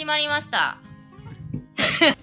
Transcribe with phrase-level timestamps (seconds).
[0.00, 0.78] 始まりました。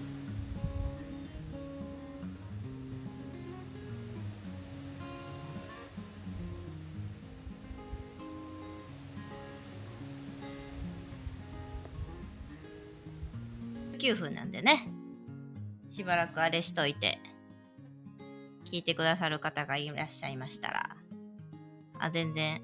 [14.00, 14.90] 9分なんでね。
[15.88, 17.20] しばらくあれしといて
[18.66, 20.98] 聞いてくださる方がいらっしゃいましたら
[22.00, 22.60] あ全然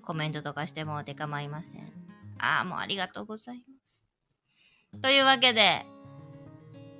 [0.00, 1.92] コメントとかしてもうて構いません。
[2.38, 3.75] ああもうありがとうございます。
[5.02, 5.84] というわけで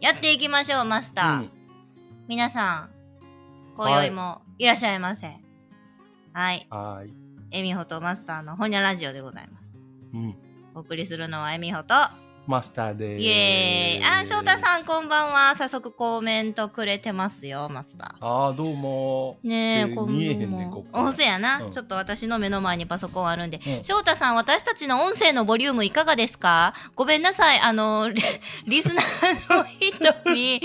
[0.01, 1.51] やっていきましょうマスター、うん。
[2.29, 2.91] 皆さん
[3.77, 4.67] 今宵もい。
[4.67, 5.29] らっしゃいませ。
[6.33, 6.67] はい。
[6.71, 7.13] はーい。
[7.51, 9.73] えみほとマスターのほにゃラジオでございます。
[10.15, 10.35] うん。
[10.75, 11.95] お送りするのはえみほと
[12.47, 13.25] マスターでーす。
[13.25, 19.49] イエーイあ翔太さんこんばんは早速コメントくれてますよマスターああ、どうもー。
[19.49, 20.21] ねえ、えーこんばんは。
[20.21, 23.61] 見えへんねここおせやな、うんちょっと私の目の前にパソコンあるんで。
[23.67, 26.73] うん翔太さん、私たちの音声のボリュームいかがですか？
[26.95, 27.59] ごめんなさい。
[27.61, 28.23] あの、リ
[28.67, 30.61] リスナーの人に。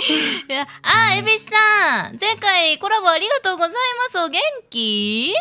[0.83, 2.17] あ、エビスさん。
[2.21, 3.75] 前回コラボありがとうございま
[4.11, 4.19] す。
[4.23, 5.33] お元気？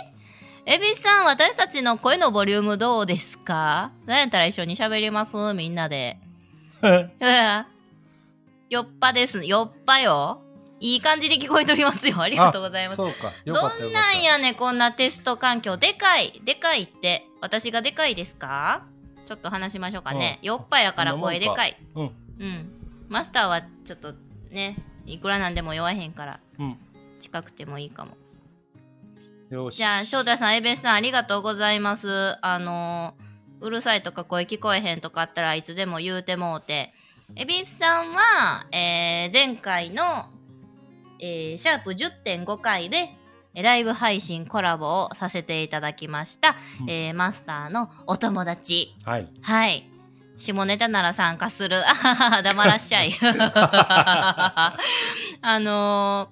[0.67, 3.93] エビスさん、私たちの声のボリュームどうですか？
[4.07, 5.37] なんやったら一緒に喋ります？
[5.55, 6.19] みんなで。
[6.83, 7.11] うん
[8.71, 9.45] よっぱです。
[9.45, 10.43] よっぱよ。
[10.79, 12.21] いい感じに聞こえておりますよ。
[12.21, 12.97] ありがとうございます。
[12.97, 13.05] ど。
[13.09, 18.85] んなんやねこんなテスト環境でかいでかいって私がでかいですか？
[19.27, 22.11] ちょっと話しましょうかね、よっぱやから声でかいうん。
[22.39, 22.73] うん
[23.09, 24.15] マスターはちょっと
[24.51, 26.77] ねいくらなんでも弱へんからうん。
[27.19, 28.17] 近くてもいいかも
[29.51, 29.77] よし。
[29.79, 32.09] じゃあ翔太さんエベスさんありがとうございます
[32.41, 33.30] あのー
[33.61, 36.93] うるさいとか声聞こえへんとかあったらいつでも言うてもうて。
[37.37, 40.03] エビスさんは、えー前回の、
[41.21, 43.15] えーシャープ10.5回で
[43.55, 46.91] えーライブ配信コラボをさせていただきました、うん。
[46.91, 48.95] えーマスターのお友達。
[49.05, 49.29] はい。
[49.43, 49.91] はい。
[50.39, 51.77] 下ネタなら参加する。
[51.87, 53.13] あははは黙らっしゃい。
[55.43, 56.29] あの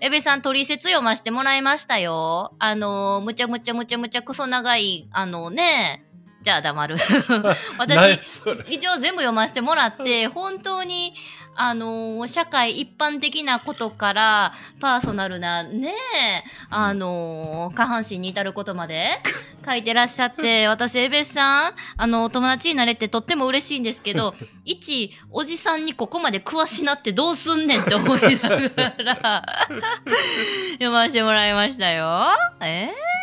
[0.00, 2.52] ー、エベさん取説読ましてもらいましたよ。
[2.58, 6.04] あのー、むちゃむちゃむちゃむちゃクソ長い、あのね、
[6.42, 6.96] じゃあ黙る。
[7.78, 8.20] 私。
[8.68, 11.12] 一応全部読ませてもらって、 本当に、
[11.54, 15.92] あのー社会一般的なことから、パーソナルな、ね
[16.70, 19.20] あのー下半身に至ることまで
[19.66, 24.34] 書いてらっしゃって、 私、エベスさん、あの、お友達になれてとっても嬉しいんですけど、
[24.64, 28.58] 一、おじさんにここまで詳しなってどうすんねんって思いなが
[29.04, 29.44] ら、
[30.72, 32.28] 読ませてもらいましたよ。
[32.62, 33.19] えー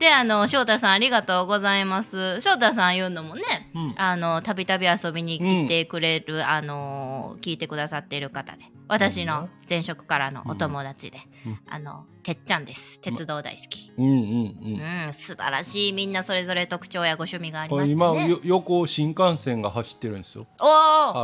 [0.00, 2.40] で、あの、翔太さんありがとうございます。
[2.40, 3.42] 翔太さん言うのもね、
[3.74, 3.94] うん。
[3.96, 12.98] あの、たびたび遊びに来てくれる、あの、聞いてくださっている方で、私の前職からのお友達で、うんあの、てっちゃんです。
[13.00, 13.92] 鉄道大好き。
[13.98, 15.92] うんうんうん、素晴らしい。
[15.92, 17.80] みんなそれぞれ特徴やご趣味がありうん。
[17.80, 18.24] ましてね。
[18.26, 20.46] 今よ横新幹線が走ってるんですよ。
[20.62, 20.68] おお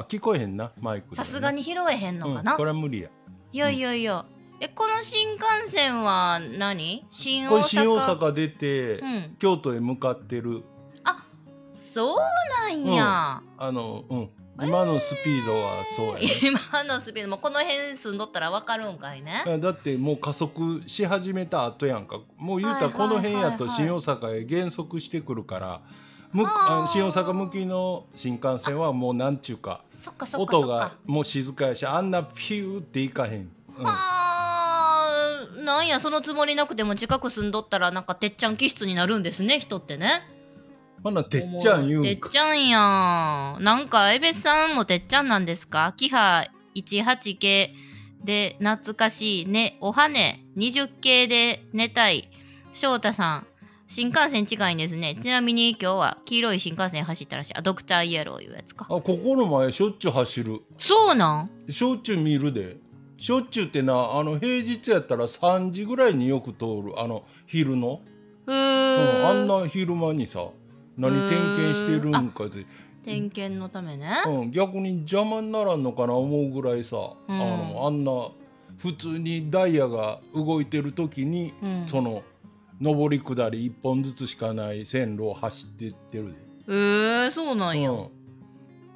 [0.01, 1.15] あ、聞こえへんなマイク。
[1.17, 3.09] さすがに拾えへんのかな、うんこれは無理や。
[3.53, 4.27] いやいやいや。
[4.61, 7.07] え、この新幹線は何？
[7.11, 7.51] 新大阪？
[7.51, 9.37] これ新大阪出てうん。
[9.39, 10.65] 京都へ向かってる。
[11.75, 12.17] そう
[12.69, 13.43] なんや。
[13.57, 14.31] あのうん。
[14.59, 16.29] 今のスピードはそうやね。
[16.43, 19.45] 今のスピードもこの辺住んどったらわかるんかいね。
[19.61, 25.83] だってもう加速し始めた後やんかもう言うたらこの辺やと新大阪へ減速してくるから
[26.33, 30.67] むあの新大阪向きの新幹線はもうなんちゅうかそっかそっかそっか。
[30.67, 34.26] 音がもう静かやしあんなピューっていかへん、うんはあ、
[35.67, 40.23] なんやそのつもりなくても近く住んどったらなんかてっちゃん気質になるんですね人ってね。
[41.03, 43.63] ほなてっちゃん言うてっちゃんやん。
[43.63, 45.93] なんかエベスさんもてっちゃんなんですか？
[45.97, 47.75] キハ18系
[48.25, 49.77] で懐かしいね。
[49.81, 50.45] おはね。
[50.57, 52.31] 20系で寝たい。
[52.73, 53.47] 翔太さん。
[53.89, 55.15] 新幹線近いんですね。
[55.23, 57.55] ちなみに今日は黄色い新幹線走ったらしい。
[57.57, 58.87] あドクターイエローいうやつか。
[58.87, 60.61] あここの前しょっちゅう走る。
[60.79, 61.73] そうなん？
[61.73, 62.79] しょっちゅう見るで
[63.19, 68.03] しょっちゅうってなあの平日やったら3時ぐらいによく通るあの昼の、
[68.47, 70.47] へうん、ーあんな昼間にさ
[70.97, 72.67] 何点検してるんかで
[73.07, 76.97] 点検のためね、うん、逆に邪魔にならんのかな思うぐらいさ、
[77.29, 77.35] うん。
[77.35, 78.11] あのあんな
[78.79, 81.85] 普通にダイヤが動いてる時に、うん。
[81.87, 82.25] その
[82.81, 86.35] 上り下り1本ずつしかない線路を走ってってる
[86.69, 88.09] えー、そうなで、んや、うん、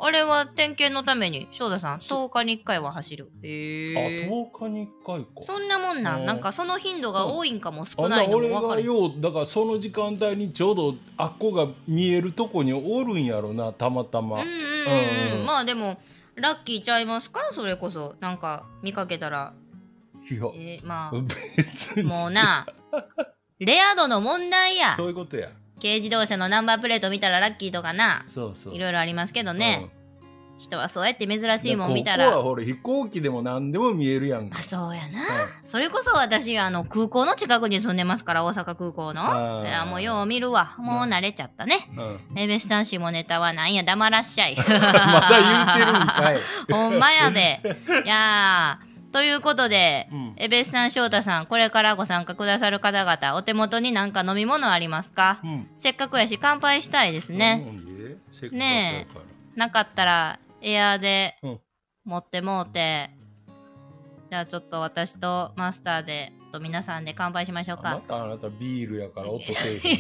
[0.03, 3.31] あれは点検のために翔太さんそ10日に1回は走る。
[3.45, 5.27] あへえ10日に1回か。
[5.43, 6.23] そんなもんなうん。
[6.23, 8.85] んなんかその頻度が多いんかもあ少ないのも分かる。
[8.85, 14.61] ようだからその時間帯にちょうどあっこが見えるとこにおるんやろなたまたま、うんうんうん、
[15.35, 15.41] うん。
[15.41, 16.01] うんまあでも
[16.37, 17.41] ラッキーちゃいますか？
[17.53, 18.15] それこそ。
[18.21, 19.53] なんか見かけたら。
[20.31, 20.41] いや。
[20.55, 21.11] えー、ま
[21.57, 22.05] 別あに。
[22.05, 22.67] もうな。
[23.59, 24.97] レア度の問題や。
[24.97, 25.51] そういうことや
[25.81, 28.25] 軽自動車のナンバープレート見たらラッキーとかな。
[28.27, 28.75] そうそう。
[28.75, 29.91] いろいろありますけどね、
[30.61, 32.27] 人はそうやって珍しいもん見たら。
[32.27, 35.25] ここはほら飛行機でも何でも見えるやんあかそうやな、は
[35.65, 39.65] それこそ私あの空港の近くに住んでますから大阪空港の。
[39.65, 39.69] い。
[39.69, 40.75] やもうよう見るわ。
[40.79, 41.77] もう慣れちゃったね。
[42.31, 42.39] うん。
[42.39, 44.57] エベスさん下ネタはなんや黙らっしゃい。
[44.61, 46.39] まだ言うてるんかい。
[46.71, 47.61] ほんまやで。
[48.05, 50.35] いやーということで、うん。
[50.37, 55.41] エベスさん翔太さんこれからご参加くださる方々お手元に何か飲み物ありますか？
[55.43, 55.69] うん。
[55.77, 57.67] せっかくやし乾杯したいですね、
[58.53, 59.25] ねやから
[59.57, 61.61] なかったらエアーでうん。
[62.05, 63.11] 持ってもうて、
[64.31, 67.91] じゃあちょっと私とマスターでと皆さんで乾杯しましょうか。
[67.91, 69.99] あなたあなたビールやから音せえへん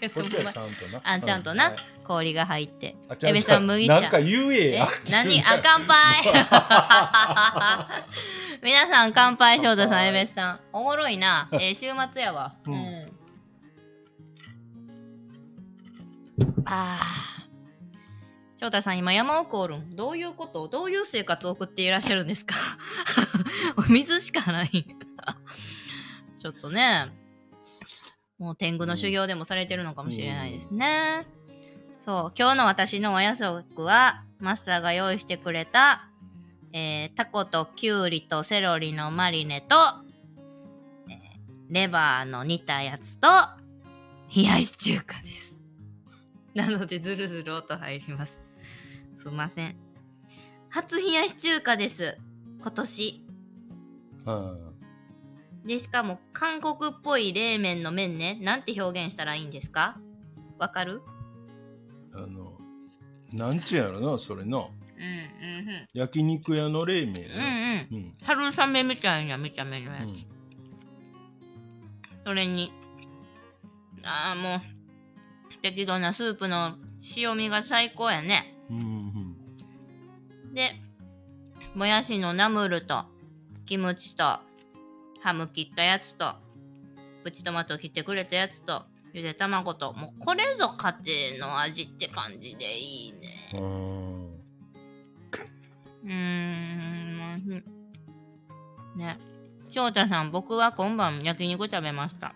[0.00, 1.00] なこっちはちゃんとな。
[1.02, 1.74] あちゃんとな、はい。
[2.04, 2.94] 氷が入って。
[3.08, 3.34] あちゃんと。
[3.34, 4.00] エベさん麦茶。
[4.00, 5.40] なんか言ええや何？
[5.40, 5.96] あ乾杯。
[8.62, 10.60] 皆さん乾杯翔太さんエベさん。
[10.72, 12.78] おもろいな、えー週末やわ、ううん。
[12.78, 13.06] ん
[16.64, 17.22] あー。
[18.56, 19.96] 翔太さん今山奥おるん。
[19.96, 20.68] どういうこと？
[20.68, 22.54] どういう生活を送っていらっしゃるんですか？
[23.76, 24.86] お 水しかない
[26.42, 27.06] ちょっとね
[28.36, 31.24] もう天狗の修行でもされてるのかもしれないですね、
[32.00, 36.08] そう今日の私のお夜食はマスターが用意してくれた、
[36.72, 39.76] えータコとキュウリとセロリのマリネと、
[41.08, 41.16] えー
[41.70, 43.28] レバーの煮たやつと
[44.34, 45.56] 冷やし中華です。
[46.54, 48.42] なのでズルズル音入ります。
[49.16, 49.76] すいません。
[50.70, 52.18] 初冷やし中華です。
[52.60, 53.26] 今年。
[54.26, 54.71] うん。
[55.64, 58.38] でしかも韓国っぽい冷麺の麺ね。
[58.40, 59.96] なんて表現したらいいんですか？
[60.58, 61.02] わかる？
[62.14, 62.58] あの
[63.32, 64.58] なんちゅうやろなそれな。
[64.58, 67.96] うんうん焼肉屋の冷麺うんうん。
[67.96, 68.14] うん。
[68.24, 70.00] 春雨みたいな見た目のや。
[70.00, 70.16] つ、うん。
[72.26, 72.72] それに
[74.04, 74.60] ああもう
[75.60, 76.76] 適度なスープの
[77.16, 78.56] 塩味が最高やね。
[78.68, 80.54] うんうん。
[80.54, 80.72] で
[81.74, 83.04] もやしのナムルと
[83.64, 84.40] キムチと
[85.22, 86.34] ハム切ったやつと
[87.24, 88.82] プチトマト切ってくれたやつと
[89.12, 93.60] ゆで卵ともうこれぞ家庭の味って感じでいいね。
[93.60, 94.02] うん
[96.04, 97.64] うーん。
[98.96, 99.18] ね。
[99.70, 102.34] 翔太さん僕は今晩焼肉食べました。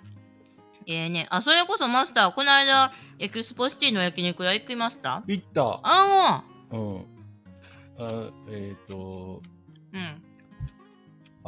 [0.87, 1.27] ええね。
[1.31, 5.25] あそれこそマスターこの間エクスポシティの焼肉屋行きました？
[5.27, 5.81] 行った。
[5.83, 6.99] あうん。
[7.99, 9.43] あえっ、と。
[9.93, 10.23] あうん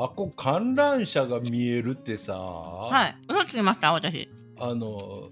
[0.01, 3.17] あこ観覧車が見えるってさ、はい。
[3.29, 4.29] 嘘つきました私。
[4.61, 5.31] あの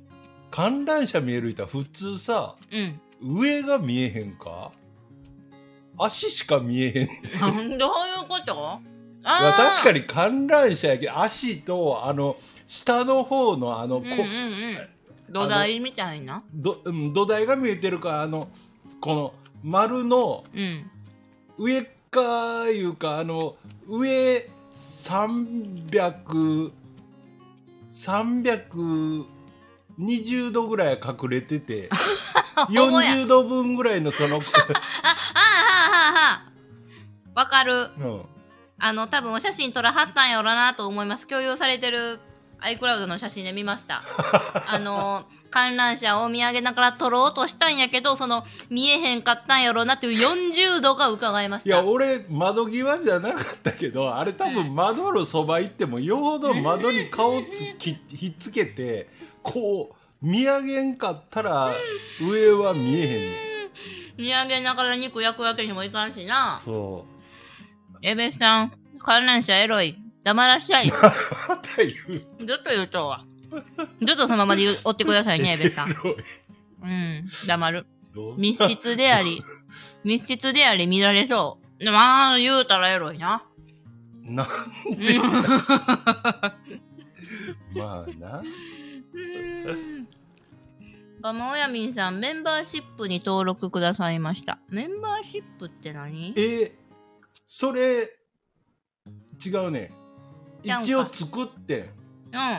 [0.51, 3.39] 観覧車見えるいたら普通さうん。
[3.41, 4.73] 上が見えへんか？
[5.97, 7.79] 足しか見えへん。
[7.79, 7.91] どうい
[8.25, 8.55] うこと？
[8.57, 8.81] や
[9.25, 9.81] あー。
[9.81, 12.37] 確かに観覧車やけど足とあの
[12.67, 14.89] 下の方のあの、こうんうんうん。
[15.33, 16.43] 土台みたいな？
[16.53, 18.49] どうん土台が見えてるからあの
[19.01, 20.91] この丸のうん。
[21.57, 26.71] 上かいうかあの上300
[27.89, 31.89] 320度ぐらい隠れてて
[32.55, 33.15] ほんまや。
[33.15, 34.47] 40度分ぐらいのその、 あはあは
[36.09, 36.43] あは
[37.35, 37.37] あ。
[37.41, 37.75] わかる。
[37.75, 38.23] うん、
[38.79, 41.27] あの多分お写真撮らはったんやろなと思います。
[41.27, 42.21] 共有されてる
[42.61, 44.03] iCloud の写真で見ました。
[44.67, 45.25] あの
[45.57, 51.71] 観覧車を見上げながら撮ろうとしたんやけどその見えへんかったんやろなっていう40度が伺えました。
[51.71, 59.09] いや俺窓際じゃなかったけどあれ多分窓のそば行ってもよほど窓に顔つきひっつけて
[59.43, 61.73] こう見上げんかったら
[62.21, 63.33] 上は見えへん。
[64.19, 66.61] 見上げながら肉焼くわけにもいかんしな。
[66.67, 67.07] そ
[68.03, 69.97] エベスさん観覧車エロい。
[70.23, 70.85] 黙らっしゃい。
[70.85, 71.01] ず う
[71.49, 72.17] また言う。
[72.19, 72.19] っ
[72.59, 73.25] と言うとわ
[74.05, 75.91] ずっとそのままで言う追ってくださいね エベスさん。
[75.91, 77.25] うん。
[77.47, 77.87] 黙る。
[78.39, 79.43] 密室であり
[80.05, 81.85] 密室であり見られそう。
[81.85, 83.45] でまあ言うたらエロいな。
[84.23, 84.47] な。
[84.87, 84.97] うん。
[87.79, 88.43] まあな。
[91.21, 94.59] ガモヤミンさんメンバーシップに登録くださいました。
[94.69, 96.35] メンバーシップって何？
[96.37, 96.73] え
[97.47, 98.13] それ
[99.45, 99.91] 違うね。
[100.63, 101.91] 一応作って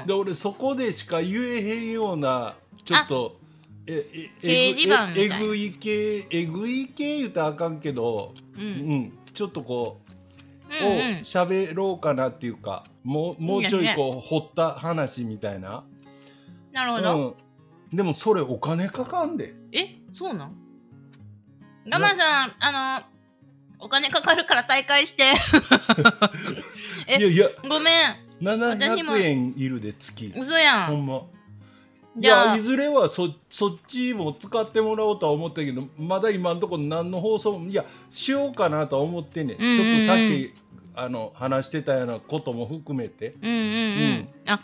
[0.06, 3.40] で俺そこでしか言えへんようなちょっと
[3.86, 4.74] ええ
[5.16, 8.68] えぐい系えぐい系言うたらあかんけど、ううん。
[8.96, 10.08] ん、ちょっとこう、うん
[10.70, 15.86] を喋ろうかなっていうかもうもうちょいこう掘った話みたいな、
[16.74, 17.38] なるほど、
[17.90, 19.54] うん、でもそれお金かかんで。
[19.72, 19.96] え？
[20.12, 20.56] そうなん？
[21.90, 22.16] ガマさ
[22.48, 23.06] んあの
[23.80, 25.24] お金かかるから大会して。
[27.08, 27.48] えいやいや。
[27.64, 30.34] ごめん700円いるで月。
[30.38, 30.88] 嘘やん。
[30.88, 31.22] ほんま。
[32.20, 39.78] いやいずれはそそっちも使ってもらおうとは思ったけどまだ今のところ何の放送もいやしようかなとは思ってんねん、うんうんうん。
[39.78, 40.54] ちょっとさっき
[40.96, 43.36] あの話してたようなことも含めて。
[43.42, 44.30] うんうんうん、うん。
[44.48, 44.60] あ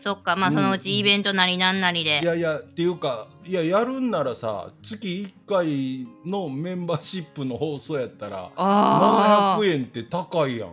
[0.00, 0.36] そっか。
[0.36, 10.70] まあそのうちイベントなりなんなりで、いやいやっていうかいややるんならさ月1回のメンバーシップの放送やったらああ700円って高いやん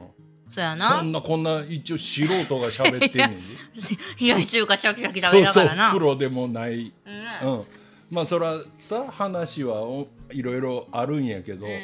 [0.50, 1.00] そうやな。
[1.00, 3.42] そんなこんな一応素人が喋ってんねんで。
[4.20, 5.92] 冷やし中華シャキシャキ食べながらな。
[5.92, 6.94] プロでもない。
[7.44, 7.50] うん。
[7.50, 7.60] うん。
[7.60, 7.66] うん
[8.12, 11.80] まあそらさ話はおいろいろあるんやけど、うんうん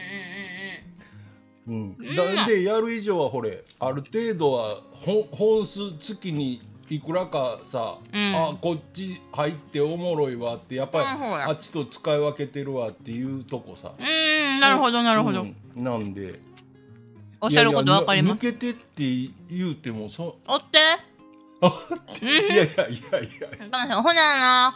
[1.67, 2.15] うんうん。
[2.15, 8.35] だでやる以上はほれある程度は本本数月にいくらかさ、うん。
[8.35, 13.93] あこっち入っておもろいわってやっぱりあっちと使い分けてるわっていうとこさ。
[13.97, 15.55] うんうんなるほどなるほど、うん。
[15.83, 16.39] なんで
[17.41, 18.37] おっしゃることわかります。
[18.37, 20.77] 抜けてって言うてもそおって。
[22.23, 22.99] いやいやいやい
[23.89, 24.01] や。
[24.01, 24.73] ほなな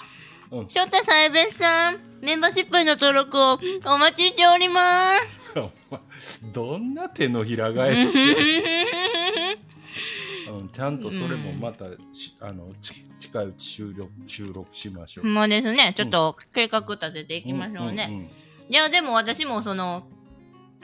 [0.52, 0.68] うん。
[0.68, 5.46] 翔太さんエベスさんメンバーシップへの登録をお待ちしております。
[6.54, 8.36] どんな手のひら返しや。
[10.54, 15.24] うん、ちゃんとそれもまたし、あのち近いうち収録収録しましょう。
[15.24, 18.30] ほんまですねちょっと計画立てていきましょうね、んんん。
[18.70, 20.08] いやでも私もその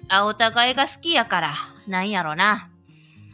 [0.09, 1.53] あお互いが好きやから
[1.87, 2.69] なんやろな。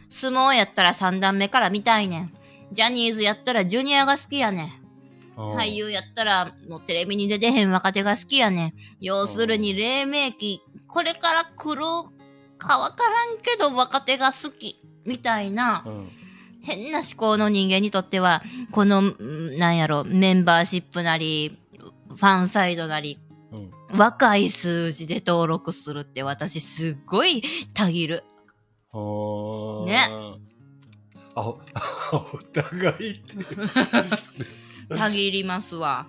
[0.08, 2.32] 相撲やったら3段目から見たいねん。
[2.72, 4.64] ジャニーズやったらジュニアが好きやねん。
[4.64, 8.72] うん俳優やったらもうテレビに出てへん若手が好きやねん。
[9.00, 11.82] 要するに黎明期これから来る
[12.58, 16.08] かわからんけど若手が好きみたいなうん。
[16.60, 21.56] 変な思考の人間にとってはこのんなんやろメンバーシップなり
[22.08, 23.27] ファンサイドなりうん
[23.96, 27.42] 若い数字で登録するって私すっごい
[27.74, 28.22] たぎる。
[29.86, 30.08] ね
[31.34, 31.60] あお
[32.12, 33.34] お互いって、
[34.96, 36.06] たぎりますわ。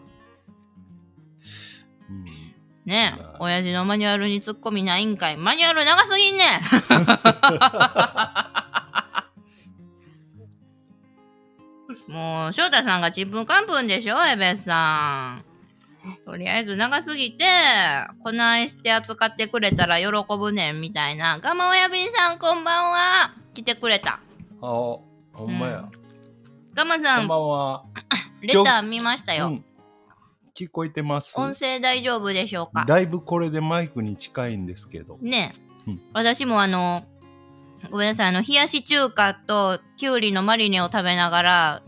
[2.10, 2.26] うん
[2.86, 5.38] ねまあ親父のマニュアルにツッコミないんかい。
[5.38, 6.48] マニュアル長すぎんねん
[12.10, 15.49] もう、翔太さんがちんぷんかんぷんでしょ、エベスさん。
[16.26, 17.46] とりあえず長すぎて、
[18.24, 20.06] こないして扱ってくれたら喜
[20.38, 21.40] ぶねんみたいな。
[21.40, 23.32] ガマ親便さんこんばんは。
[23.54, 24.20] 来てくれた。
[24.62, 25.04] あほ
[25.46, 25.90] んまや、
[26.74, 27.84] ガマさんこんば、んは、
[28.42, 29.48] レター見ましたよ。
[29.48, 29.66] うん、
[30.56, 31.34] 聞こえてます。
[31.38, 32.86] 音声大丈夫でしょうか？
[32.86, 35.18] だいぶこれでマイクに近いんですけど。
[35.22, 35.54] ね
[35.88, 36.02] え、うん。
[36.14, 37.04] 私もあの、
[37.90, 41.82] ごめんなさい、あの、冷やし中華ときゅうりのマリネを食べながら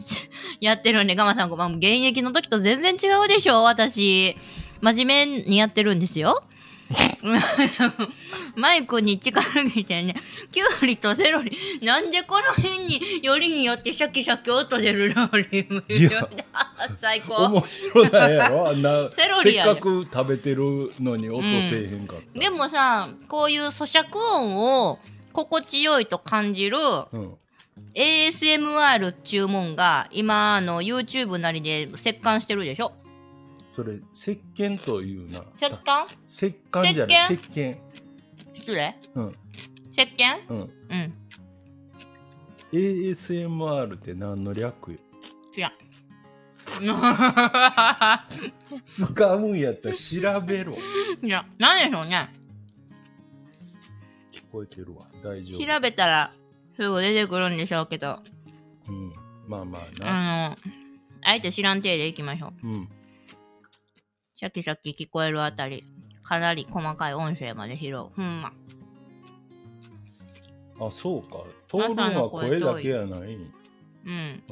[0.62, 4.38] やってるんで、ガマさんごめん、現役の時と全然違うでしょ私。
[4.80, 6.44] 真面目にやってるんですよ。
[8.56, 10.14] マイクに力抜いてね、
[10.52, 15.68] きゅうりとセロリ、なんでこの辺によりによってシャキシャキ音出る料理
[16.98, 17.46] 最高。
[17.46, 25.00] 面白ないやろ あんなセロリやねせっかく食べてるのに音せえへんかった、でもさ、こういう咀嚼音を
[25.32, 26.78] 心地よいと感じる
[27.14, 27.34] うん、
[27.94, 32.94] ASMR っちゅうもんが今あの YouTube なりで折感してるでしょ？
[33.70, 35.40] それ石鹸というな。
[35.62, 37.78] 折感石鹸じゃない石鹸。
[38.54, 38.98] 失礼。
[39.16, 39.36] うん。
[39.92, 40.58] 石鹸うん。
[40.60, 41.14] うん。
[42.74, 44.98] ASMR って何の略よ
[45.58, 45.72] 違う。
[48.86, 50.78] 使うんやったら調べろ。
[51.22, 52.30] いや、なんでしょうね。
[54.32, 55.08] 聞こえてるわ。
[55.24, 55.66] 大丈夫。
[55.74, 56.34] 調べたら
[56.82, 58.18] すぐ出てくるんでしょうけど、
[58.88, 59.14] うん、
[59.48, 60.48] まあまあな。
[60.48, 60.58] あの、
[61.24, 62.68] あえて知らん体でいきましょう。
[62.68, 62.90] うん。
[64.36, 65.84] シャキシャキ聞こえるあたり、
[66.24, 67.98] かなり細かい音声まで拾う。
[68.16, 68.52] ほんま。
[70.80, 71.44] あそうか。
[71.68, 73.36] 通るのは声だけやない。
[73.36, 73.52] うん。
[74.06, 74.44] うん。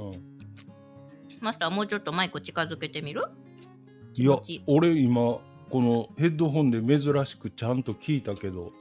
[1.42, 3.24] マスターもうちょっとマイク近づけてみる？
[4.16, 5.42] いや俺今こ
[5.74, 8.72] のヘッドホンで珍しくちゃんと聞いたけど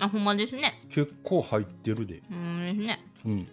[0.00, 0.72] あ、ほんまですね。
[0.88, 3.04] 結構入ってるでうんですね。
[3.24, 3.46] うんうん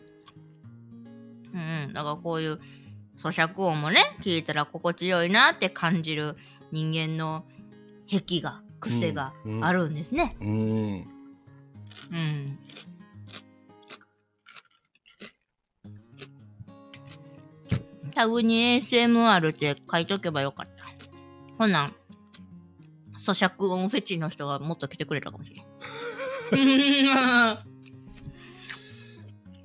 [1.86, 1.94] うん。
[1.94, 2.60] だからこういう
[3.18, 6.36] 咀嚼音もね、聞いたら心地よいなって感じる
[6.72, 7.46] 人間の
[8.10, 10.36] 癖が、癖がうんあるんですね。
[10.40, 11.08] うん
[12.12, 12.60] うん。
[18.14, 20.86] タグに ASMR って書いとけばよかった。
[21.58, 21.92] ほな、
[23.18, 25.66] 咀嚼音フェチの人がもっと来てくれたかもしれん。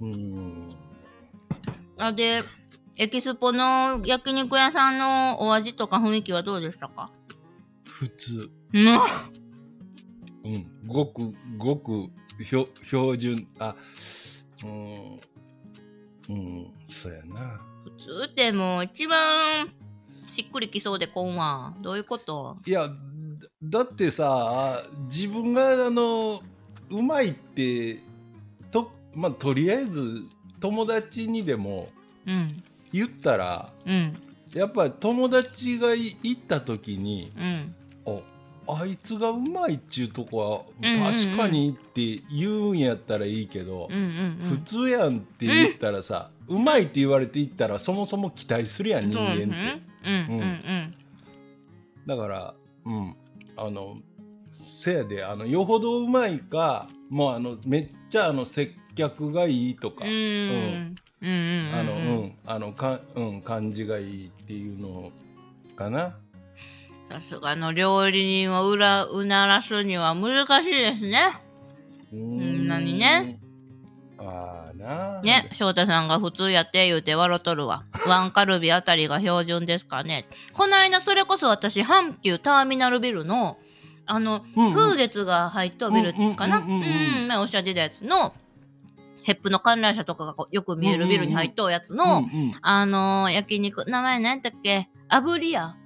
[0.01, 0.71] うん。
[1.99, 2.43] あ、で、
[2.97, 7.11] エキスポの焼肉屋さんのお味とか雰囲気はどうでしたか？
[7.85, 8.51] 普通。
[8.73, 8.87] うん。
[10.45, 10.67] うん。
[10.87, 12.11] ごくごく
[12.45, 13.47] 標標準。
[13.59, 13.77] あ
[14.65, 15.21] うん。
[16.29, 17.61] うんそうやな。
[17.85, 19.69] 普通ってもう一番
[20.31, 22.59] しっくりきそうでこんわどういうこと？
[22.65, 22.95] いやだ
[23.63, 26.43] だってさ自分があの
[26.93, 27.99] うまいって
[28.71, 30.23] とまあとりあえず
[30.61, 31.89] 友達にでも
[32.27, 32.63] うん。
[32.93, 34.15] 言ったらうん。
[34.55, 37.75] やっぱり友達がい行った時にうん。
[38.69, 41.13] ああいつがうまいっちゅうとこはうんうんうん。
[41.13, 49.83] 確かにって言うんやったらいいけどうんう、ん普通やんって言ったらさ、うまいって言われていったらそもそも期待するやん人間って、
[52.07, 53.17] だからうん。
[53.57, 53.97] あの
[54.53, 60.11] せやであのよほどうまいかもうあのめっちゃあの接客がいいとか、うん。
[60.11, 60.97] うん。
[61.23, 62.35] うんあのうん。
[62.47, 65.11] あのかうん感じがいいっていうの
[65.77, 66.17] かな。
[67.09, 71.19] さすがの料理人をうらうならすには難しいですね。
[72.13, 72.69] うーん。
[72.69, 73.39] なにね。
[74.19, 75.21] ああな。
[75.23, 77.85] ね翔太さんが普通やって言うて笑っとるわ。
[78.07, 80.27] ワンカルビあたりが標準ですかね。
[80.53, 83.59] この間それこそ私阪急ターミナルビルの
[84.07, 84.73] あの、うんうん。
[84.75, 86.59] 風月が入っとるビルかな？
[86.59, 87.25] うんんううんうんうん。
[87.25, 87.29] ん。
[87.29, 88.35] 前おっしゃってたやつの
[89.23, 92.53] ヘップの観覧車とかがよく見えるビルに入っとるやつの、うんうん。
[92.61, 94.89] あのー焼肉名前何やったっけ？
[95.09, 95.77] 炙り屋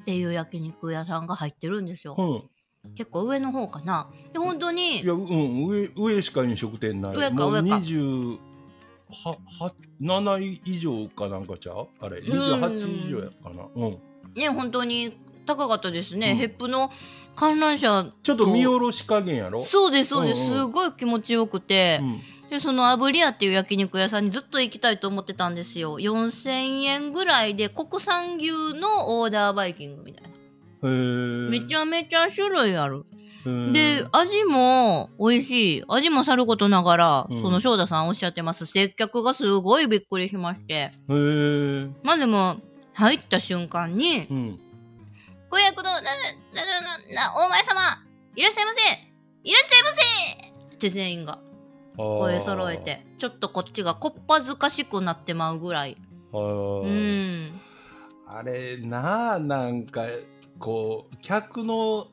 [0.00, 2.94] っていう焼肉屋さんが入ってるんですよ、うん。
[2.94, 4.10] 結構上の方かな。
[4.32, 7.16] で本当にいや、うん、上、上しか飲食店ない。
[7.16, 7.76] 上か上か。
[7.76, 8.38] 20
[9.24, 11.88] は、は、7以上かなんかちゃう？
[12.00, 13.66] あれ、28以上やかな。
[13.76, 13.98] うん。
[14.34, 16.36] ね本当に高かったですね、うん。
[16.36, 16.90] ヘップの
[17.36, 19.62] 観覧車ちょっと見下ろし加減やろ？
[19.62, 20.52] そうですそうです、うんうん。
[20.52, 22.20] すごい気持ちよくて、うん。
[22.50, 25.98] でその炙り屋っていう焼肉屋さんにずっと行きたいと思ってたんですよ。
[25.98, 30.30] 4000円ぐらいで国産牛のオーダーバイキングみたい
[30.82, 30.88] な、
[31.50, 33.04] めちゃめちゃ種類ある。
[33.72, 35.84] で味も美味しい。
[35.88, 37.42] 味もさることながら、うん。
[37.42, 38.66] その翔太さんおっしゃってます。
[38.66, 40.92] 接客がすごいびっくりしまして。
[42.02, 42.56] まあでも
[42.94, 44.60] 入った瞬間にうん。
[45.54, 46.10] 「ご予約のななな
[46.82, 47.80] ななお前様。
[48.34, 48.80] いらっしゃいませ。
[49.44, 51.38] いらっしゃいませ!」って全員が
[51.96, 55.96] 声揃えてちょっとこっちがこっぱずかしくなってまうぐらい。
[56.32, 57.44] ううん。
[57.46, 57.60] ん
[58.26, 60.06] あれなあ、なんか、
[60.58, 62.08] こう、客の、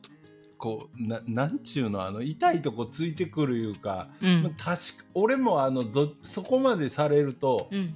[0.56, 4.54] こう、ななんちゅうの、あの、痛いとこついてくるいうか、うん。
[4.56, 4.64] 確
[4.98, 7.92] か俺もあのどそこまでされると、うん。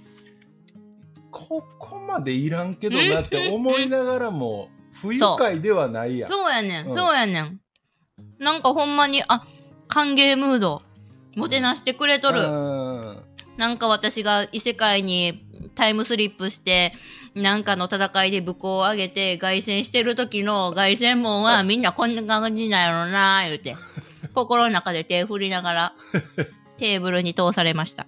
[1.30, 4.70] ここまでいらんけどなって思いながらも
[5.02, 6.28] 不愉快ではないや。
[6.28, 6.30] ん。
[6.30, 6.92] そうやねん、うん。
[6.92, 7.61] そうやねん。
[8.38, 9.44] なんかほんまにあ
[9.88, 10.82] 歓迎ムード。
[11.35, 13.22] もてなしてくれとる、うん。
[13.59, 16.94] なんか私が異世界にタイムスリップして、
[17.35, 23.76] なんかの戦いで武功を上げて凱旋してる時の凱旋門は みんなこんな感じなんやろな言うて、
[24.32, 25.92] 心の中で手振りながら
[26.78, 28.06] テーブルに通されました。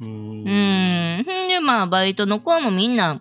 [0.00, 0.42] うん。
[0.42, 1.20] うーん。
[1.20, 3.20] んで、まあ、バイトの子もみんな、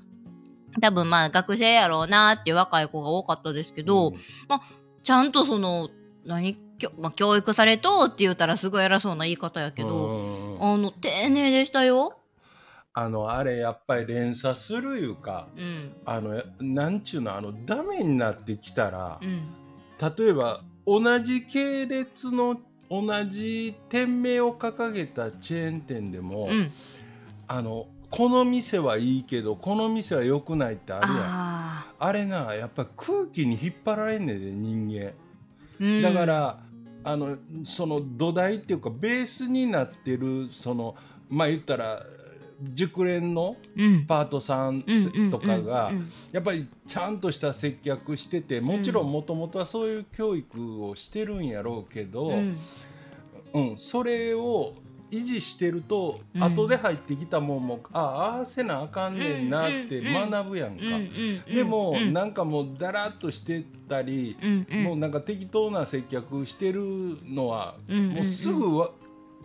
[0.80, 4.14] 多分まあ、学生やろうなっていう若い子が多かったですけど、
[5.04, 5.90] ちゃんとその、
[6.26, 6.58] 何、
[7.00, 12.18] まあ、教育されとうって言ったらすごい偉そうな言い方やけど、うんあの、丁寧でしたよ。
[12.94, 15.94] あのあれやっぱり連鎖するいうかうん。
[16.06, 19.48] あのやなんちゅうのあのダメになってきたらうん。
[20.18, 26.72] 例えば同じ系列の同じ店名を掲げたチェーン店でも、うん。
[27.48, 31.18] あのこの店はいいけどこの店は良くないってあるやん。
[31.24, 34.88] ああれなやっぱ空気に引っ張られんねんで人
[35.80, 36.02] 間。
[36.02, 36.60] だか、ら、
[37.04, 40.96] あのその土台っていうかベースになってるその
[41.30, 42.04] まあ言ったら
[42.74, 44.06] 熟練のうん。
[44.06, 44.84] パートさん
[45.32, 45.92] とかが
[46.32, 54.74] やっぱりちゃんとした接客しててもちろんもともとはそういう教育をしてるんやろうけど、ううんんそれを
[55.12, 56.44] 維持してると、うん。
[56.44, 60.84] 後で入ってきたもんもああああせなあかんねんなって学ぶやんか。
[60.84, 62.14] うんうんでも、うん。
[62.14, 64.84] なんかもうだらっとしてたり、うんうん。
[64.84, 66.82] もうなんか適当な接客してる
[67.26, 68.16] のは、うんうんうん。
[68.16, 68.92] もうすぐは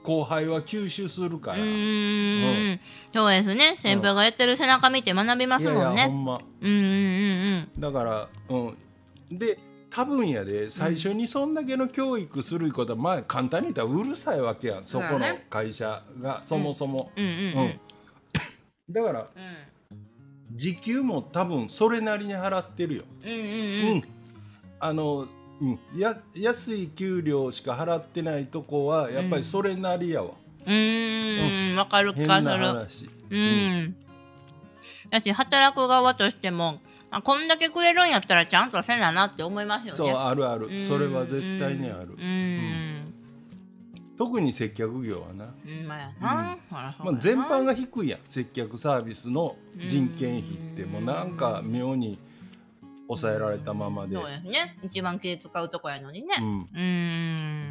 [0.07, 2.81] 後輩は吸収するから、うん
[3.13, 3.75] そうですね。
[3.77, 6.85] 先輩がやってる背中見て学びますやいやほもんねんまうんうん
[7.75, 7.81] うん。
[7.81, 8.77] だから、うん、
[9.37, 9.59] で
[9.97, 17.11] 多分やで最初にそんだけの教育することは、まあ簡単に言ったらうるさいわけやんそこの会社がそもそも、
[18.91, 19.27] だからうん。
[20.53, 24.05] 時給も多分それなりに払ってるよ、うん
[24.81, 25.27] あの、
[25.63, 30.33] うん、や安い給料しか払ってないとこはやっぱりそれなりやわ、
[30.67, 31.77] うーん。
[31.77, 33.11] わかる気変ながする話。
[33.31, 33.97] うん。
[35.09, 39.97] だし働く側としてもあこんだけくれるんやったらちゃんとせななって思いますよね。
[39.97, 40.67] そうあるある。
[40.67, 40.79] うん。
[40.79, 42.13] それは絶対にある。
[42.13, 42.21] うん。
[42.21, 43.15] うん。
[44.17, 46.57] 特に接客業はな、うんまあ
[47.21, 48.21] 全般が低いやん。
[48.29, 52.19] 接客サービスの人件費ってもうなんか妙に
[53.07, 54.17] 抑えられたままで。
[54.17, 54.79] そうですね。
[54.83, 56.35] 一番気使うとこやのにね。
[56.41, 56.61] うん。
[56.61, 57.71] うー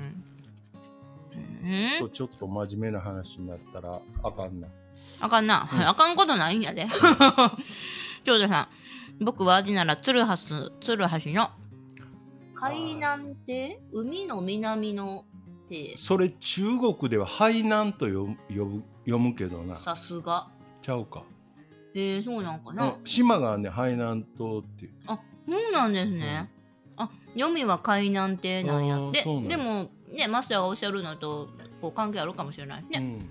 [2.06, 2.10] ん。
[2.12, 4.67] ちょっと真面目な話になったらあかんな。
[5.19, 5.88] あかんな、うん。
[5.88, 6.88] あかんことないんやで。
[8.24, 8.67] 長女さん
[9.19, 11.49] 僕は味なら鶴橋鶴橋の。
[12.54, 15.25] 海南って海の南の
[15.65, 15.97] って。
[15.97, 18.17] それ中国では海南と呼ぶ
[18.49, 19.80] 呼ぶ読むけどな。
[19.80, 20.47] さすが。
[20.82, 21.23] ちゃうか、
[21.95, 23.06] えー、そうなんかな、うん。
[23.06, 24.91] 島がね海南島っていう。
[25.08, 26.51] あそうなんですね、
[26.95, 29.23] あ読みは海南亭なんやって。
[29.23, 31.49] でもねマスターがおっしゃるのと
[31.82, 33.30] こう関係あるかもしれないね、うん、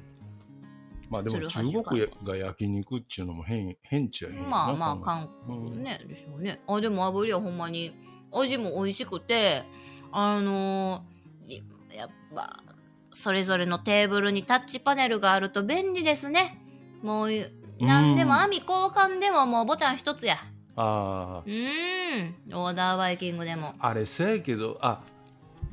[1.11, 6.61] まあでも鶴中国が焼肉っちゅうのも変変っちゃ変まあまあ考韓え国ね、でしょうね。
[6.67, 7.95] あでも炙りはほんまに
[8.33, 9.63] 味も美味しくて
[10.13, 11.63] あのーい
[11.97, 12.63] やっぱ
[13.13, 16.61] それぞれのテーブルにタッチパネルがあると便利ですね。
[17.03, 17.31] もう
[17.81, 20.39] 何でもうん網交換でももうボタン一つや。
[20.77, 22.35] あうーん。
[22.53, 23.75] オーダーバイキングでも。
[23.79, 25.03] ああれせやけどあ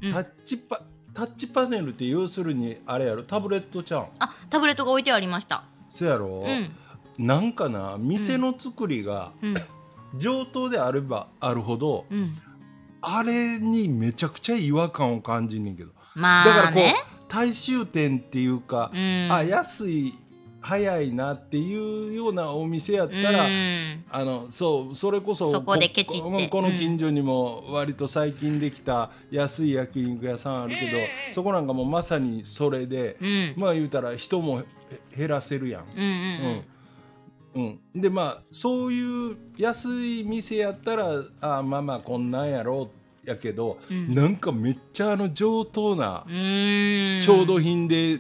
[0.02, 0.14] うん。
[0.14, 0.82] タッチパ、
[1.14, 3.24] タッチパネルって要するにあれやろ？
[3.24, 4.02] タブレットちゃう？
[4.02, 5.64] んあタブレットが置いてありました。
[5.90, 7.26] そやろ、うん。
[7.26, 9.56] なんかな店の作りがうん。
[10.18, 12.30] 上等であればあるほど、うん。
[13.02, 15.92] あれにめちゃくちゃ違和感を感じんねんけど。
[16.16, 16.96] まだからこう、あね
[17.30, 19.32] 大衆店っていうかう、ん。
[19.32, 20.16] あ安い
[20.62, 24.04] 早いなっていうようなお店やったら、うん。
[24.12, 26.30] あのそうそれこそそこでケチって。
[26.30, 30.98] こここの近所にも割と最近できた安い焼肉屋さんあるけど、
[31.34, 33.54] そこなんかもうまさにそれで、うん。
[33.58, 34.66] まあ言うたら人もへ
[35.18, 35.84] 減らせるやん。
[35.84, 36.64] うんうん
[37.56, 37.80] うん。
[37.94, 42.90] うん、でまあそういう安い店やったらあまあまあこんなんやろ
[43.26, 44.14] うやけど、うん。
[44.14, 47.20] なんかめっちゃあの上等なうんうん。
[47.22, 48.20] 調度品で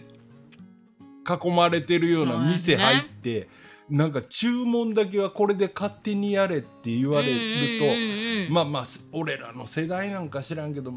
[1.27, 3.47] 囲まれてるような店入って、
[3.89, 10.93] なんか注文だけはこれで勝手にやれって言われると、まあまあす俺らの世代なんか知らんけど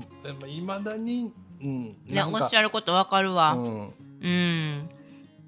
[0.46, 3.54] いまだに、うん、いやおっしゃることわかるわ。
[3.54, 3.94] うん。
[4.22, 4.90] うん。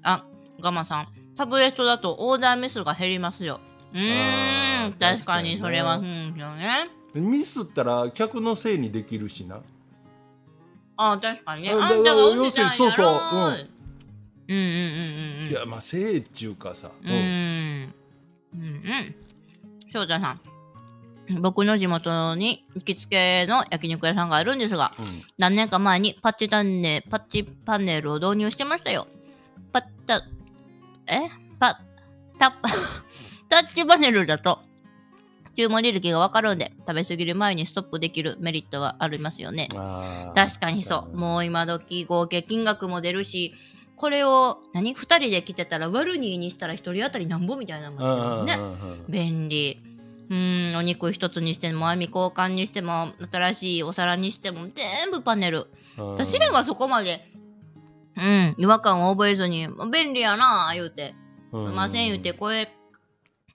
[0.03, 0.25] あ
[0.59, 1.07] ガマさん。
[1.35, 3.61] タブレットだとオーダーミスが減りますよ。
[3.93, 4.95] うん。
[4.99, 6.89] 確かにそれはうんよね。
[7.13, 9.61] ミスったら客のせいにできるしな。
[10.97, 11.71] あー確かにね。
[11.71, 12.75] ああんたが押要したんやろ。
[12.75, 13.76] そうそううん
[14.47, 17.11] うんうんうんうんいやまあっちゅうかさ、うん。
[17.11, 18.63] うんうん。
[18.63, 19.15] うん
[19.91, 20.41] 翔太さん
[21.41, 25.05] 僕の地元に行きつけの焼肉屋さんがあるんですがうん。
[25.37, 29.07] 何年か前にパッチパネパッチパネルを導入してましたよ。
[29.73, 30.23] パッタ、
[31.07, 31.29] え？
[31.59, 31.79] パ
[32.39, 32.55] タ
[33.49, 34.59] タッチパネルだと
[35.55, 39.69] 注文履歴がわかるんで食べ過ぎる前にストップできるメリットはありますよね。
[40.35, 41.17] 確かにそう。
[41.17, 43.55] もう今時合計金額も出るし、
[43.97, 48.57] これを何 ?2 人で来てたら割る2にしたら1人当たりなんぼみたいなもんね
[49.09, 49.81] 便利。
[50.29, 55.67] うん、お肉一つにしても、網交換にしても、新しいお皿にしても、全部パネル。
[55.97, 57.27] うん私らはそこまで、
[58.15, 61.15] うん、違和感を覚えずに、便利やなあ言うて、
[61.51, 62.67] すいません言うて、声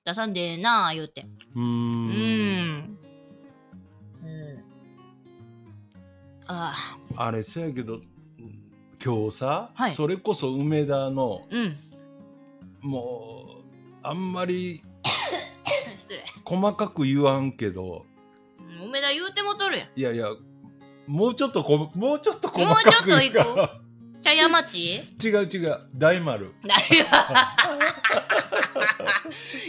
[0.05, 1.26] 出さんでええなあ言うて。
[1.55, 2.07] ううん。
[2.09, 2.98] ん
[4.24, 4.59] うん。
[6.48, 6.74] あ
[7.16, 8.00] あ、あれせやけど
[9.05, 11.77] 今日さ、はいそれこそ梅田のうん。
[12.81, 13.62] もう
[14.03, 14.83] あんまり。
[16.45, 18.05] 細かく言わんけど
[18.59, 19.88] うん梅田言うてもとるやん。
[19.97, 20.27] いやいや
[21.07, 23.81] もうちょっとこもうちょっと細もうちょっと行こか
[24.23, 25.01] 茶屋町？
[25.23, 26.79] 違う違う大丸大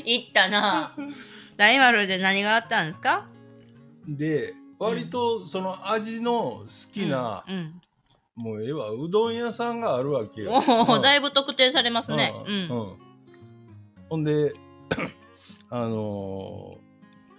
[0.05, 0.95] 行ったな。
[1.57, 3.27] 大丸で何があったんですか？
[4.07, 7.55] で割とその味の好きな、うん。
[7.55, 7.81] うん
[8.35, 8.89] もうええわ。
[8.91, 10.51] うどん屋さんがあるわけよ。
[10.51, 11.01] おお、うん。
[11.01, 12.33] だいぶ特定されますね。
[12.45, 12.49] う。
[12.49, 12.65] うん。
[12.65, 12.97] ん。
[14.09, 14.53] ほんで
[15.69, 16.77] あの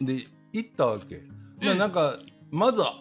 [0.00, 1.22] ーで行ったわけ、
[1.60, 1.78] まあうん。
[1.78, 2.18] なんか
[2.50, 3.00] まずは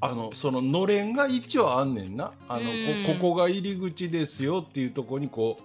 [0.00, 2.32] あのそののれんが一応あんねんな。
[2.48, 3.04] あの、うん。
[3.06, 5.56] こここが入り口ですよっていうとこにこ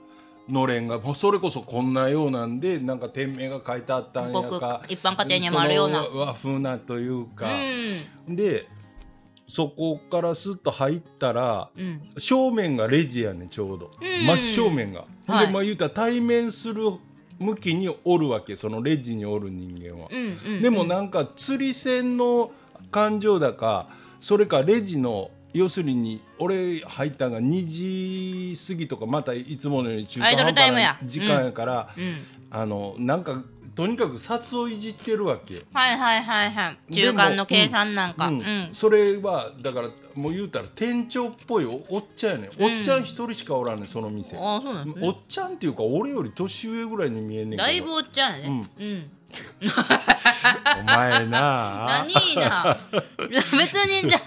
[0.48, 4.84] うのれんがもうそれこそこんなようなんでなんか店名が書いてあったんやか。
[4.88, 6.04] 一般家庭にもあるような。
[6.04, 7.48] 和風なというか、
[8.30, 8.68] うで
[9.48, 11.82] そこからスッと入ったらん。
[11.82, 12.02] うん。
[12.18, 16.84] 正面がレジやねんちょうど、うん真正面が、はいでまあ言うたら対面する
[17.40, 20.62] 向きにおるわけそのレジにおる人間は、うんうん。
[20.62, 22.52] でもなんか釣り線の
[22.92, 23.88] 感情だか
[24.20, 32.14] それかレジの要するに俺入ったんが2時過ぎとかまたいつものように中途半端な時間やから、うん。
[32.50, 33.44] あのなんか
[33.78, 35.62] とにかく札をいじってるわけよ。
[35.72, 36.94] はいはいはいはい。
[36.94, 38.28] 中間の計算なんか。
[38.30, 38.70] ううんん。
[38.74, 44.96] それはだからもう言うたら店長っぽいおおっちゃんやねん、うんおっちゃん一人しかおらんねんその店ああ、そうなんね。
[45.00, 48.68] おっちゃんっていうか俺より年上ぐらいに見えんねんだいぶおっちゃんやね。
[48.80, 49.12] うん。
[50.80, 52.78] お前な何な。
[53.30, 54.20] 別にじゃ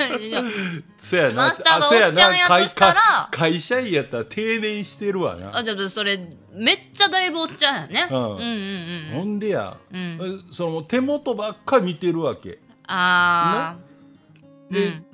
[0.99, 1.35] そやな。
[1.35, 2.95] マスターがおっちゃんやとしたら。
[2.95, 5.57] か会社員やったら定年してるわな。
[5.57, 6.19] あじゃあそれ
[6.53, 8.19] めっちゃだいぶおっちゃんやね、うん。
[8.19, 10.19] うんうんほんでや、うん。
[10.21, 12.59] うんその手元ばっか見てるわけ。
[12.87, 15.07] ああでうん。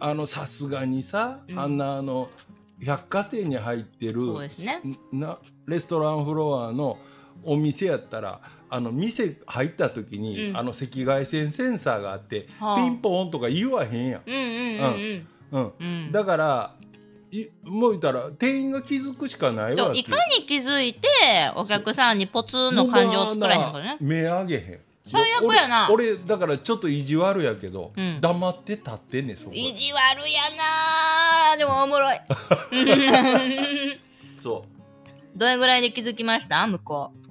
[0.00, 1.58] あのさすがにさ、うん。
[1.58, 2.28] あんなあの
[2.84, 4.80] 百貨店に入ってるそうですね。
[5.12, 6.98] なレストランフロアの
[7.44, 10.56] お店やったらあの店入った時に、うん。
[10.56, 12.76] あの赤外線センサーがあって、はあ。
[12.76, 15.58] ピンポンとか言わへんやん、うんうんうんうん。
[15.58, 15.72] うん。
[15.78, 16.12] うん。
[16.12, 16.74] だから
[17.30, 21.08] いもう言ったら店員が気づくしかないわいかに気づいて
[21.56, 23.96] お客さんにポツンの感情を作らへんのかね。
[24.00, 24.80] 目上げへん。
[25.08, 25.88] 最悪やな。
[25.90, 28.18] 俺俺だからちょっと意地悪やけど、うん。
[28.20, 31.54] 黙って立ってんねんそこ意地悪やな。
[31.56, 32.16] ーでもおもろい。
[34.38, 34.64] そ
[35.34, 36.66] どれぐらいで気づきました？
[36.66, 37.18] 向こう。
[37.18, 37.21] 1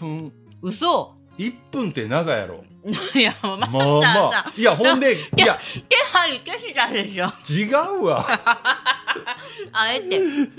[0.00, 0.32] 分。
[0.62, 1.14] う嘘。
[1.38, 2.64] 1分って長やろ。
[3.14, 3.84] いやマスタまあ。
[3.84, 4.52] ーまさあ。
[4.56, 5.58] いやほんでいや。
[5.88, 7.26] 手張り消したでしょ。
[7.48, 8.26] 違うわ。
[9.72, 10.18] あえて。
[10.18, 10.52] うん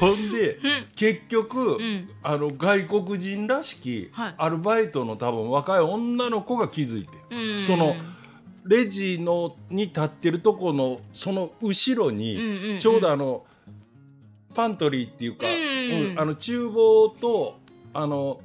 [0.00, 0.32] ほん。
[0.32, 0.58] で
[0.94, 2.10] 結局、うん。
[2.22, 4.34] あの外国人らしき、はい。
[4.38, 7.08] アルバイトの多分若い女の子が気づいて。
[7.30, 7.64] うん。
[7.64, 7.96] その
[8.64, 12.78] レジのに立ってるとこのその後ろに、うんうんうん。
[12.78, 13.44] ちょうどあの
[14.54, 16.10] パントリーっていうか、うん。
[16.10, 17.60] うんあの厨房と
[17.94, 18.40] あの、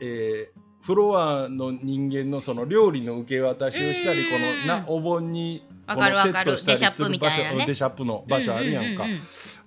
[0.00, 7.54] えーフロアの人間のその料理の受け渡しをしたり、うんこのなお盆にこわのセットしたりすデシャップみたいなね。
[7.54, 9.10] 場所デシャップの場所あるやんか、うう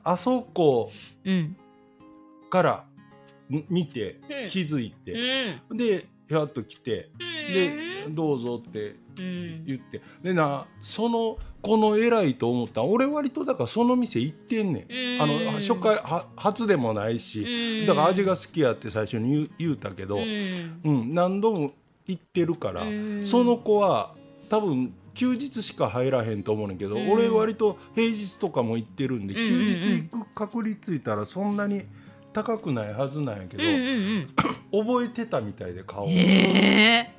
[0.05, 0.89] あそこ
[2.49, 2.85] から
[3.51, 4.49] ん見てうん。
[4.49, 5.77] 気づいうんて、うん。
[5.77, 10.01] でやっと来て、でどうぞってうん言って。
[10.23, 15.45] でなそのこの偉いと思ったん俺割とだからその店行ってんねん、あうん。
[15.45, 17.85] の初回は初でもないし、うん。
[17.85, 21.73] だから味が好きやって最初に言う言うたけど、ううんん何度も
[22.07, 23.25] 行ってるから、うん。
[23.25, 24.15] その子は
[24.49, 27.09] 多分休日しか入らへんと思うねんけど、うん。
[27.09, 29.67] 俺割と平日とかも行ってるんで、うんうんうん。
[29.67, 31.83] 休日行く確率いたらそんなに
[32.31, 33.73] 高くないはずなんやけど、うんう
[34.19, 34.27] ん
[34.71, 37.11] 覚えてたみたいで顔、え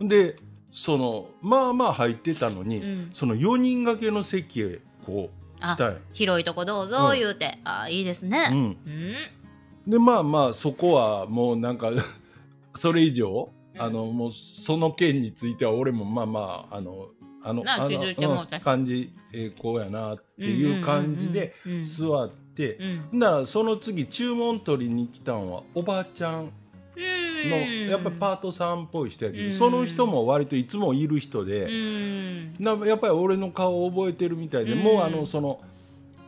[0.00, 0.36] うん、で
[0.74, 3.10] そのまあまあ入ってたのに、うん。
[3.14, 5.30] その4人掛けの席へこ
[5.62, 7.58] うしたんや広いとこどうぞ言うて。
[7.64, 8.48] あいいですね。
[8.50, 9.90] うん、うん。
[9.90, 11.92] でまあまあそこはもうなんか
[12.74, 13.80] それ以上、うん。
[13.80, 17.08] あのもうその件については俺もまあまああの
[17.44, 21.84] あのあの感じえーこうやなっていう感じでうんうんうんうん。
[21.84, 22.78] 座って、
[23.12, 23.18] うん。
[23.20, 26.32] だからその次注文取りに来たんはおばあちゃん。
[26.32, 26.52] の、
[26.96, 29.52] うんやっぱりパートさんっぽい人やけど、うん。
[29.52, 32.54] その人も割といつもいる人で、うん。
[32.58, 34.78] なやっぱり俺の顔を覚えてるみたいで、うん。
[34.80, 35.60] もうあのその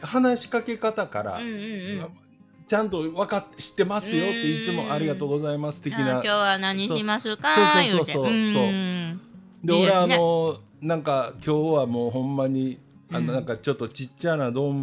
[0.00, 1.40] 話しかけ方から、
[2.66, 6.07] ちゃんと分かって知ってますよっていつもありがとうございます的な。
[6.07, 7.48] あ今日は何しますか？
[7.88, 8.66] そうそうそうそう
[9.64, 12.79] で俺あのなんか今日はもうほんまに
[13.12, 13.26] あうん。
[13.26, 14.83] のなんかちょっとちっちゃな丼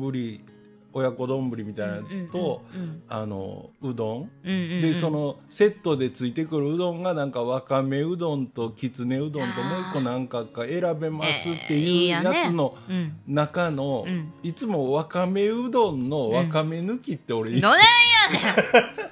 [0.96, 2.02] 親子丼みたいなの
[2.32, 4.82] と、うんあのうどん、うんうんうん。
[4.82, 9.48] でそのセットでついてくるうどんがなんかわかめうどんときつねうどんともう
[9.90, 13.16] 一個なんかか選べますってえーいいいうやつのうん。
[13.28, 14.34] 中の、うん。
[14.44, 17.78] いつもわかめうどんのわかめ抜きって俺、どねんやね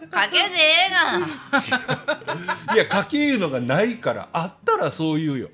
[0.08, 0.10] ん。
[0.10, 5.50] かけてええが いやかけいうのがないからあったらそう言うよ。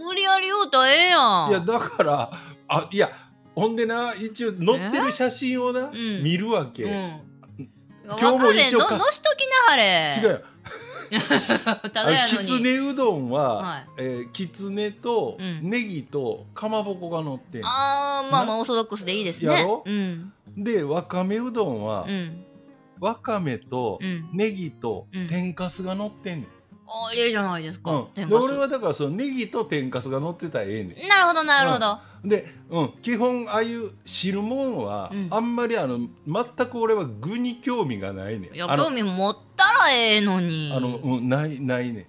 [0.00, 1.50] 無理やり言うたらええやん。
[1.50, 2.30] いやだから
[2.68, 3.10] あいや
[3.58, 6.22] ほんでな一応載ってる写真をな、ん。
[6.22, 7.20] 見るわけ、うん。
[8.06, 8.96] 今日も一応かわかん。
[8.96, 10.12] ねんののしときなはれ。
[10.16, 10.40] 違うよ。
[11.90, 12.38] ただやのに。
[12.38, 13.86] あきつねうどんは、はい。
[13.98, 15.60] えーきつねとうん。
[15.62, 17.62] ネギとかまぼこが乗ってん。
[17.64, 19.52] あーまあまあオーソドックスでいいですね。
[19.52, 19.82] やろ？
[19.86, 20.32] うん。
[20.56, 22.44] でわかめうどんは、うん。
[23.00, 24.28] わかめとうん。
[24.34, 25.28] ネギとうん。
[25.28, 26.46] 天かすが乗ってんねん、
[26.90, 28.32] あいいじゃないですか、うん。
[28.32, 31.08] 俺はだからそのネギと天かすが乗ってたらええねん。
[31.08, 35.28] なるほどなるほど、で、うん、基本ああいう汁物は、うん。
[35.30, 38.54] あんまりあの全く俺は具に興味がないねん。
[38.54, 40.72] いや興味持ったらええのに。
[40.74, 42.08] あの、うん、ないないね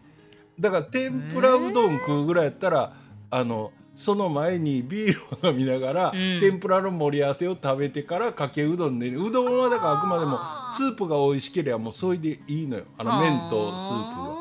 [0.59, 2.93] だから天ぷらうどん食うぐらいやったら、
[3.31, 6.39] あのその前にビールを飲みながら、うん。
[6.39, 10.39] 天ぷらの盛り合わせを食べてからかけうどんで、うどんはだからあくまでも
[10.69, 12.85] スープが美味しければもうそれでいいのよ。
[12.97, 14.38] あの麺とスープが。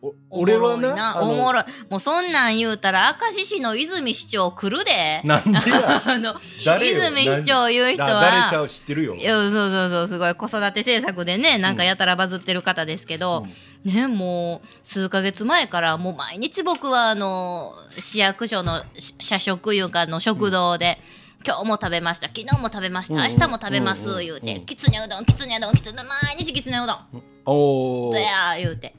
[0.00, 5.22] お俺はなおもろいもうそんなん言うたら明石市の泉市長来るで。
[5.24, 6.02] なんでや。
[6.06, 9.14] あの泉市長言う人だ誰ちゃはう知ってるよ。
[9.16, 10.34] いやそうそうそうすごい。
[10.34, 13.46] 子育て政策でねなんかやたらバズってる方ですけど、
[13.84, 21.00] ねもう数ヶ月前からもう毎日僕はあの市役所のし社食いうかあの食堂で、
[21.44, 23.20] 今日も食べました昨日も食べましたうん。
[23.20, 27.22] うん明日も食べます、うんうん言うて、うんきつねうどんきつねうどんきつね毎日きつねうどん。
[27.46, 28.12] おー。
[28.12, 28.94] どやー言うて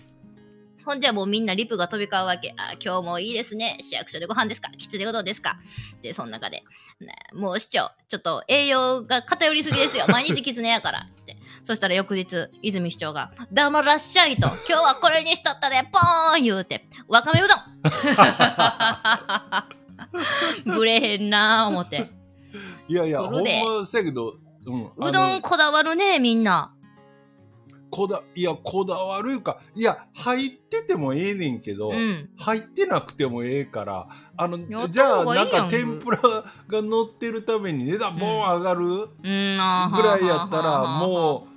[0.89, 2.55] ほんじゃもうみんなリプが飛び交うわけ。
[2.57, 3.77] あ今日もいいですね。
[3.79, 4.71] 市役所でご飯ですか？
[4.71, 5.59] きつねうどんですか？
[6.01, 6.63] でその中で、
[6.99, 10.05] ね、もう市長ちょっと栄養が偏りすぎですよ。
[10.09, 11.01] 毎日きつねやから。
[11.01, 11.37] って。
[11.63, 17.53] そしたら翌日泉市長が「黙らっしゃい」と「今日はこれにしとったでポーン!」言うて「わかめうど
[20.73, 22.09] ん!」ぶれへんなー思って。
[22.87, 26.73] いやいやほんませやけど、うん、うどんこだわるねみんな
[27.89, 32.29] こだいやこだわるかいや入っててもええねんけど、うん。
[32.37, 41.49] 入ってなくてもええからあのやったじゃあなんか天ぷらが乗ってるために値段もう上がるうんぐらいやったらもう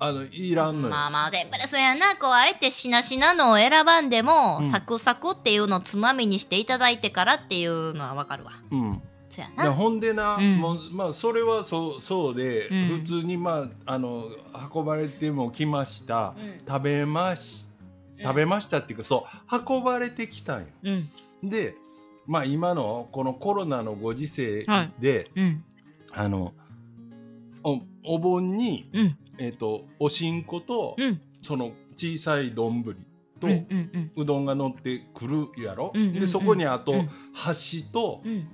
[0.00, 4.70] あのいらんのよ、まあまあ天ぷらそうやなこうあえてしなしなのを選ばんでも、うん。
[4.70, 8.52] サクサクっていうのをつまみにしていただいてからっていうのはわかるわ。
[8.70, 9.72] うんそうやな。
[9.72, 10.58] ほんでな、うん。
[10.58, 12.86] もうまあそれはそうそうで、うん。
[12.86, 14.24] 普通にまああの
[14.74, 16.60] 運ばれても来ました、うん。
[16.66, 17.66] 食べまし
[18.20, 20.66] 食べましたっていうかそう運ばれてきたんよ。
[20.82, 21.08] うん。
[21.48, 21.74] で
[22.26, 24.64] まあ今のこのコロナのご時世
[24.98, 25.64] で、うん。
[26.12, 26.54] あの
[27.62, 29.18] おお盆に、うん。
[29.38, 31.20] えっとおしんこと、うん。
[31.42, 32.82] その小さい丼
[33.40, 34.12] と、うんうんうん。
[34.16, 36.14] うどんが乗ってくるやろ、うんうんうん。
[36.20, 37.10] でそこにあと、うん。
[37.34, 38.48] 箸とうん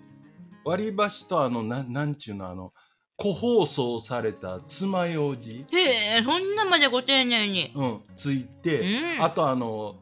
[0.64, 2.72] 割り箸とあのなんなんちゅうのあの
[3.16, 7.72] 個包装された爪楊枝、へえそんなまでご丁寧に。
[7.74, 9.24] うん、ついて、うん。
[9.24, 9.96] あとあの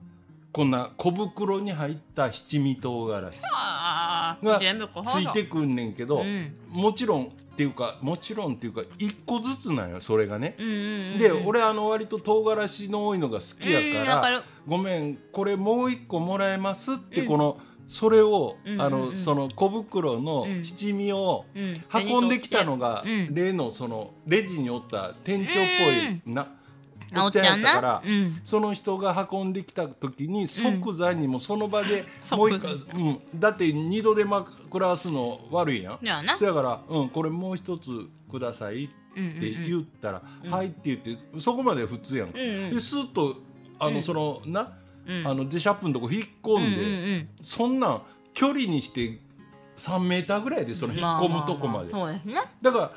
[0.51, 3.41] こんな小袋に入った七味唐辛子。
[3.45, 6.55] あがあ全部こついてくんねんけど、うん。
[6.71, 10.55] もちろんっていうかもちろんっていうか一個ずつなんよそれがね。
[10.59, 11.19] うんうんうん。
[11.19, 14.41] で俺あの割と唐辛子の多いのが好きやから、うんわかる。
[14.67, 17.29] ごめんこれもう一個もらえますって、うん。
[17.29, 18.87] このそれを、うんうんうん。
[18.87, 20.65] あのその小袋のうん。
[20.65, 21.75] 七味をうん。
[22.19, 23.35] 運んできたのが、うん。
[23.35, 26.49] 例のそのレジにおった店長っぽいな、
[27.15, 28.03] あおっちゃんやったからな。
[28.05, 28.41] うん。
[28.45, 35.99] その人が運んできた時に即座にもその場で うんもう一回、即うん、だって二度手間食らわすの悪いやん。
[36.37, 42.39] そやから、うん、これもう一つくださいって言ったら「うんはい」って言ってそこまで普通やんか。
[42.39, 42.71] うんうん。
[42.73, 43.37] でスッと
[43.79, 44.03] あの、うん。
[44.03, 44.82] そのな、うん
[45.25, 47.29] あのデシャップのとこ引っ込んで、うんうんうん。
[47.41, 48.03] そんなん
[48.35, 49.19] 距離にして
[49.77, 51.93] 3メーターぐらいでその引っ込むとこまで。
[51.93, 51.99] あ。
[51.99, 52.93] ああそうですねだから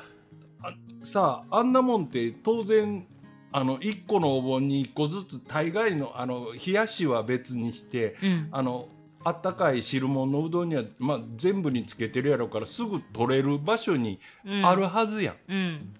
[0.62, 3.06] あさああんなもんって当然
[3.52, 8.48] あの1個のお盆に1個ずつ大概のあの冷やしは別にしてうん。
[8.52, 8.88] あの
[9.24, 14.64] あったかい汁物のうどんには、まあ、全部につけてるやろからすぐ取れる場所にうん。
[14.64, 15.36] あるはずやん。
[15.48, 15.94] うん。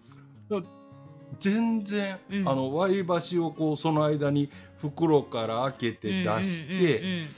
[1.41, 2.49] 全然、うん。
[2.49, 7.21] あの割り箸をこうその間に袋から開けて出して、うんうんうん。
[7.21, 7.29] うん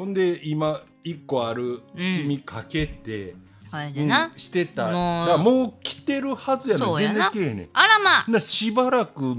[0.00, 4.90] ほんで今1個ある七味かけて、うんでなしてた。
[4.90, 7.68] もうもう来てるはずやねん全然ねん。
[7.74, 8.30] あらまあ。
[8.30, 9.36] なしばらく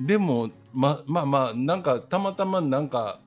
[0.00, 3.20] でもままあまあなんかたまたまなんか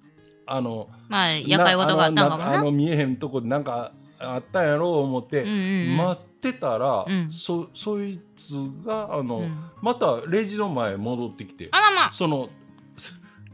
[0.46, 2.60] あのまあ夜会事があったんかもな。
[2.60, 5.98] あの見えへんとこでなんかあったんやろう思って、うんうんうん。
[5.98, 7.32] 待ってたら、うん。
[7.32, 8.54] そそいつ
[8.86, 9.72] があの、うん。
[9.82, 12.12] またレジの前戻ってきてあらまあ。
[12.12, 12.50] その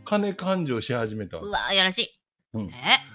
[0.09, 2.19] 金勘定し始めたわうわやらしい。
[2.55, 2.65] うん。
[2.69, 2.71] え？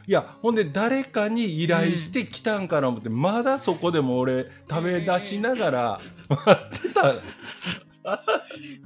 [0.07, 7.13] いやほんで誰かに依頼して来たんかな思って、まだそこでも俺食べ出しながら待ってた、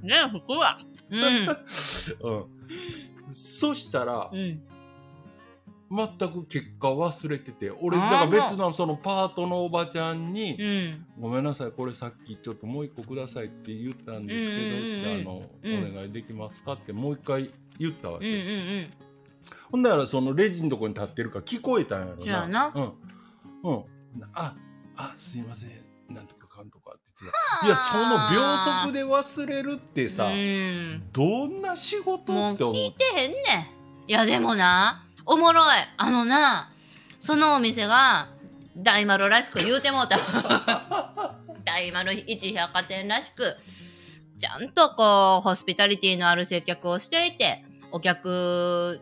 [0.01, 0.81] ね服は。
[1.11, 1.49] うん。
[3.29, 4.62] うん、そしたらうん。
[5.90, 18.43] 全く結果忘れてて俺だから別のそのパートのおばちゃんにうん「ごめんなさいこれさっきちょっともう一個ください」って言ったんですけど、あのうんお願いできますかってもう一回言ったわけ、うんうんう
[18.81, 18.91] ん。
[19.71, 22.73] ほんならそのレジのとこに立ってるから聞こえたんやろじゃあな。
[22.75, 22.83] うん。
[23.62, 23.85] うん。
[24.35, 24.55] あ
[24.97, 25.71] あすいません。
[26.09, 27.67] なんとかかんとかって言ってた。
[27.67, 31.03] いやその秒速で忘れるってさ、うん。
[31.12, 33.43] どんな仕事って思う聞いてへんねん。
[34.11, 35.77] いやでもなおもろい。
[35.97, 36.73] あのな
[37.21, 38.29] そのお店が
[38.77, 40.18] 大丸らしく言うてもうた。
[41.64, 43.57] 大丸一百貨店らしく
[44.39, 49.01] ちゃんとこうホスピタリティのある接客をしていてお客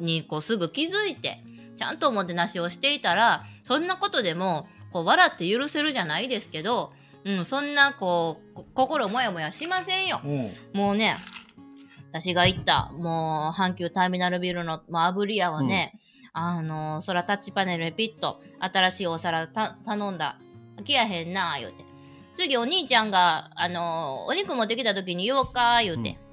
[0.00, 1.42] にこうすぐ気づいて
[1.76, 6.92] ちゃんとおもてなしをしていたらそんなことでもこう笑って許せるじゃないですけど、
[7.24, 10.20] うん、そんなこうこ心もやもやしませんよ。
[10.24, 11.16] うんもうね、
[12.10, 15.94] 私が行った、もう、阪急ターミナルビルの、まあ、炙り屋はね、
[16.32, 20.36] あの、空タッチパネルでピッと、新しいお皿た頼んだ。
[20.76, 21.84] 飽きやへんな、言うて。
[22.36, 26.18] 次、お兄ちゃんが、あの、お肉持ってきた時に言おうか、言うて。
[26.18, 26.29] そう。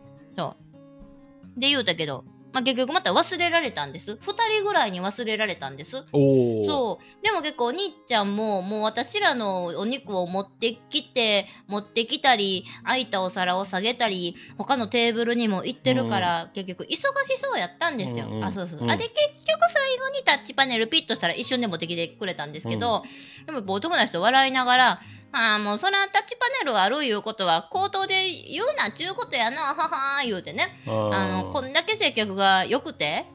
[1.57, 4.13] で、言うたけど、まあ、結局また忘れられたんです。
[4.13, 6.03] 2人ぐらいに忘れられたんです。
[6.11, 7.23] そう。
[7.23, 17.03] でも結構お兄ちゃんももう私らのお肉を持ってきて持ってきたり空いたお皿を下げたり他のテーブルにも行ってるから、結局忙し
[17.37, 23.03] そうやったんですよ、うんうんあそうそう、うんあで結局最後にタッチパネルピッとしたら一瞬で持ってきてくれたんですけど、
[23.45, 25.01] でもやっぱお友達と笑いながら
[25.31, 28.13] ああもうそらタッチパネルあるいうことは口頭で
[28.51, 29.61] 言うなちゅうことやな。
[29.61, 30.79] ははー言うてね。
[30.87, 33.25] あのこんだけ接客が良くて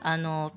[0.00, 0.52] あの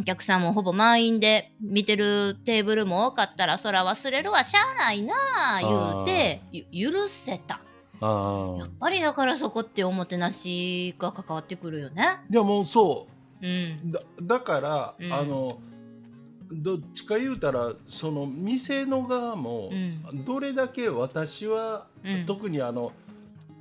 [0.00, 5.14] お客さんもほぼ満員で見てるテーブルも多かったらそら忘れるわしゃあないな
[5.58, 7.60] あ言うてゆ許せた。
[8.00, 12.18] あやっぱりだからそこっておもてなしが関わってくるよね。
[12.28, 13.06] でもそ
[13.42, 13.46] う。
[13.46, 13.90] ん。
[13.90, 15.12] うだだから、うん。
[15.12, 15.58] あの
[16.52, 20.24] どっちか言うたらその店の側も、うん。
[20.24, 22.26] どれだけ私は、うん。
[22.26, 22.92] 特にあの、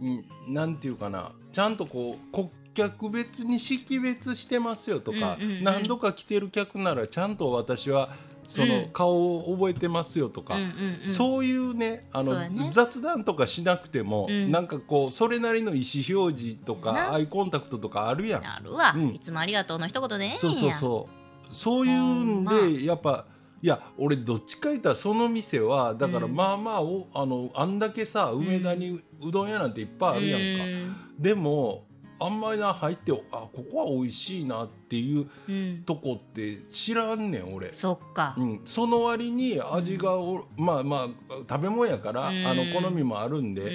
[0.02, 8.10] うん、なんていうかなちゃんとこう顧客別に識別してますよとか、うんうんうん何度か来てる客ならちゃんと私は
[8.44, 8.90] そのうん。
[8.92, 10.70] 顔を覚えてますよとか、うんうん
[11.02, 11.08] うん。
[11.08, 12.70] そういうねあのね。
[12.72, 14.52] 雑談とかしなくても、うん。
[14.52, 16.82] なんかこうそれなりの意思表示とな。
[16.82, 18.46] かアイコンタクトとかあるやん。
[18.46, 19.10] あるわ、うん。
[19.10, 21.21] いつもありがとうの一言でそうそうそう
[21.52, 22.46] そういうん。
[22.46, 23.26] でやっぱ
[23.62, 26.36] いや俺どっちか言ったらその店はだからうん。
[26.36, 31.86] まあまあおあのあんだけさ梅田にうどん屋なんていっぱいあるやんか、でも
[32.20, 37.72] あんまりな入ってあここは美味しいなっていううん、うん、とこって知らんねん俺。
[37.74, 41.08] そっか、うん、その割に味がおまあまあ
[41.50, 42.46] 食べ物やから、うん。
[42.46, 43.66] あの好みもあるんで、う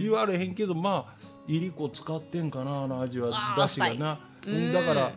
[0.00, 0.02] ん。
[0.02, 4.20] 言われへんけどまあいりこ使ってんかなあの味はだしがな、
[4.72, 5.12] だから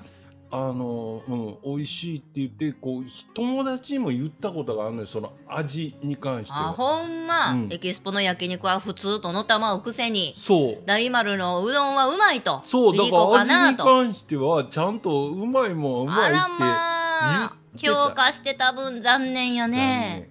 [0.55, 6.73] あの、うん、美味しいって言ってこう友達にも言ったことがあるのよその味に関してあは。
[6.73, 7.69] ほんま、うん。
[7.71, 10.31] エキスポの焼肉は普通とのたまうくせに。
[10.35, 10.83] そう。
[10.85, 12.61] 大丸のうどんはうまいと。
[12.63, 20.29] そうだから味に関してはちゃんとうまいもんうまいってあらま評価してた分残念や残ね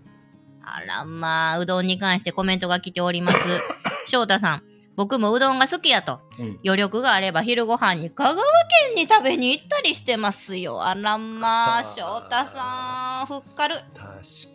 [0.62, 1.58] あらまあ。
[1.58, 3.38] うどんに関してコメントが来ております。
[4.06, 6.20] 翔太さん僕もうどんが好きやと。
[6.38, 6.60] 念うん。
[6.64, 10.82] 余力があれば昼ご飯に香川県に食べに行ったりしてますよ。
[10.84, 13.76] あらまあ翔太さんふっかる。
[13.94, 14.51] 確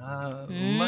[0.00, 0.44] な。
[0.44, 0.78] うまいよ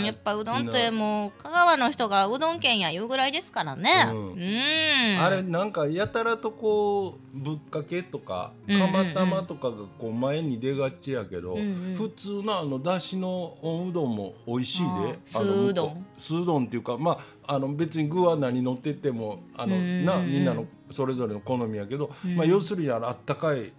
[0.00, 0.06] な。
[0.06, 3.90] やっぱうどんってもう香川の人がうどん県や言うぐらいですからね。
[4.12, 5.18] ううん。
[5.20, 11.94] あれなんかやたらとこうぶっかけとか釜玉とかがこう前に出がちやけど、うんうん。
[11.96, 13.28] 普通のあのだしの
[13.62, 15.18] おうどんも美味しいで。
[15.24, 16.06] 酢うどん。
[16.18, 22.36] 酢うどんっていうかまああの別に具は何乗ってってもあのなみんなのそれぞれの好みやけど、うん。
[22.36, 23.72] まあ、要するにあのあったかい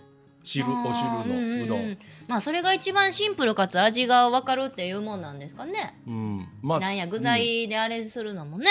[0.44, 1.20] 汁お汁の
[1.66, 1.92] うどん、ん。
[1.92, 1.98] ん。
[2.28, 6.00] まあそれが一番シンプルかつ味が分かるっていうもんなんですかね。
[6.08, 6.48] うん。
[6.62, 8.68] まあなんや具材であれするのもね、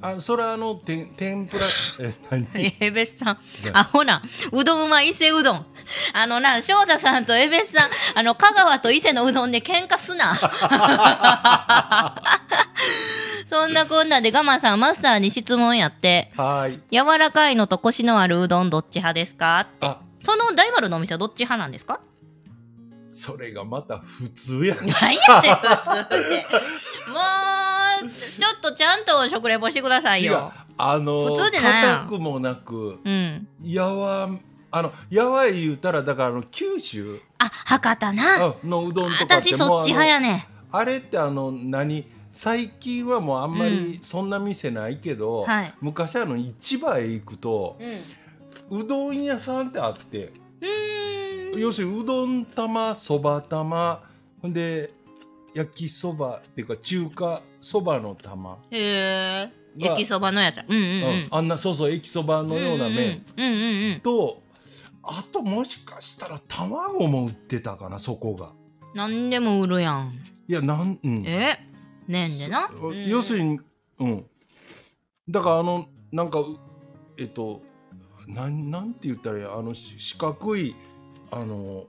[0.00, 1.66] あそれはあのてん天ぷら
[2.00, 2.46] え何？
[2.80, 3.38] えべっさん、
[3.72, 5.66] あ、ほな、うどんは伊勢うどん。
[6.12, 10.36] あのな、翔太さんとえべっさん、あの、香川と伊勢のうどんで喧嘩すな。
[13.46, 16.80] そんなこんなでガマさん、マスターに質問やって、はーい。
[16.92, 22.00] 柔らかいのとコシのあるうどんどっち派ですかあその大丸のお店はどっち派なんですか？
[23.10, 26.14] それがまた普通やね何やねん、普通って。
[27.08, 27.16] も
[28.04, 30.52] う、ちょっとちゃんと食レポしてくださいよ。
[30.76, 33.48] あの普通でなんや硬くもなくうん。
[33.62, 34.28] やわ
[34.70, 38.46] あのやわい言うたらだからあの九州あ、博多な。
[38.62, 40.42] うんのうどんとか私そっち派やねん。
[40.70, 42.06] あれってあの何？
[42.30, 47.96] 最近はもうあんまりそんな店ないけど、はい昔あの市場へ行くとうん。
[48.70, 50.32] うどん屋さんってあって。
[51.56, 54.02] 要するにうどん玉そば玉
[54.42, 54.92] ほんで
[55.54, 59.50] 焼きそばっていうか中華そばの玉、へえ。
[59.78, 60.58] が焼きそばのやつ。
[60.68, 60.90] うんうんううん
[61.22, 61.26] ん。
[61.30, 64.00] あんなそうそう駅そばのような麺、うんうんうんうん。
[64.00, 64.36] と
[65.02, 68.52] あともしかしたら卵も売ってたかなそこが。
[68.94, 70.12] 何でも売るやん。
[70.46, 71.66] いやなん、うん、え？
[72.06, 72.70] ねんでな。
[73.06, 73.48] 要するに。
[73.54, 73.60] に
[74.00, 74.26] うん
[75.28, 76.56] だからあのなんかう
[77.18, 77.62] えっと
[78.28, 80.76] なんなんて言ったらあのし四角い
[81.30, 81.86] あの、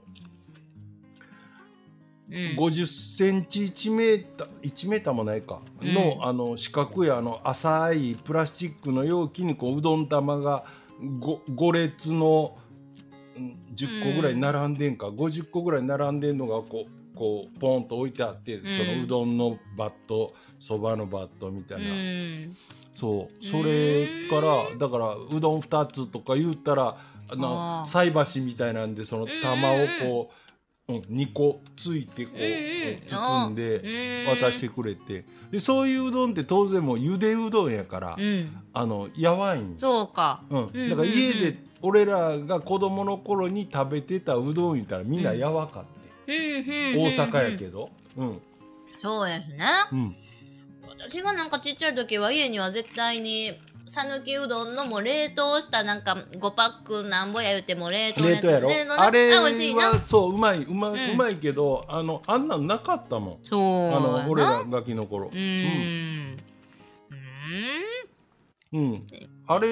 [2.30, 2.36] うん。
[2.58, 5.60] 50センチ1メーター1メーターもないか。
[5.80, 6.24] の,、うん。
[6.24, 10.64] あの四角いあの浅いプラスチックの容器にこううどん玉が
[11.00, 12.56] 5, 5列の
[13.36, 22.56] うん10個ぐらい並んでんか、50個ぐらい並んでんのがこうこうポンと置いてあって、そのうどんのバットそばのバットみたいな、うん。
[23.00, 23.44] そう。
[23.44, 26.96] それからだからうどん2つとか言ったら
[27.30, 30.30] あの菜箸みたいなんでその玉をこ
[30.88, 35.24] う、うん、2個ついてこう、包んでうん渡してくれて。
[35.50, 38.56] でそういううどんって当然もうゆでうどんやから、うん。
[38.72, 40.42] あのやわいんそうか。
[40.50, 45.84] うん、うんだから家で俺らが子供の頃に食べてたうどん言ったらみんなやわかっ
[46.26, 46.32] て、
[46.96, 47.88] 大阪やけど。
[48.18, 48.42] うん。
[49.00, 50.16] そうですねうん
[51.08, 53.52] 私がなんかちっちゃい時は家には絶対に
[53.86, 58.68] 讃岐うどんのもう冷凍したなんか5パックなんぼや言うても冷凍の冷凍やろ。
[58.68, 59.30] 冷凍ねあれ
[59.74, 63.38] はそううまいうま,、ううんまいけどあのあんなんなかったもん。
[63.44, 65.26] そうあの俺らガキの頃。
[65.26, 66.36] うーん。
[68.72, 69.00] うん、うん、
[69.48, 69.68] あれ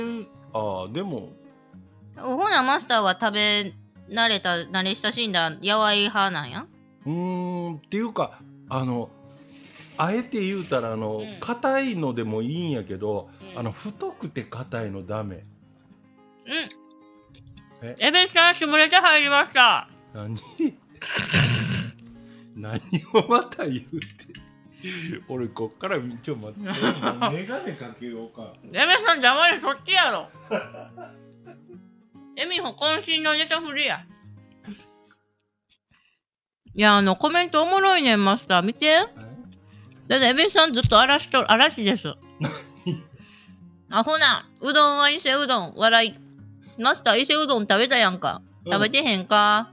[0.53, 1.29] ああでも。
[2.17, 3.73] ほなマスターは食べ
[4.11, 6.67] 慣れた慣れ親しんだやわい派なんや？
[7.07, 9.11] うーんっていうかあの
[9.99, 11.41] あえて言うたらあのうん。
[11.41, 13.59] 硬、いのでもいいんやけど、うん。
[13.59, 15.45] あの太くて硬いのダメ。
[16.47, 16.53] うん。
[17.83, 17.95] え？
[18.01, 20.37] エベさんしぶれて入りました何？
[22.57, 22.81] 何
[23.13, 24.07] をまた言うて
[25.29, 26.61] 俺こっからちょっと待って
[27.37, 28.55] 眼鏡かけようか。
[28.73, 30.29] エベさん黙れそっちやろ。
[32.37, 34.05] エミホ渾身のネタフリや。
[36.75, 38.63] いやあのコメントおもろいねんマスター。
[38.63, 38.87] 見て
[40.09, 42.15] だってエベさんずっと嵐と嵐です。
[43.91, 44.49] あほな。
[44.63, 46.15] うどんは伊勢うどん笑い。
[46.81, 48.43] マスター伊勢うどん食べたやんか。
[48.65, 48.73] うん。
[48.73, 49.71] 食べてへんか、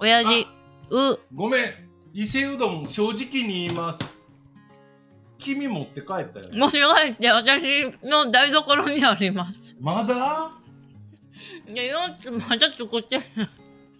[0.00, 0.46] 親父。
[0.90, 1.18] う。
[1.34, 1.74] ごめん
[2.12, 4.00] 伊勢うどん正直に言います。
[5.38, 9.76] 君持って帰ったよ間違えて私の台所にあります。
[9.78, 10.52] まだ？
[11.70, 11.98] いやよ
[12.48, 13.20] まだ作って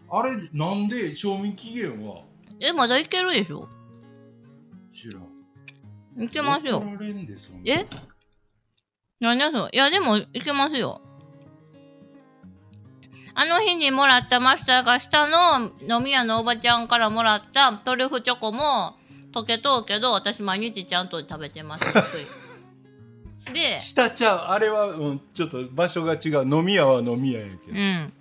[0.09, 2.22] あれなんで賞味期限は？
[2.61, 3.68] えまだいけるでしょ。
[4.91, 5.26] 知らん
[6.18, 6.82] いけますよ。
[7.64, 7.86] え？
[9.20, 11.00] 何だそういやでもいけますよ。
[13.34, 18.96] あの日にもらったマスターが下の飲み屋のおばちゃんからもらったトリュフチョコも
[19.32, 21.84] 溶けとうけど私毎日ちゃんと食べてます。
[23.52, 26.48] で下ちゃうあれは、うん、ちょっと場所が違う。
[26.48, 28.12] 飲み屋は飲み屋やけど、うん。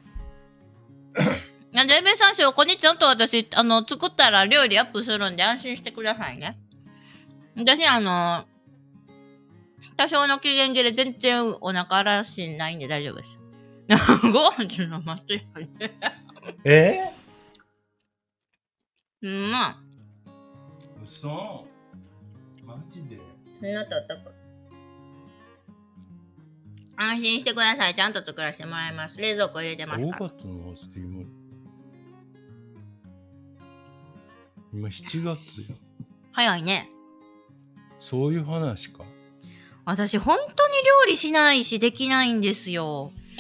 [1.72, 6.58] なんでエベさんこにちゃんと私あの作ったら料理アップするんで安心してくださいね
[7.56, 8.46] 私あの
[9.98, 13.40] 多少の期限切れ全然お腹らしないんで大丈夫です。
[13.88, 13.98] ご
[14.52, 15.42] 飯の待ってよ
[15.80, 15.98] ね
[16.66, 17.00] え？
[19.22, 19.78] うんまあ。
[21.00, 21.66] ー、嘘。
[22.66, 23.20] マジで？
[23.62, 24.34] そんなとったく
[26.98, 27.96] 安心してください。
[27.96, 29.18] ちゃんと作らせてもらいます。
[29.18, 30.30] 冷蔵庫入れてます5から。
[30.30, 31.24] 月の末って今
[34.74, 35.76] 今7月や
[36.34, 36.90] 早いね
[38.08, 39.04] そういう話か？
[39.84, 40.74] 私本当に
[41.06, 43.12] 料理しないしできないんですよ。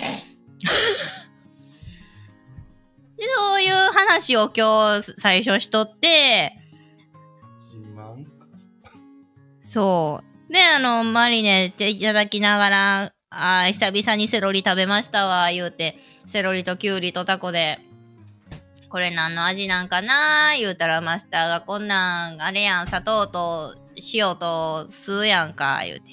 [3.18, 6.51] でそういう話を今日最初しとって、
[7.57, 8.47] 自慢か
[9.61, 10.53] そう。
[10.53, 17.80] で、あの、マリネっていただきながら、あー久々にセロリ食べましたわ、言うて、セロリとキュウリとタコで、
[18.89, 23.76] これ何の味なんかな言うたらマスターがこんなん、あれやん、砂糖と
[24.13, 26.03] 塩と酢やんか、言うて。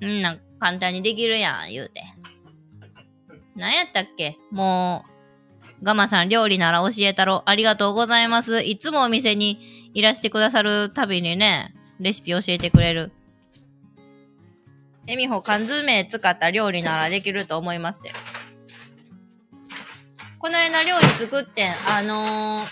[0.00, 2.02] うんなん簡単にできるやん、言うて。
[3.56, 4.36] 何やったっけ？
[4.50, 5.04] も
[5.80, 7.42] う、ガマさん料理なら教えたろ。
[7.46, 8.62] ありがとうございます。
[8.62, 13.12] いつもお店にいらしてくださるたびにね、レシピ教えてくれる。
[15.06, 18.12] えみほ、缶詰使った料理ならできると思いますよ。
[20.38, 22.66] この間料理作ってん、あのー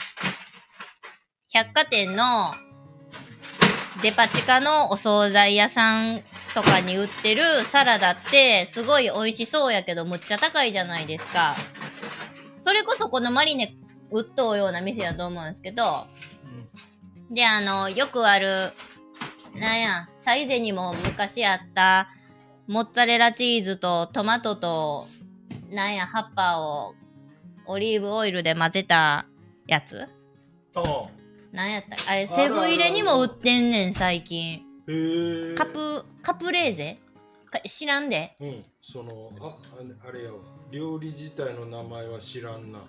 [1.52, 2.54] 百貨店の
[4.02, 6.22] デパ地下のお惣菜屋さん
[6.54, 11.54] とかに売ってるサラダってすごい美味しそうやけどむっちゃ高いじゃないですか。
[12.62, 13.74] それこそこのマリネ
[14.10, 16.06] 売っとうような店だと思うんですけど、
[17.30, 18.48] で、あの、よくある、
[19.54, 22.08] なんや、サイゼにも昔あった、
[22.66, 25.06] モッツァレラチーズとトマトと、
[25.70, 26.94] なんや、葉っぱを
[27.66, 29.26] オリーブオイルで混ぜた
[29.66, 30.08] やつ。
[31.52, 34.62] ああなんやったあれ、セブン入れにも売ってんねん、最近。
[34.88, 36.98] へえカプ、カプレーゼ？
[37.50, 38.36] か知らんで？
[38.40, 38.64] うん。
[38.80, 40.38] そのあああれやわ。
[40.70, 42.80] 料理自体の名前は知らんな。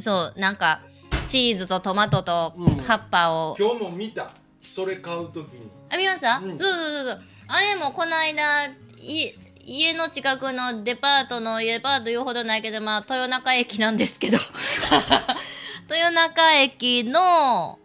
[0.00, 0.80] そう、なんか、
[1.28, 2.76] チーズとトマトとうん。
[2.78, 3.56] 葉っぱを。
[3.58, 4.30] 今日も見た。
[4.60, 5.70] それ買うときに。
[5.90, 6.58] あ、見ました、うん。
[6.58, 7.22] そうそうそうそう。
[7.46, 8.66] あれもこの間、
[9.00, 9.32] い
[9.66, 14.38] 家の近くのデパートの、デパート言うほどないけど、まあ、豊中駅なんですけど。
[15.88, 17.78] 豊中駅の、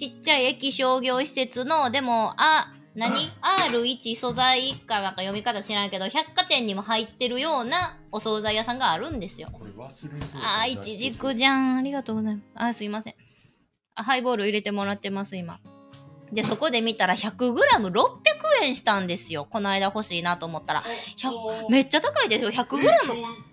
[0.00, 3.30] ちっちゃい駅商業施設の、でも、あ、何
[3.70, 9.50] ?R1 素材かなんか読み方知らんけど、百貨店にも入ってるようなお惣菜屋さんがあるんですよ。
[9.52, 11.76] これ忘れそうあー、いちじくじゃん。
[11.76, 12.44] ありがとうございます。
[12.54, 13.14] あ、すいません。
[13.94, 15.60] あハイボール入れてもらってます、今。
[16.32, 18.00] で、そこで見たら 100g600
[18.62, 19.46] 円したんですよ。
[19.50, 20.82] この間欲しいなと思ったら。
[21.18, 22.50] 100めっちゃ高いですよ。
[22.50, 23.49] 100g。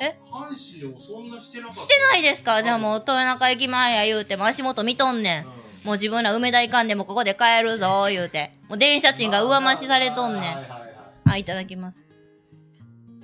[0.00, 0.18] ええ？
[0.30, 2.62] 阪神でもそんなしてなかったしてないですか？
[2.62, 5.44] じゃあもう豊中駅前や言うても足元見とんねん。
[5.84, 8.52] もう自分ら梅田行かんでもここで買えるぞ 言うて。
[8.68, 10.54] もう電車賃が上増しされとんねん。
[10.56, 10.76] はいは
[11.24, 11.98] いはいただきます。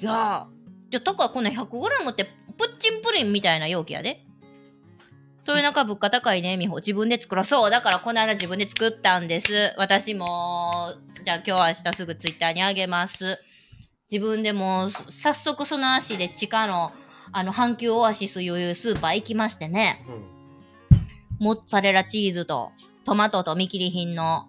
[0.00, 2.30] いやー、じゃ、高いこんな 100g って、プ
[2.66, 4.20] ッチンプリンみたいな容器やで。
[5.46, 6.78] 豊中物価高いね、美穂。
[6.80, 7.44] 自分で作ろう。
[7.44, 9.72] そう、だからこの間自分で作ったんです。
[9.78, 10.92] 私も、
[11.22, 13.38] じゃあ今日明日すぐツイッターにあげます。
[14.14, 16.92] 自分でもう、早速その足で地下の、
[17.32, 20.04] あの、阪急オアシスいうスーパー行きましてね。
[20.08, 21.04] うん。
[21.40, 22.70] モッツァレラチーズと、
[23.04, 24.46] トマトと見切り品の、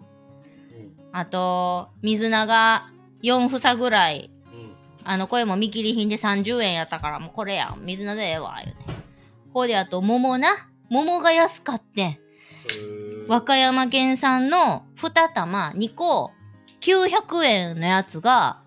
[1.10, 2.92] あと、水菜が
[3.24, 4.30] 4房ぐらい。
[4.52, 4.72] うん。
[5.02, 8.84] あの、これも見切り品で30円やったから、もうこれや、水菜でええわ、言うて。
[9.52, 10.48] ほうで、あと、桃な。
[10.90, 12.20] 桃が安かって
[13.26, 16.30] 和歌山県産の2玉2個、
[16.80, 18.62] 900円のやつが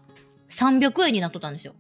[0.50, 1.74] 300円になっとったんですよ。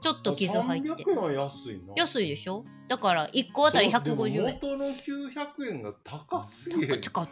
[0.00, 0.88] ちょっと傷入って。
[0.88, 2.64] 300円は安いな安いでしょ？
[2.88, 4.42] だから1個あたりそうでも150円。
[4.54, 7.28] 元の900円が高すぎる果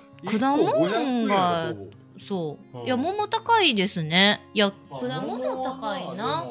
[0.57, 1.75] 物500円が
[2.21, 2.83] そうう。
[2.83, 4.41] んいや、桃高いですね。
[4.55, 6.45] いや、あ果物高いな。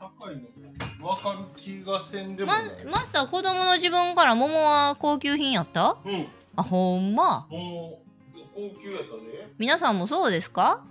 [0.00, 0.42] 高いの
[1.14, 2.50] 分かる気がせんでも
[2.90, 5.98] マスター子供の自分から桃は高級品やった？
[6.04, 6.26] うん
[6.56, 7.46] あ、ほんま。
[7.50, 8.00] も
[8.34, 10.84] う高級やったで、皆さんもそうですか？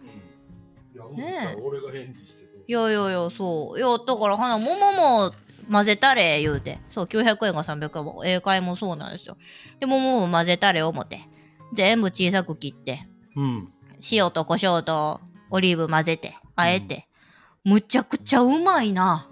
[1.15, 3.77] ね俺が返事していやいやいや、そう。
[3.77, 5.31] いや、だから、はな、桃も
[5.71, 6.79] 混ぜたれ言うて。
[6.89, 9.37] そう、900円が300円も、英会もそうなんですよ。
[9.79, 11.21] で、桃も混ぜたれ思って。
[11.73, 13.71] 全部小さく切って、うん
[14.11, 15.21] 塩と胡椒と
[15.51, 17.07] オリーブ混ぜて、あえて。
[17.63, 19.29] むちゃくちゃうまいな。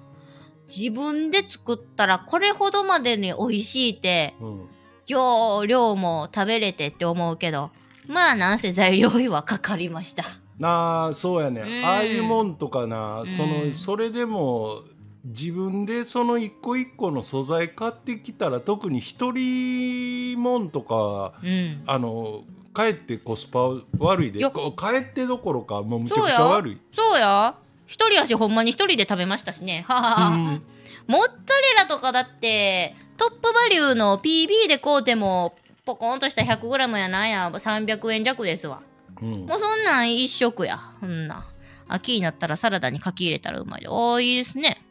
[0.68, 4.70] 自分で作ったらこれほどまでに美味しいって、うん
[5.08, 7.72] 量、量も食べれてって思うけど、
[8.08, 10.24] まあなんせ材料費はかかりました。
[10.60, 14.84] なあそうやね、うんああいうもんとかな、んそのそれでも
[15.26, 21.84] 自分でその一個一個の素材買ってきたら特に一人もんとかうん。
[21.86, 22.44] あの
[22.74, 23.60] かえってコスパ
[24.00, 26.78] 悪いでかえってどころかもうむちゃくちゃ悪い。
[26.92, 27.56] そうや。
[27.86, 29.86] 一人やしほんまに一人で食べましたしね。
[29.88, 30.36] ははは。
[30.36, 30.62] うん
[31.08, 38.82] モッツァレラとかだって、トップバリューの PB で買うても、ポコンとした 100g やなんや、300円弱ですわ。
[39.22, 40.80] うんもうそんなん一食や。
[41.00, 41.44] そんなん。
[41.88, 43.88] 秋になったらサラダにかき入れたらうまいで。
[43.90, 44.82] おー、いいですね。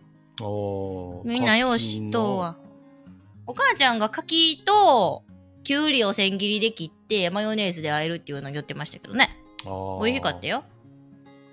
[1.24, 2.56] みんなよう知っとうわ。
[3.46, 5.24] お母ちゃんが柿と、
[5.64, 9.30] きゅうりを千切りで切って、マヨネーズで和えるっていうのを言ってましたけどね。
[9.64, 10.64] 美味しかったよ。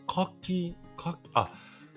[0.08, 1.52] 柿かあ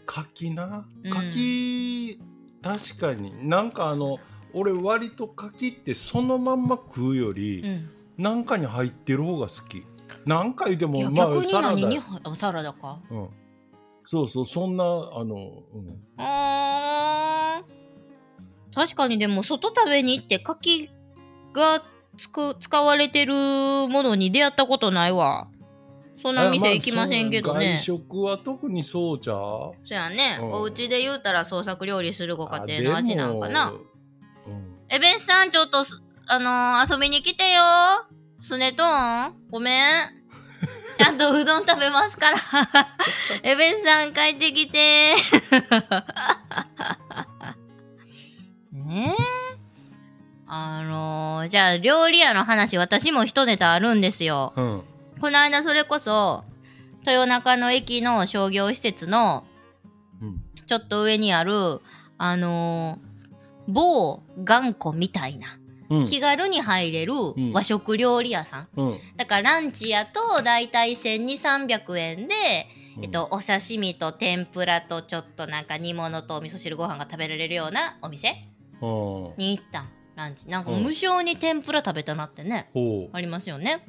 [0.06, 0.86] 柿な？
[1.04, 2.18] うん柿、
[2.62, 4.18] 確かになんかあの
[4.52, 7.90] 俺割と柿ってそのまんま食うより、うん。
[8.18, 9.82] なんかに入ってる方が好き
[10.26, 13.00] なんか言ってもいや、まあ逆にサラダ何に入あサラダか？
[13.10, 13.28] うん、
[14.06, 14.88] そうそうそんなあ
[15.24, 15.34] の、
[15.74, 20.90] うん、あー確かにでも外食べに行って柿
[21.52, 21.82] が
[22.16, 25.48] つく使われてるものに出会ったことないわ。
[26.16, 27.74] そんな店行きませんけどね。
[27.78, 29.72] 外食は特にそうちゃう？
[29.84, 33.70] そやね、うんお家で言うたら創作料理するご家庭の味なんかなあ。
[33.72, 33.84] でも
[34.46, 37.62] うんえ、ベンスさん、ちょっとす、あのー遊びに来てよ。
[38.44, 39.34] スネトーン？
[39.52, 39.82] ごめん。
[40.98, 42.38] ちゃんとうどん食べますから。
[43.44, 45.14] え、ベンスさん、帰ってきて。
[48.72, 49.22] ねえ。
[50.48, 54.52] あのー、じゃあ、料理屋の話、私も一ネタあるんですよ。
[54.56, 54.82] うん
[55.20, 56.42] この間、それこそ、
[57.06, 59.44] 豊中の駅の商業施設の、
[60.20, 61.80] うんちょっと上にある、
[62.18, 63.12] あのー
[63.68, 65.61] 某頑固みたいな、うん
[66.08, 67.52] 気軽に入れるん。
[67.52, 68.68] 和食料理屋さん。
[68.76, 68.98] うん。
[69.16, 72.34] だからランチやとだいたい1200円で、
[72.98, 73.04] うん。
[73.04, 78.48] えっと、お刺身と天ぷらとちょっとなんか煮物とお味噌汁ご飯が食べられるようなお店
[78.80, 79.88] うんに行ったん。
[80.16, 80.48] ランチ。
[80.48, 80.82] なんかうん。
[80.82, 82.70] 無償に天ぷら食べたなってね。
[82.74, 83.86] ほありますよね。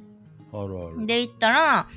[0.51, 1.05] うあるある。
[1.05, 1.87] で行ったら、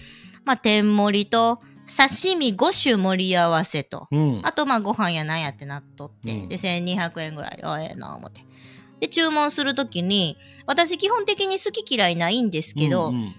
[0.44, 4.08] まあ、天盛りと刺身5種盛り合わせと。
[4.10, 4.40] うん。
[4.44, 6.48] あとまあご飯やなんやってなっとって、うん。
[6.48, 7.60] で1200円ぐらい。
[7.62, 8.40] あええな思って
[9.00, 10.36] で注文するときに
[10.66, 13.34] 私基本的に好き嫌いないんですけど、うんうん。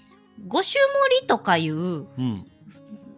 [0.48, 2.46] 5種盛りとかいううん。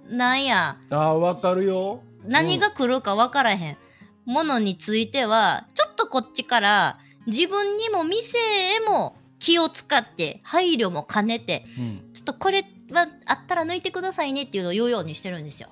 [0.09, 2.01] なんやあーわかるよ。
[2.25, 3.77] 何が来るか分からへん。
[4.25, 12.13] ものについてはちょっとこっちから自分にも店へも気を使って配慮も兼ねてうん。
[12.13, 15.69] ちょっとこれはあったら抜いてくださいねっていうのを言うようにしてるんですよ。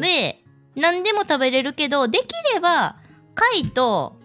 [0.00, 0.42] で、
[0.74, 2.24] 何でも食べれるけど、でき
[2.54, 2.96] れば、
[3.34, 4.21] 貝と、うん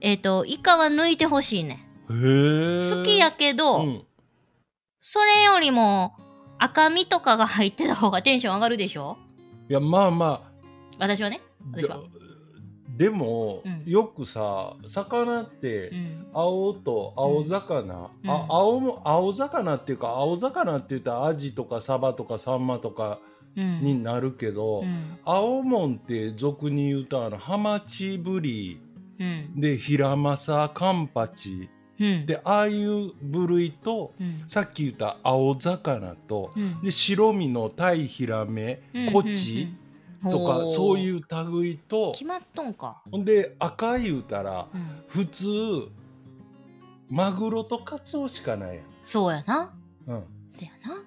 [0.00, 1.88] えっ、と、イカは抜いてほしいね。
[2.08, 4.02] 好きやけど、うん
[5.08, 6.14] それよりも、
[6.58, 9.16] 赤身とかが入ってた方がテンション上がるでしょ？
[9.70, 10.50] いやまあまあ
[10.98, 11.40] 私はね。
[11.72, 12.02] 私はだ
[12.96, 16.26] でも、うんよくさ魚って、うん。
[16.32, 23.20] 青と青魚、うんあ青も青魚っていうか青魚って言ったらアジとかサバとかサンマとか
[23.56, 23.80] うん。
[23.82, 25.18] になるけど、うん。
[25.24, 28.80] 青もんって俗に言うとあのハマチブリ
[29.18, 29.60] うん。
[29.60, 32.26] でヒラマサカンパチうん。
[32.26, 34.42] でああいう部類とうん。
[34.46, 36.80] さっき言った青魚とうん。
[36.82, 39.68] で白身のタイヒラメうんコチ
[40.22, 43.02] とかそういうう類と決まっとんか。
[43.10, 44.80] ほんで赤言うたらうん。
[45.08, 45.46] 普通
[47.08, 49.72] マグロとカツオしかないやん、そうやな。
[50.08, 51.02] うん、せやな。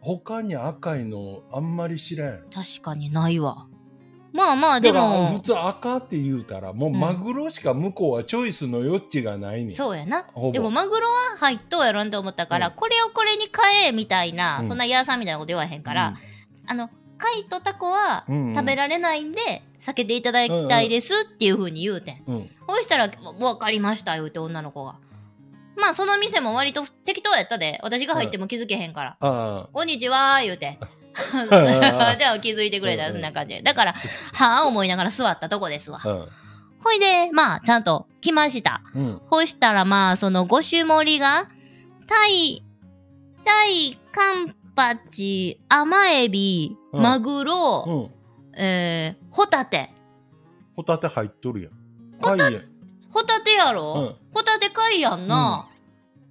[0.00, 3.66] 他に赤いのあんまり知らんやろ確かにないわ。
[4.32, 10.26] まあまあ、でも普、通赤って言うたらもうマグロしか向こうはチョイスの余地がないねん、そうやな。
[10.52, 12.74] でもマグロは入っとうやろんと思ったから、うん。
[12.74, 14.68] これをこれに変えみたいな、うん。
[14.68, 16.16] そんなヤーさんみたいなこと言わへんから、
[16.66, 19.40] あの、貝とタコは食べられないんで、
[19.80, 22.22] 避けていただきたいですっていう風に言うてん。
[22.26, 22.50] うん、うん。
[22.66, 23.10] ほいしたら、
[23.40, 24.96] わかりました言うて女の子が。
[25.76, 29.16] まあ、その店も割と適当やったで、私が入っても気づけへんから。
[29.20, 30.78] あこんにちは言うて。
[31.14, 33.54] あでは 気づいてくれたらそんな感じ。
[33.54, 33.62] で。
[33.62, 36.00] だから、はあ思いながら座ったとこですわ。
[36.04, 36.28] うん。
[36.82, 38.82] ほいで、まあ、ちゃんと来ました。
[38.94, 39.22] うん。
[39.26, 41.48] ほしたら、まあ、その5種盛りが、
[42.06, 42.64] タイ、
[43.44, 48.60] タイ、カンパチ、甘エビ、うんマグロ、うん。
[48.60, 49.90] えー、ホタテ。
[50.74, 51.72] ホタテ入っとるやん。
[52.20, 52.64] 貝やん。
[53.12, 54.34] ホタテやろ、うん。
[54.34, 55.68] ホタテ貝やんな。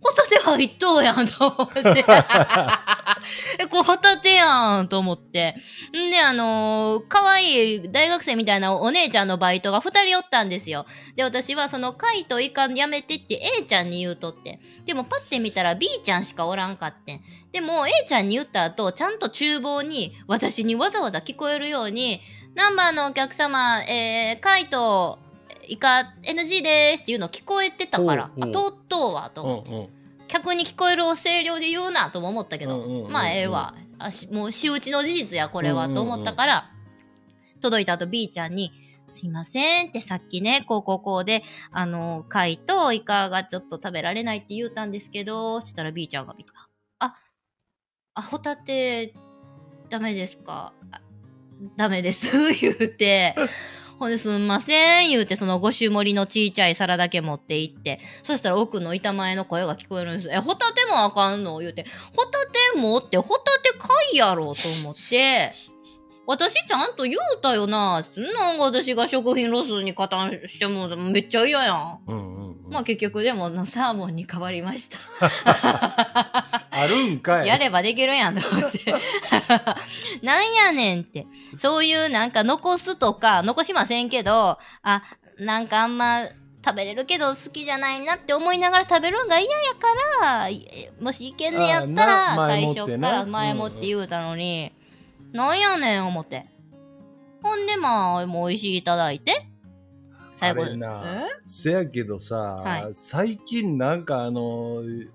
[0.01, 2.05] ホタテ入っとうやんと思って。
[3.59, 5.55] え、これホタテやんと思って。
[5.95, 10.85] んで、あのー、可愛い大学生みたいなお姉ちゃんのバイトが二人おったんですよ。
[11.15, 14.59] で、私はその貝とイカやめてって A ちゃんに言うとって。
[14.85, 17.19] でもパッて見たら B ちゃんしかおらんかって。
[17.51, 22.21] でも A ちゃんに言った後、ちゃんと厨房に私にわざわざ聞こえるように、
[22.55, 25.19] ナンバーのお客様、えー、貝と
[25.69, 29.71] イカ NG ですっていうの聞こえてたから、あ、とうとうはとうん思って。
[29.71, 29.99] うん
[30.31, 33.73] 客に聞こえるを声量で言うなとも思ったけど、うんうんうんうんまあええわ。
[33.97, 35.95] あしもう仕打ちの事実やこれは、うんうんうん。
[35.95, 36.71] と思ったから
[37.61, 38.71] 届いた後 B ちゃんに
[39.11, 41.41] 「すいません」ってさっきねこうこうこうで
[41.71, 46.53] あの貝とイカがちょっと食べられないって言うたんですけどって言ったら B ちゃんが見た
[46.99, 47.15] 「あ
[48.13, 49.15] あホタテ
[49.89, 50.73] ダメですか？
[50.91, 51.01] あ
[51.75, 53.35] ダメです」 言うて。
[53.99, 60.29] ほんで、すんません、言うて、その5種盛りのちいちゃい皿だけ持って行って、そしたら奥の板前の声が聞こえるんです。
[60.31, 61.59] え、ホタテもあかんの？
[61.59, 61.85] 言うて、
[62.15, 62.39] ホタ
[62.73, 64.51] テもって、ホタテ貝やろ？
[64.51, 65.51] うと思って、
[66.29, 68.03] 私ちゃんと言うたよな。
[68.15, 71.99] なんか私が食品ロスに加担してもめっちゃ嫌やん。
[72.05, 74.99] うんうんうんまあ結局でもサーモンに変わりました。
[76.69, 78.93] あるんかいやればできるやんと思って。
[80.21, 81.25] なんやねんって。
[81.57, 85.01] そういうなんか残すとか、残しませんけど、あ、
[85.39, 86.25] なんかあんま
[86.63, 89.87] 食べれるけど好きじゃないなって思いながら食べるんが嫌やか
[90.21, 94.71] ら、いもしいけんねやったら最初から前もって言うたのに、
[95.31, 96.47] なんやねん思って。
[97.41, 99.49] ほんでまあ、もう美味しいいただいて、
[100.35, 100.63] 最後。
[100.63, 102.93] あれなせやけどさ、はい。
[102.93, 105.11] 最近なんかあのう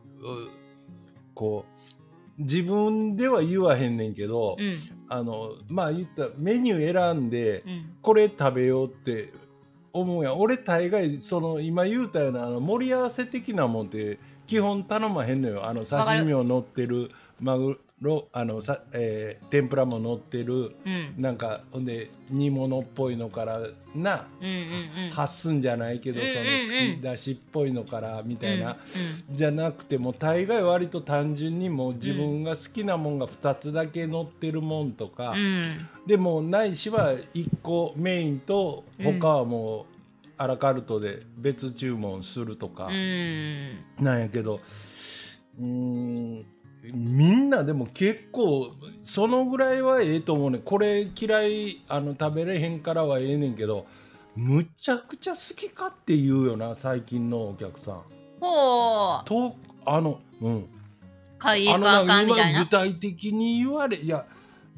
[1.34, 1.64] こ
[2.38, 4.76] う自分では言わへんねんけど、うん、
[5.08, 9.32] あのまあ言ったらメニュー選んでうん、これ食べようって
[9.92, 10.38] 思うやん。
[10.38, 15.66] 俺大概その今言うたようなあの盛り合わせ的なもんって基本頼まへんのよ。
[15.66, 17.10] あの刺身を乗ってる
[17.40, 23.60] マグロあのさ、えー天ぷらも乗ってるうん、なんかほんで煮物っぽいのから
[23.94, 25.10] なうん、うん、うん。
[25.10, 35.88] 発すんじゃないけど、うんうんうんその突き出しっぽいのからみたいな、うんじゃなくてもう大概割と単純にもう自分が好きなもんが2つだけ乗ってるもんとか、うん、うん。
[36.06, 39.94] でもないしは1個メインと他はもう
[40.36, 43.78] アラカルトで別注文するとかうん。
[43.98, 44.60] なんやけど
[45.60, 46.44] うーん
[46.92, 48.72] みんなでも結構
[49.02, 53.86] そのぐらいはええと思うねこれ嫌いあの食べれへんからはええねんけど
[54.36, 58.02] むちゃくちゃ好きかって言うよな最近のお客さん。
[58.40, 59.24] ほう。
[59.24, 59.56] と
[59.86, 60.66] あのうん
[61.38, 62.70] 買いかあかんみ今たいな具。
[62.70, 64.26] 体的に言われいや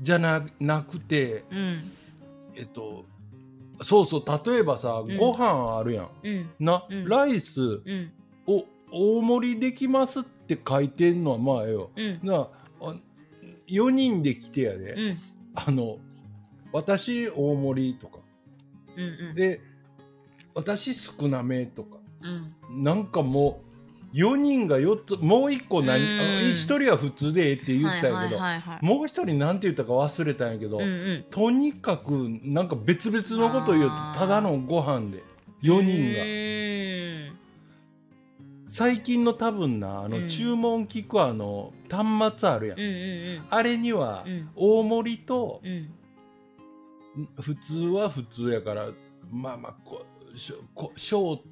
[0.00, 1.78] じゃななくてうん。
[2.54, 3.04] えっと
[3.82, 6.50] そうそう例えばさ、んご飯あるやんうん。
[6.61, 8.12] な、うんライスうん。
[8.46, 10.36] を大盛りできますって
[10.68, 12.20] 書いてんのはまあええようん。
[12.22, 12.49] な
[12.80, 12.94] あ
[13.68, 15.14] 4人で来てやで、うん。
[15.55, 15.99] あの
[16.72, 18.18] 私大盛りとか。
[18.97, 19.34] うんうん。
[19.34, 19.61] で
[20.55, 21.97] 私少なめとか。
[22.70, 22.84] うん。
[22.84, 23.62] なんかも
[24.14, 26.09] う4人が4つもう1個何うん。
[26.51, 28.84] 1人は普通でええって言ったんやけど、はいはいはいはい。
[28.84, 31.24] もう1人なんて言ったか忘れたんやけど、うんうん。
[31.30, 32.11] とにかく
[32.42, 35.22] なんか別々のことを言うとただのご飯で
[35.62, 36.95] 4人が。
[38.67, 40.29] 最近の多分なあの、うん。
[40.29, 44.51] 注文聞くあの端末あるやん、うんうんあれにはうん。
[44.57, 45.71] 大盛りとうん。
[45.71, 45.91] うん
[47.41, 48.89] 普通は普通やから
[49.33, 50.05] まあまあこ
[50.37, 51.43] しょこ小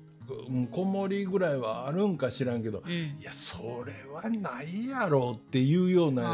[0.49, 2.93] うん小盛りぐらいはあるんか知らんけどうん。
[2.93, 6.29] いやそれはないやろっていうようなな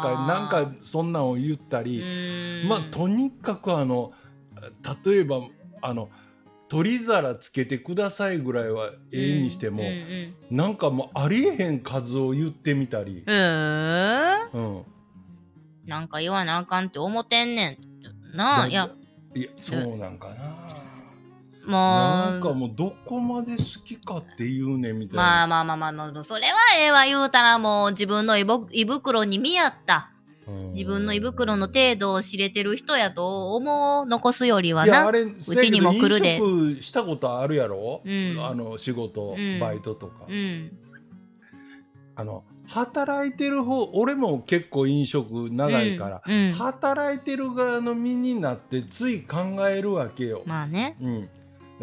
[0.00, 2.02] んかなんかそんなんを言ったり、
[2.62, 2.68] うん。
[2.68, 4.12] まあとにかくあの
[5.04, 5.40] 例えば
[5.80, 6.08] あの
[6.68, 14.84] 取り皿つけてくださいぐらいはええにしても、うんうんなんかもうありえへん数を言ってみたり、うん、えー、うん、
[15.86, 17.78] なんか言わなあかんって思ってんね
[18.32, 18.62] んな。
[18.62, 18.90] あいや。
[19.34, 20.84] いやそうなんかな。
[21.66, 25.22] もうなんかもうどこまで好きかっていうねみたいな。
[25.22, 28.44] まあまあまあまあまあ、それはええわ言うたらもう自分の胃
[28.84, 30.10] 袋に見合った。
[30.48, 35.08] うん自分の胃袋の程度を知れてる人やと思う、残すよりはいな。
[35.08, 36.36] うちにも来るで。
[36.36, 38.36] 飲食したことあるやろ、うん。
[38.40, 39.60] あの仕事、うん。
[39.60, 40.76] バイトとか、うん。
[42.16, 50.42] あの働いてる方俺も結構飲食長いから、働いてる側の身になってつい考えるわけよ。
[50.46, 50.96] まあね。
[51.00, 51.28] うん。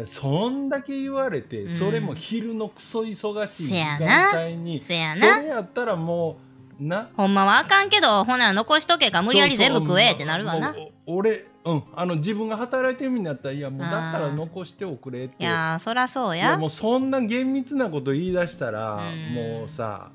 [0.04, 1.70] そんだけ言われて、うん。
[1.70, 5.42] それも昼のクソ忙しい時間帯にそれな。
[5.42, 10.74] やったらもうなほんまはあかんけど、ほな残しとけか無理やり全部食えってなるわな。
[11.06, 16.50] 俺、うん、あの自分が働いてる身になったらいやもうだったら残しておくれっていやー、そらそういや。
[16.50, 20.10] やもうそんな厳密なこと言い出したら、うんもうさ、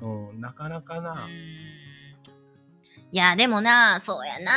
[0.00, 1.72] うん、なかなかな、うん
[3.14, 4.52] いや、でもな、そうやな。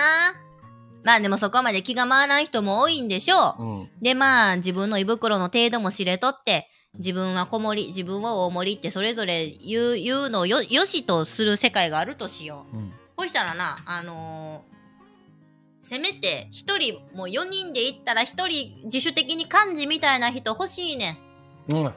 [1.04, 3.64] まあでもそこまで気が回らん人も多いんでしょう。
[3.64, 6.68] うんでまあ自分の胃袋の程度も知れとって
[6.98, 12.78] 自分は小盛り自分は大盛りってそれぞれ言う言うのをよよしとする世界があるとしよう。
[12.78, 12.94] うん。
[13.18, 14.76] そしたらなあのー
[15.88, 21.20] せめて一人もう4人で行ったら一人自主的に漢字みたいな人欲しいね
[21.70, 21.76] ん。
[21.76, 21.86] うん。
[21.86, 21.94] あ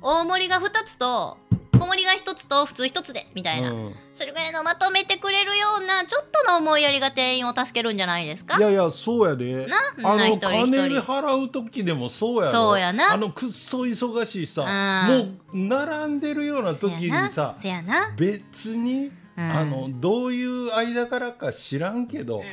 [0.00, 1.36] 大盛りが2つと
[1.78, 3.94] 小盛りが1つと普通1つでみたいな、うん。
[4.14, 8.58] それぐらいのまとめてくれるようなちょっとの思いやりが店員を助けるんじゃないですか？
[8.58, 9.66] いやいやそうやで。
[9.66, 11.00] なあのな一人一人。
[11.00, 13.12] 払う時でもそうやろそうやな。
[13.12, 15.18] あのくっそ忙しいさうん。
[15.18, 15.24] も
[15.54, 18.14] う並んでるような時にさせやな。
[18.16, 19.50] 別に、うん。
[19.50, 22.44] あのどういう間からか知らんけど、うん。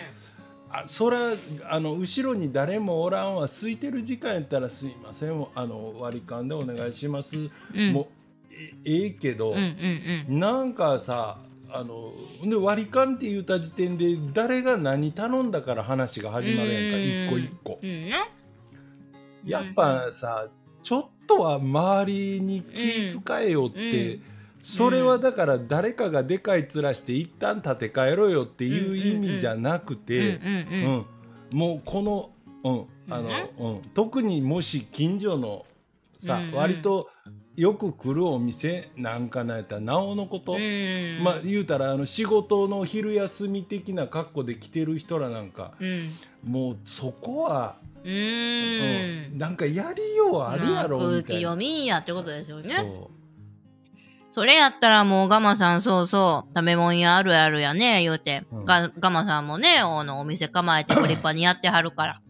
[0.72, 1.18] あそら
[1.70, 3.46] あの後ろに誰もおらんわ。
[3.46, 5.48] 空いてる時間やったらすいません。
[5.56, 7.94] あの割り勘でお願いします、うん。
[7.94, 8.08] もう
[8.56, 10.40] えええけど、うんうんうん。
[10.40, 11.40] なんかさ
[11.70, 17.80] あので割り勘って言った時点で誰が何頼んだから話が始まるやんか一個一個。
[17.82, 17.86] う。
[17.86, 18.14] んね
[19.46, 20.48] やっぱさ
[20.82, 24.22] ちょっとは周りに気遣えよって、うん
[24.66, 30.42] それはだから誰かがでかい面して一旦立て替えろよっていう意味じゃなくて、
[31.52, 32.32] もうこの,、
[32.64, 33.30] うんあの
[33.60, 35.68] うん、特にもし近所の
[36.18, 37.12] さ、割と
[37.56, 41.24] よく来るお店なんかなんやったらなおのこと、うん。
[41.24, 45.74] まあ言うたらあの仕事の昼休み的な格好で来てる人らなんか。
[45.80, 46.12] うん。
[46.44, 49.38] もうそこは、うーん。
[49.38, 51.24] なんかやりようあるやろみたいな。
[51.24, 52.74] 気読みんやってことですよね。
[52.74, 53.12] そ
[54.32, 58.66] それやったらもうガマさんそうそう食べ物屋あるあるやね言うて、うん。
[58.66, 62.22] ガガマさんもねあのお店構えてご立派にやってはるから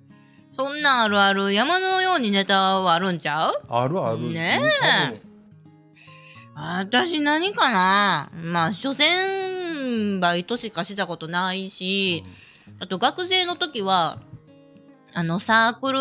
[0.55, 3.51] そんなんあるある山のようにネタはあるんちゃう？
[3.51, 4.19] うあるある。
[4.31, 5.21] ね多分
[6.55, 8.31] 私何かな？
[8.33, 12.23] まあ所詮バイトしかしたことないし、
[12.79, 14.19] あと学生の時は
[15.13, 15.99] あのサークル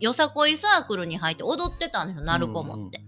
[0.00, 3.00] よさこいサークルに入って踊ってたんですよ鳴子持って。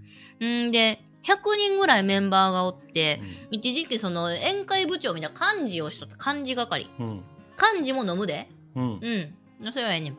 [0.45, 6.33] んで100人ぐらいメンバーがおって一時期その宴会部長みたいな幹事をしとった。
[6.33, 6.89] 幹事係。
[7.01, 7.23] うん。
[7.75, 8.49] 幹事も飲むで。
[8.77, 9.01] うん。
[9.03, 9.73] うん。
[9.73, 10.19] それはええねん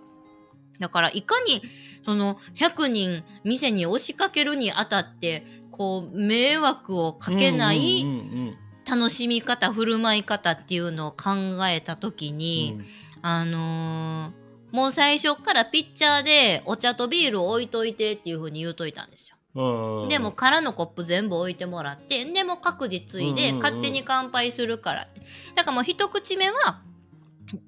[0.79, 1.61] だからいかに
[2.05, 8.13] その100人店に押しかけるにあたってこう迷惑をかけないうんう
[8.51, 8.57] ん
[8.87, 11.31] 楽しみ方振る舞い方っていうのを考
[11.67, 12.79] えた時に、
[13.23, 14.45] あのー
[14.75, 19.37] もう最初からピッチャーでお茶とビールを置いといてっていう風に言うといたんですよ。
[19.55, 23.63] うんうんでも空のコップ全部置いてもらってでも各自ついでうんうんうん。
[23.63, 25.21] 勝手に乾杯するからって。
[25.55, 26.81] だからもう一口目は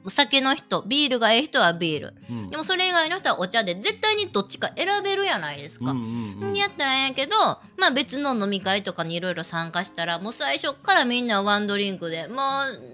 [0.08, 2.14] 酒の人、ビールがええ人はビール。
[2.30, 5.92] うんでもそれ以外の人はお茶で、絶対にどっちか選べるやないですか。
[5.92, 7.36] うんうんうんやったらええけど、
[7.78, 12.36] まあ別の飲み会とかにいろいろ参加したら、もう最初からみんなワンドリンクで、も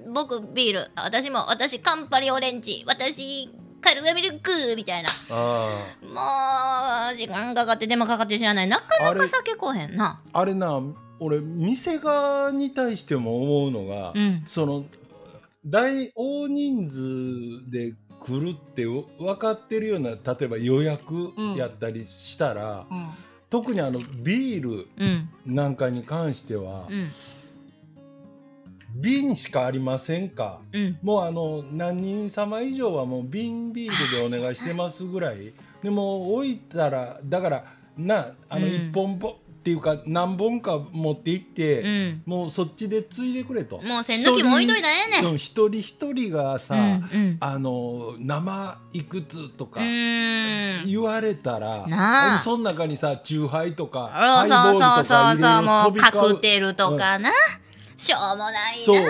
[0.07, 3.49] う僕ビール、私も、私カンパリオレンジ、私
[3.84, 5.09] カルガミルクみたいな。
[5.29, 8.67] あもう、時間かかって手間かかって知らない。
[8.67, 10.21] なかなか酒こうへんな。
[10.31, 10.81] ああれな
[11.19, 14.43] 俺店側に対しても思うのが、うん。
[14.45, 14.86] その
[15.66, 19.05] 大大人数で来るって分
[19.38, 23.09] かってるような例えば予約やったりしたら、うん。
[23.49, 25.30] 特にあのビールうん。
[25.45, 27.09] なんかに関しては、うん。
[28.95, 30.61] 瓶しかありませんか？
[30.72, 30.99] うん。
[31.01, 37.66] もうあの何人様以上はもう瓶ビールでお願いしてますぐらいでもう置いたらだから
[37.97, 42.24] なあのうん1本ぼ、っていうか何本か持って行って、うん。
[42.26, 45.32] もうそっちでついでくれともう栓抜きも置いといたらええねん。
[45.32, 46.82] うん一人一人がさ、うん。
[46.82, 47.38] うん。
[47.39, 50.86] あの生いくつとかうーん。
[50.86, 51.88] 言われたら、
[52.43, 57.32] その中にさチューハイとかそうそうそうそうそう、もうカクルテルとかな。
[57.95, 59.03] しょうもないそうな。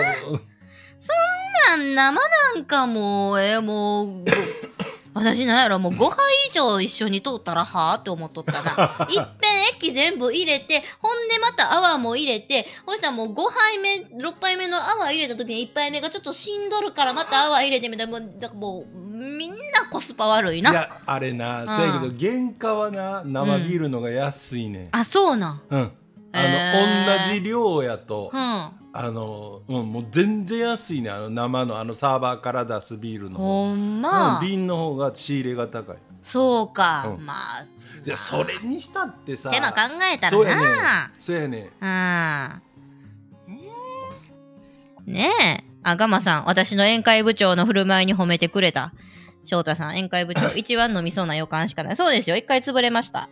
[1.66, 2.20] なん生
[2.54, 4.30] なんかもう、えもう、ご
[5.14, 6.16] 私なんやろ、もう5杯
[6.48, 9.08] 以上一緒に通ったらはぁって思っとったな。
[9.08, 19.56] いっぺん液全部入れて、ほんでまた泡も入れて、そしたらもう5杯目、6杯目の泡入れた時に1杯目がちょっとしんどるからまた泡入れてみたいな、もう、だからもう、みんな
[19.90, 20.70] コスパ悪いな。
[20.72, 25.62] いやあれな、んそやけど原価はな生ビールのが安いねん、あ、そうなん。
[25.70, 25.92] うん
[26.34, 28.40] あの、同じ量やと、うん。
[28.96, 34.38] あの、うん、もう全然安いねあの生のあのサーバーから出すビールの方、ほんま。
[34.38, 37.12] うん、瓶の方が仕入れが高いそうか。
[37.16, 37.64] うんまあ。
[38.04, 39.78] いやそれにしたってさ手間考
[40.12, 40.62] えたそうやね。
[41.16, 42.62] そうやねうん。
[45.12, 45.64] ねえ。
[45.82, 48.92] あ、ガマさん、私の宴会部長の振る舞いに褒めてくれた。
[49.44, 51.96] 翔太さん、宴会部長、一番飲みそうな予感しかない。
[51.96, 53.28] そうですよ、一回潰れました。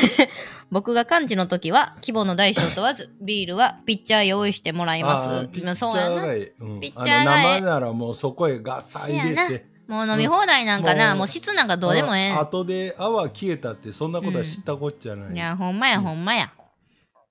[0.70, 5.28] 僕が幹事の時は、規模の大小問わず、ビールはピッチャー用意してもらいあます。
[5.46, 6.34] ーピッチャーが。
[6.34, 9.78] いい、うん、ピッチャーがええあの生ならもうそこへガサ入れせて。
[9.88, 16.52] もう飲み放題なんかな、うんもう質なんかどうでもええ後で泡消えたってそんなことは知ったこっちゃない、いや、ほんまや、ほんまや。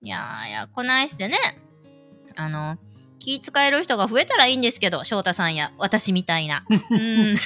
[0.01, 1.37] いやいや、こないしてね、
[2.35, 2.77] あの、
[3.19, 6.63] 気使える人が増えたらいいんですけど、翔太さんや私みたいな。
[6.69, 7.33] うん。
[7.33, 7.39] ね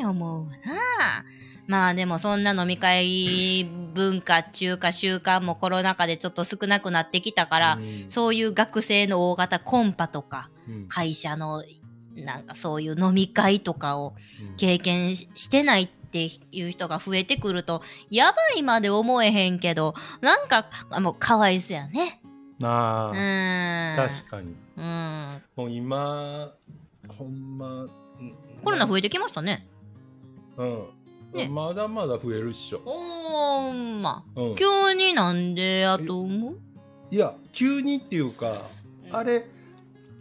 [0.00, 1.24] え、思うわな。
[1.66, 11.64] まあでもそんな飲み会文化、中華習慣もコロナ禍でちょっと少なくなってきたから、うんそういう学生の大型コンパとか、うん会社の
[12.14, 22.22] なんかそういう飲み会とかをうん経験ししてないっていう人が増えてくるとやばいまで思えへんけどなんかあもうかわいそうやね
[22.62, 24.08] あうん。
[24.08, 24.54] 確かに。
[24.76, 25.42] うん。
[25.56, 26.52] もう今
[27.08, 27.90] ほんまうん
[28.64, 29.68] コロナ増えてきましたね。
[30.56, 30.88] うん、
[31.34, 31.48] ね。
[31.48, 34.24] まだまだ増えるっしょ、おーんま。
[34.34, 36.58] うん、急になんでやと思う？
[37.10, 38.52] いや急にっていうか
[39.08, 39.14] うん。
[39.14, 39.46] あれ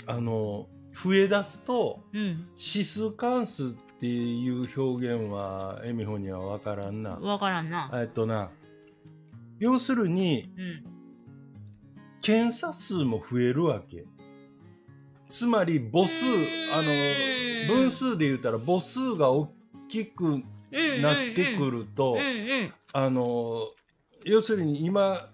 [0.05, 2.47] あの増え出すとうん。
[2.57, 3.69] 指数関数っ
[3.99, 7.11] ていう表現はエミホには分からんな。
[7.11, 7.89] わからんな。
[7.93, 8.51] えっとな
[9.59, 10.94] 要するにうん
[12.25, 14.03] 検査数も増えるわけ。
[15.29, 16.25] つまり母数
[16.73, 16.91] あの
[17.71, 19.53] 分数で言ったら母数が大
[19.87, 20.41] きく
[21.03, 22.21] なってくるると、うんう
[22.63, 23.67] んあの
[24.23, 25.29] 要するに今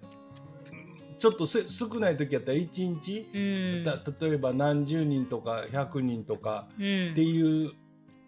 [1.18, 3.86] ちょっとせ少ない時やったら1日、うん。
[3.86, 7.12] た例えば何十人とか100人とかうん。
[7.12, 7.72] っていう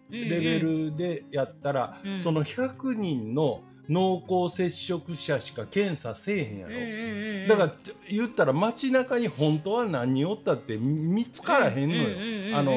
[0.08, 2.18] レベルでやったら、うん。
[2.20, 7.72] その100人の濃厚接触者しか検査せえへんやろ、うんうんうんだから
[8.08, 12.72] 言ったら街中に本当は何人おったって見つからへんのよ、うんうんうんうんあの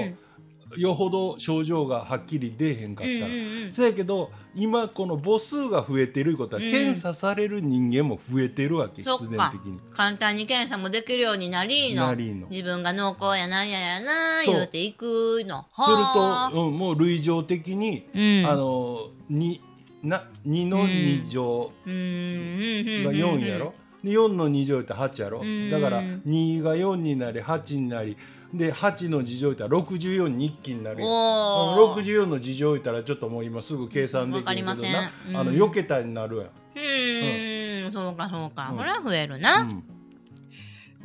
[0.76, 3.28] よほど症状がはっきり出えへんかったら。
[3.28, 6.72] うんうんうんそやけど今この母数が増えてるいうことは、うん。
[6.72, 9.80] 検査される人間も増えてるわけ必然的に。
[9.94, 12.08] 簡単に検査もできるようになりの。
[12.08, 12.48] なりの。
[12.48, 15.66] 自分が濃厚やなんややな言うていくの。
[15.74, 18.46] すると、うん、もう類情的に、うん。
[18.50, 19.62] あのに
[20.04, 21.72] な2の2乗。
[21.86, 21.94] うん。
[21.94, 23.04] うん。
[23.04, 23.74] が4やろ、
[24.04, 25.70] で4の2乗やったら8やろ、うん。
[25.72, 28.18] だから2が4になり8になり。
[28.54, 31.10] で8の2乗やったら64に一気になるやん。
[31.10, 32.02] おー。
[32.02, 34.94] 64の事情言ったらちょっともう今すぐ計算できるけどわかりません。
[34.94, 35.38] な、うん。
[35.38, 36.46] あの避けたになるやん。
[36.46, 37.92] うーん。
[37.92, 38.70] そうかそうか。
[38.72, 38.78] うん。
[38.78, 39.62] これは増えるな。
[39.62, 39.84] うん。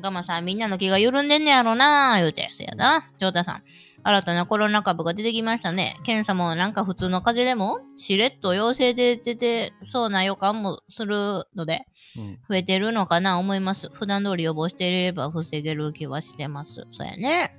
[0.00, 2.48] ガマさんみんなの気が緩んでんねやろな言うて。
[2.52, 3.10] そやな。
[3.18, 3.62] ジョータさん
[4.04, 5.96] 新たなコロナ株が出てきましたね。
[6.02, 7.80] 検査もなんか普通の風邪でも？
[7.96, 11.86] しれっと陽性で出てそうな予感もするので
[12.18, 12.38] うん。
[12.48, 13.88] 増えてるのかな思います。
[13.90, 16.86] 普段通り予防していれば防げる気はしてます。
[16.90, 17.56] そうやね。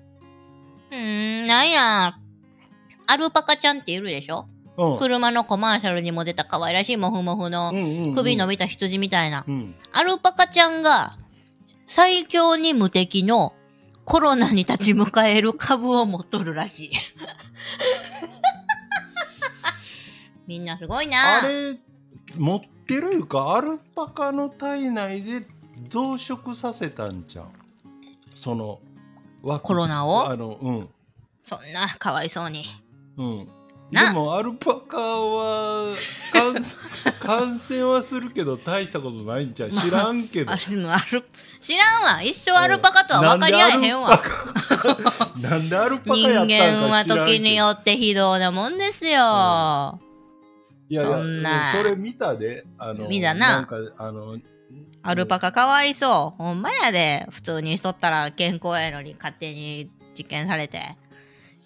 [0.92, 2.16] うーん、なんや。
[3.08, 4.48] アルパカちゃんっているでしょ？
[4.78, 4.98] うん。
[4.98, 8.14] 車のコマーシャルにも出た可愛らしいモフモフのうんうんうん。
[8.16, 9.46] 首伸びた羊みたいな。
[9.48, 9.76] うん。
[9.94, 11.18] アルパカちゃんが
[11.88, 13.54] 最強に無敵の
[14.06, 16.92] コロナに立ち向かえる株を持っとるらしい。
[20.48, 21.40] みんなすごいな。
[21.40, 21.78] あれ
[22.38, 25.48] 持ってるいうかアルパカの体内で
[25.88, 27.52] 増殖させたんじゃん
[28.36, 28.80] その
[29.62, 30.28] コロナを？
[30.30, 30.90] あのうん
[31.42, 32.66] そんなかわいそうに。
[33.18, 33.63] うんな
[33.94, 35.96] でもアルパカは
[36.32, 36.56] 感
[37.22, 39.70] 感染はするけど大したことないんちゃう？
[39.70, 41.24] 知らんけどあれもアル
[41.60, 42.22] 知らんわ。
[42.24, 44.22] 一生アルパカとは分かり合えへんわ。
[45.40, 50.00] なんでアルパカ人間は時によって非道なもんですよ。
[50.90, 54.38] いやいやそんなそれ見たであの見たなんかあの
[55.02, 56.38] アルパカかわいそう。
[56.38, 57.28] ほんまやで。
[57.30, 60.98] 普通にしとったら健康やのに勝手に実験されて。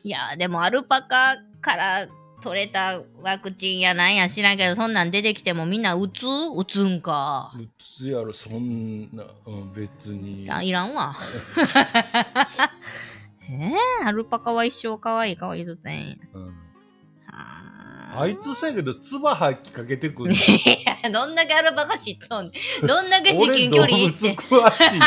[0.03, 2.07] いや、でもアルパカから
[2.41, 7.51] 取れたワクチンやなんや知らんけど、そんなん出てきてもみんな打つ打つんか？
[7.57, 10.43] うつやろそんな、うん、別に。
[10.43, 11.15] いらんいらんわ。
[13.49, 16.15] えー、アルパカは一生かわいいかわいいずつやんや。
[16.33, 16.45] うん。
[17.27, 20.33] はあいつさやけど唾吐きかけてくる。
[20.33, 20.37] い
[21.03, 22.51] や、どんだけアルパカ知っとん
[22.85, 24.41] どんだけ至近距離俺動物って。
[24.43, 25.05] 詳しいぞ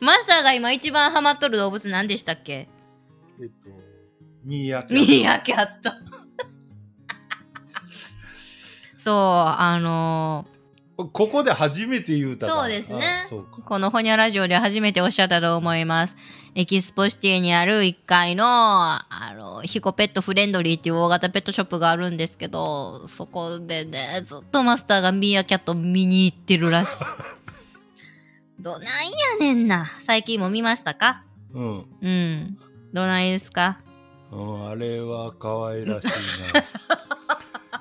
[0.00, 2.68] マスターが今一番ハマっとる動物何でしたっけ？
[3.40, 3.85] えっと
[4.46, 5.90] ミーアキャットミーアキャット。
[8.96, 10.46] そう、あの
[11.12, 13.02] ここで初めて言うたそうですね
[13.66, 16.16] このホニャラジオで初めておっしゃったと思います。
[16.54, 26.96] エキスポシティにある1階の、あの、ひごペットフレンドリーっていう大型ペットショップがあるんですけど、そこでね、ずっとマスターがミーアキャット見に行ってるらしい。
[28.58, 28.92] どないや
[29.38, 29.90] ねんな。
[29.98, 31.24] 最近も見ましたか？
[31.52, 32.58] うん、うん。
[32.94, 33.80] どないですか？
[34.32, 36.12] うん、あれは可愛らしいな。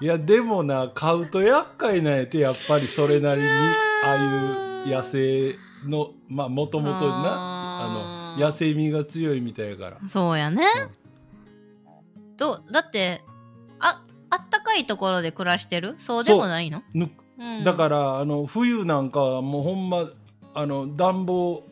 [0.02, 3.48] いやでもな買うと厄介なんやてやっぱりそれなりに
[4.04, 9.98] ああいう野生のまあもともとなあの野生味が強いみたいやから。
[10.10, 10.66] そうやね。
[12.38, 13.22] どだって
[13.80, 15.96] ああったかいところで暮らしてる？
[15.98, 17.64] そうでもないの、ぬうん。
[17.64, 20.10] だからあの冬なんかはもうほんま
[20.54, 21.64] あの暖房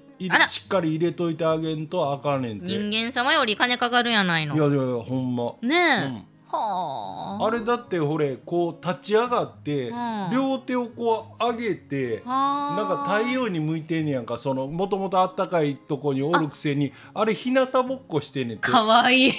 [0.48, 2.68] しっかり入れといてあげんとあかんねんて。
[2.68, 4.56] 人間様より金かかるやないの。
[4.56, 6.26] いやいやいやほんま、ねえ、うん。
[6.48, 7.46] はあ。
[7.48, 10.30] あれだってほれこう立ち上がって、うん。
[10.32, 12.78] 両手をこう上げてはあ。
[12.78, 14.38] なんか太陽に向いてんねやんか。
[14.38, 18.70] そのもともとあったかいとこにおるくせにあれ日向ぼっこしてんねんて。
[18.70, 19.32] かわいい。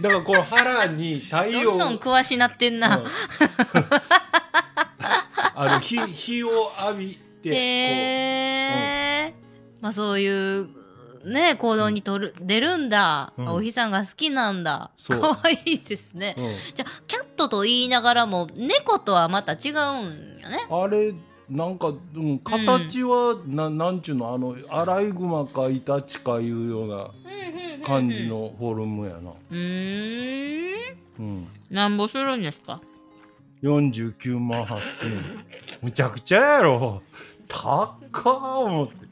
[0.00, 1.70] だからこの腹に太陽。
[1.70, 2.98] どんどん詳しなってんな。
[2.98, 3.04] うん。
[5.60, 7.54] あの日日を浴びてへ
[9.26, 9.34] え、
[9.80, 10.68] まあそういう
[11.24, 13.48] ね行動にとる出るんだ、うん。
[13.48, 14.90] お日さんが好きなんだ。
[14.96, 15.20] そう。
[15.20, 16.50] かわいいですね、こううん。
[16.74, 20.66] じゃあキャットと言いながらも猫とはまた違うんよね。
[20.70, 21.14] あれ
[21.50, 27.10] なんか、うん、形は、ななんちゅうのあのアライグマかイタチかいうような
[27.86, 30.98] 感じのフォルムやな、うーん。
[31.18, 32.82] うん、なんぼするんですか
[33.62, 35.18] ？49万8000円。
[35.82, 37.02] むちゃくちゃやろ。
[37.48, 39.07] 高っ思って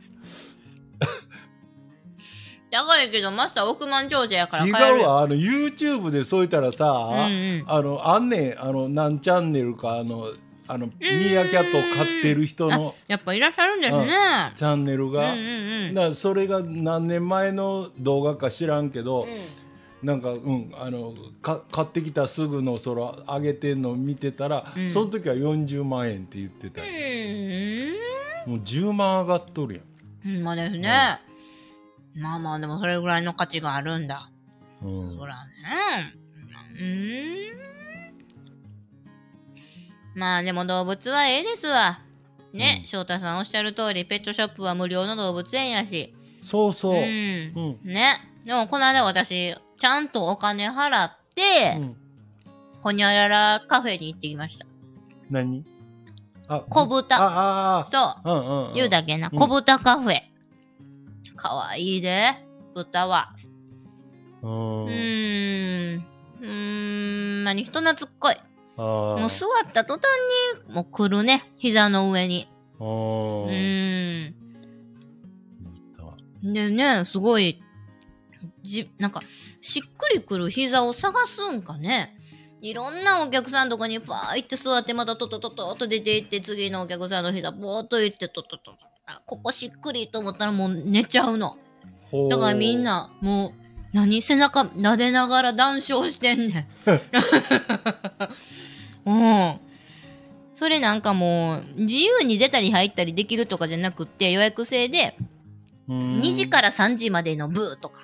[2.77, 5.07] 高いけどマスター億万長者やから違買えるよ。
[5.07, 7.65] うわあの YouTube でそういったらさ、うんうん。
[7.67, 10.29] あのあんねんあの何チャンネルかあの
[10.69, 14.09] あのミーアキャットを飼ってる人のやっぱいらっしゃるんですね。
[14.57, 15.95] チャンネルが、うんうんうん。
[15.95, 19.27] だそれが何年前の動画か知らんけど、
[20.03, 24.91] なんかうんあのか買ってきたすぐのその上げてんの見てたら、うん。
[24.91, 26.81] その時は40万円って言ってた
[28.47, 29.83] もう10万上がっとる
[30.25, 30.43] うん。
[30.43, 30.91] まあですね、
[32.17, 34.31] まあまあでもそれぐらいの価値があるんだ。
[34.83, 35.17] うん。
[35.17, 36.15] そらね。
[36.81, 36.85] う
[40.17, 40.19] ん。
[40.19, 42.01] まあでも動物はええですわ。
[42.55, 42.87] ね、うん。
[42.87, 46.15] 翔太さんおっしゃる通りペットショップは無料の動物園やし。
[46.41, 47.01] そうそう、うん。
[47.03, 47.93] うん。
[47.93, 48.15] ね。
[48.47, 51.97] でもこの間私ちゃんとお金払って、うん。
[52.81, 54.65] ほにゃららカフェに行ってきました。
[55.29, 55.65] 何？
[56.49, 57.17] あ小豚。
[57.17, 58.01] ああそう。
[58.01, 58.75] あうんうんうん。
[58.75, 60.21] 言うだけな、うん小豚カフェ
[61.47, 62.35] かわいいで
[62.75, 63.29] 豚は。
[64.43, 66.07] ううんーん。
[66.41, 67.45] うーん。
[67.45, 68.35] 何人懐っこい。
[68.79, 70.03] あもうー座った途端
[70.67, 71.45] にもう来るね。
[71.57, 72.49] 膝の上に。
[72.81, 74.35] あうん。
[76.43, 77.63] 豚でねすごい
[78.63, 79.23] じなんか
[79.61, 82.19] しっくりくる膝を探すんかね。
[82.61, 91.57] いろんなお客さんとかにパー行って座ってまたトトトトっと出て行って次のお客さんの膝ボーっと行ってトトトトあここしっくりと思ったらもう寝ちゃうの
[92.31, 93.53] だからみんな、もう、
[93.93, 96.67] 何背中撫でながら談笑してんねん。
[99.11, 99.15] う
[99.55, 99.61] ん。
[100.55, 105.17] それなんかもう、自由に出たり入ったりできるとかじゃなくって、予約制で、
[105.89, 108.03] 2時から3時までの部とか、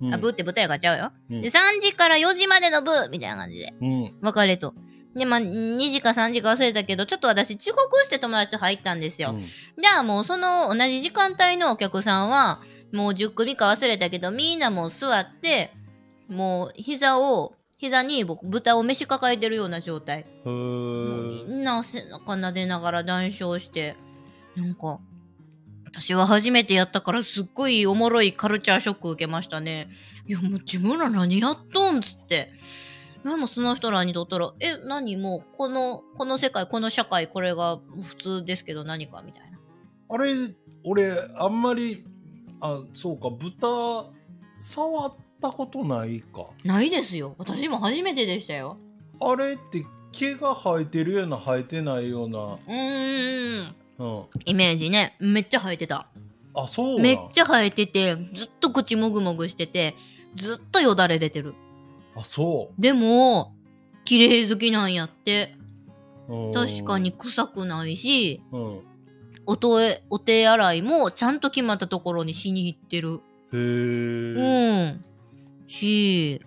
[0.00, 1.12] らあ、部って舞台がちゃうよ。
[1.30, 4.74] うんで、3時から4時までの部みたいな感じで、うん分かれと。
[5.16, 9.30] で、まあ、2時か3時か忘れたけど、ちょっと私遅刻して友達と入ったんですよ。
[9.30, 12.60] うんじゃあもうその同じ時間帯のお客さんは、
[12.92, 15.70] もう10組か忘れたけど、みんなもう座って、
[16.28, 20.20] もう膝を、膝に僕豚を飯抱えてるような状態。
[20.20, 23.96] へもうみーんな背中撫でながら談笑して、
[24.56, 24.98] なんか、
[25.84, 29.88] 私は初めてやったからすっごいおもろいカルチャーショック受けましたね。
[30.26, 32.52] いやもう自分ら何やっとんつって。
[33.30, 39.58] でもその人らにとったら、え、何もうこの、この世界、この社会、これが普通ですけど何かみたいな。
[40.08, 40.34] あれ
[40.84, 42.04] 俺あんまり
[42.60, 44.06] あそうか豚
[44.60, 47.34] 触ったことないかないですよ。
[47.38, 48.78] 私も初めてでしたよ。
[49.20, 53.74] あれって毛が生えてるような生えてないような、うーん。
[53.98, 55.16] うん、イメージね。
[55.18, 56.06] めっちゃ生えてた。
[56.54, 59.94] あそうめっちゃゃ生えてて、ずっと口もぐもぐしてて、
[60.36, 61.54] ずっとよだれ出てる。
[62.16, 63.54] あそでも、
[64.04, 65.54] 綺麗好きなんやって。
[66.52, 68.80] 確かに臭くないし、うん
[69.48, 73.20] おとえ、お手洗いもちゃんと決まったところにしに行ってる。
[73.52, 75.04] へえうん。
[75.66, 76.40] し、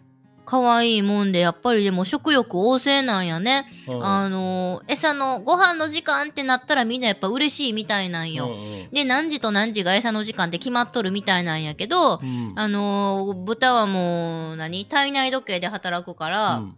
[0.49, 3.67] 可愛いもんで、やっぱりでも食欲旺盛なんやね。
[3.88, 4.03] うん。
[4.03, 8.45] あのー餌のご飯の時間ってなったらみんなやっぱ嬉しいみたいなんよ。
[8.45, 8.89] うんうん。
[8.91, 12.53] で、何時と何時が餌の時間って決まっとるみたいなんやけど、うん。
[12.55, 14.85] あのー豚はもう、何？
[14.85, 16.76] 体内時計で働くから、うん。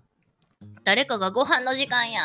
[0.84, 2.19] 誰かがご飯の時間や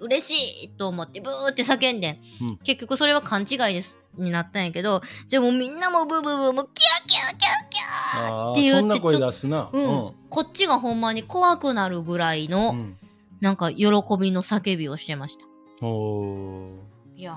[0.00, 2.18] 嬉しいと思ってブーって叫んでん。
[2.64, 8.34] 結局それは勘違いですになったんやけどじゃあもうみんなもブーブーブーもうキャーキャーキャーキャー。
[8.34, 9.70] あって言ってーそんな声出すな。
[9.72, 12.96] うん、こっちがほんまに怖くなるぐらいの、うん。
[13.40, 13.86] なんか喜
[14.20, 15.42] びの叫びをしてました。
[15.42, 17.34] いや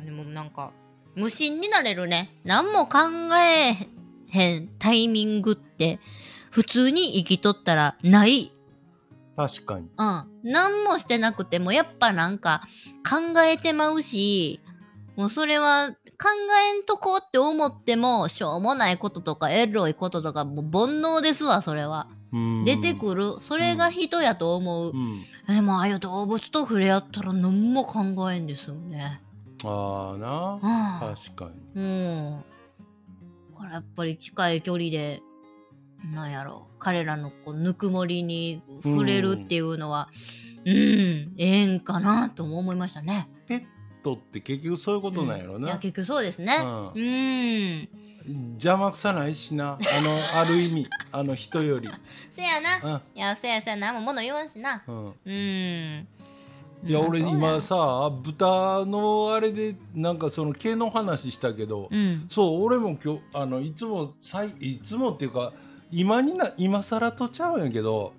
[0.00, 0.72] ーでもなんか
[1.14, 2.34] 無心になれるね。
[2.44, 2.98] 何も考
[3.36, 3.88] え
[4.28, 6.00] へんタイミングって
[6.50, 8.52] 普通に生きとったらない。
[9.36, 9.88] 確かに。
[9.96, 10.24] うん。
[10.44, 12.62] 何もしてなくても、やっぱなんか
[13.08, 14.60] 考えてまうし、
[15.16, 15.96] もうそれは考
[16.74, 22.08] えんとこって思っても、しょうもないこととかエロいこととか、もう煩悩ですわ、それは。
[22.32, 23.36] うん出てくる。
[23.40, 24.92] それが人やと思う。
[24.92, 29.20] うんでも、ああいう動物と触れ合ったら何も考えんですよね。
[29.64, 31.14] ああなああ。
[31.14, 32.44] 確かにうん。
[33.54, 35.22] これやっぱり近い距離で、
[36.12, 40.08] なんやろ彼らのこうぬくもりに触れるっていうのは、
[40.66, 43.28] うん、ええんかなとも思いましたね。
[44.04, 46.56] トって結局そういうことなんやろいやな、結局そうですね。
[46.62, 47.88] うんうん。
[48.52, 51.88] 邪魔くさないしなあのある意味あの人より、
[52.30, 52.80] せやな。
[52.82, 53.92] うんいや、せやせやな。
[53.92, 54.82] も物言わんしな。
[54.86, 56.08] うん、うん。
[56.86, 62.26] いや俺今さ豚のあれでなんかその毛の話したけど、うん。
[62.28, 65.52] そう俺も今日あのいつもさいいつもっていうか
[65.90, 68.12] 今にな今更とちゃうんやけど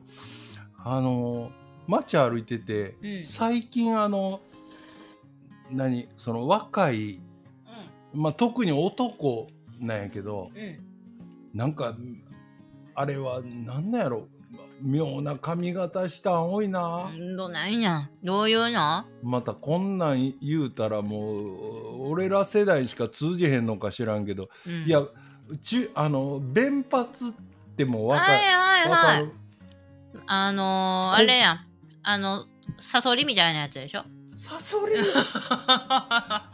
[0.77, 1.51] あの
[1.87, 4.39] 街歩いてて、うん最近あの
[5.71, 7.19] 何その若い、
[8.13, 9.47] まあ、特に男
[9.79, 11.57] なんやけどう。
[11.57, 11.95] なんか
[12.93, 14.27] あれはなんなんやろ。
[14.81, 18.09] 妙な髪型したん多いな、うんどないや。
[18.23, 19.05] どういうの？
[19.23, 24.83] またこんなん言うたらもう俺ら世代しか通じへんのか知らんけど、うん。
[24.85, 25.01] いや
[25.61, 27.07] ちゅあの弁髪っ
[27.77, 28.39] てもうわか,、はい
[28.89, 29.31] はいはい。
[30.27, 31.59] あのー、あれやん。
[32.03, 32.45] あの、
[32.79, 34.03] サソリみたいなやつでしょ？
[34.35, 34.95] サソリ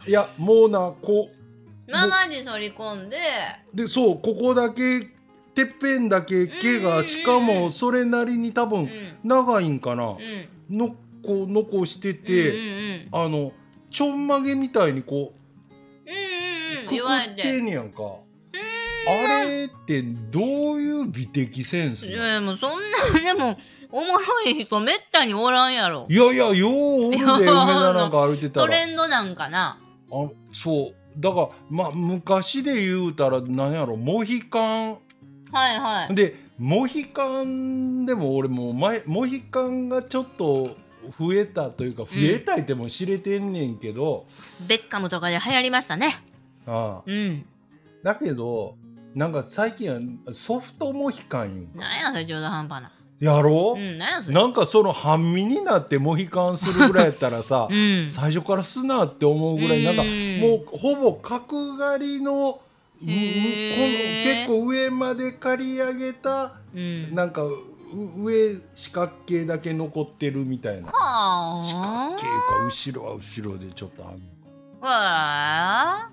[0.08, 1.30] いやもうなこ
[1.88, 3.18] 生に反り込んで、
[3.74, 5.02] うでそうここだけ
[5.54, 8.90] てっぺんだけ毛がしかもそれなりに多分うん。
[9.24, 10.78] 長いんかなう、ん。
[10.78, 13.08] のこう残してて、うん。
[13.12, 13.52] あの
[13.90, 15.34] ちょんまげみたいにこ
[16.06, 16.18] うんうん
[16.80, 16.86] うん。
[16.86, 17.62] うくくってて。
[17.62, 18.02] んねやんか。
[19.08, 23.58] あれってどういう美的センスいやもうそんな、でも、
[23.92, 26.08] おもろい人めったにおらんやろ。
[26.10, 29.78] いやいやようおるでいや 梅田なんか歩いてたトらレンドなんかな。
[30.12, 34.92] あそうだからまあ昔で言うたら何やろモヒカン
[35.52, 36.16] はいはい。
[36.16, 40.68] でモヒカンでも俺もう前モヒカンがちょっと
[41.20, 44.28] 増えたというか増えたいってもう知れてんねんけど、
[44.68, 46.24] ベッカムとかで流行りましたね。
[46.68, 47.46] ああうん。
[48.04, 48.76] だけど
[49.16, 49.90] なんか最近
[50.26, 52.92] はソフトモヒカン言うんかなんやそれ中途半端な。
[53.22, 53.76] やろ？
[53.78, 53.98] う、うん、
[54.34, 58.08] なんかその半身になってモヒカンするぐらいやったらさ、 うん。
[58.10, 60.40] 最初からすなって思うぐらいなんかうん。
[60.40, 62.60] もうほぼ角刈りの
[63.00, 67.14] 結構上まで刈り上げたうん。
[67.14, 67.54] なんかう
[68.18, 70.88] 上四角形だけ残ってるみたいな。
[70.88, 74.18] は四角あ形か後ろは後ろでちょっとある。
[74.82, 76.10] わあ。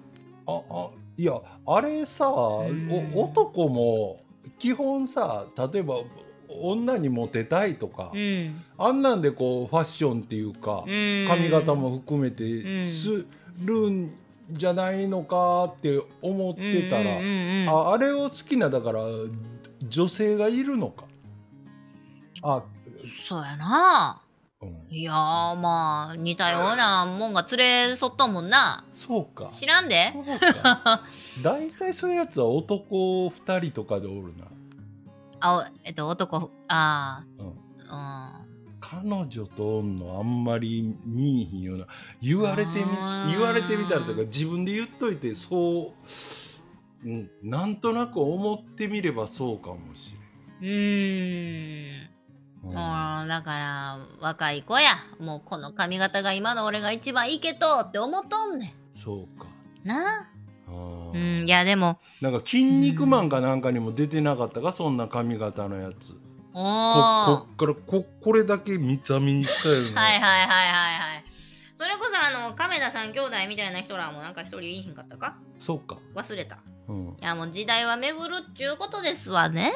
[0.47, 2.31] ああいやあれさ、ん。
[3.15, 4.21] お男も
[4.59, 5.97] 基本さ例えば
[6.63, 8.63] 女にモテたいとか、うん。
[8.77, 11.27] あんなんでこうファッションっていうか、うん。
[11.29, 13.25] 髪型も含めうんてす
[13.61, 14.13] るん
[14.51, 19.03] じゃないのかって思ってたら、うんうんうんうんああれを好きなだから
[19.89, 21.05] 女性がいるのか。
[22.43, 22.63] あ、
[23.25, 24.23] そうやな。
[24.61, 25.15] うん、いやー
[25.57, 28.85] まあ似たようなもんが連れ添っとんもんな。
[28.91, 29.51] そうか。
[29.53, 30.11] 知らんで。
[30.13, 30.25] そう
[30.63, 31.05] か。
[31.43, 34.47] 大体そういうやつは男2人とかでおるな、
[35.41, 38.49] あえっと男あうん、ーうん。
[38.81, 41.87] 彼女とおんのあんまり見えひんような
[42.23, 42.87] 言われてみ
[43.33, 45.95] 言われてみたらとか自分で言っといてそ
[47.05, 50.15] う、うん、なんとなく思ってみればそうかもし
[50.61, 50.71] れん、
[52.65, 52.75] うん。
[52.75, 54.91] もうだから若い子や。
[55.21, 59.47] もうこの髪型が今の俺が一番いいけとって思っとんねそうか。
[59.85, 60.31] んなあ
[60.71, 61.45] うー。
[61.45, 61.99] んいやでも。
[62.21, 64.73] なんか「筋肉マン」かなんかにも出てなかったか？
[64.73, 66.13] そんな髪型のやつ。
[66.53, 67.37] おこー。
[67.39, 69.95] こっからここれだけ三つ編みにしたよね。
[70.01, 71.25] はいはいはいはいはい。
[71.75, 75.37] それこそあの亀田三兄弟みたいな人らもなんか一人いいひんかったか？
[75.61, 75.97] そうか。
[76.15, 76.59] 忘れた。
[76.89, 77.17] うん。
[77.21, 79.73] いやもう時代は巡るっちゅうことですわね。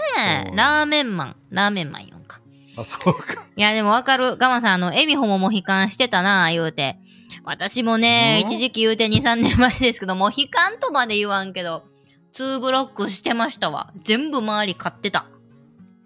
[0.51, 1.37] うんラーメンマン。
[1.51, 2.41] ラーメンマンよんか。
[2.77, 3.45] あそうか。
[3.55, 4.37] いやでもわかる。
[4.37, 6.99] ガマさんあのエミホもモヒカンしてたな言うて
[7.45, 11.85] 私もねうん一時期言うて23年前ですけどモヒカンとまで言わんけど
[12.33, 13.93] 2ブロックしてましたわ。
[14.01, 15.27] 全部周り買ってた。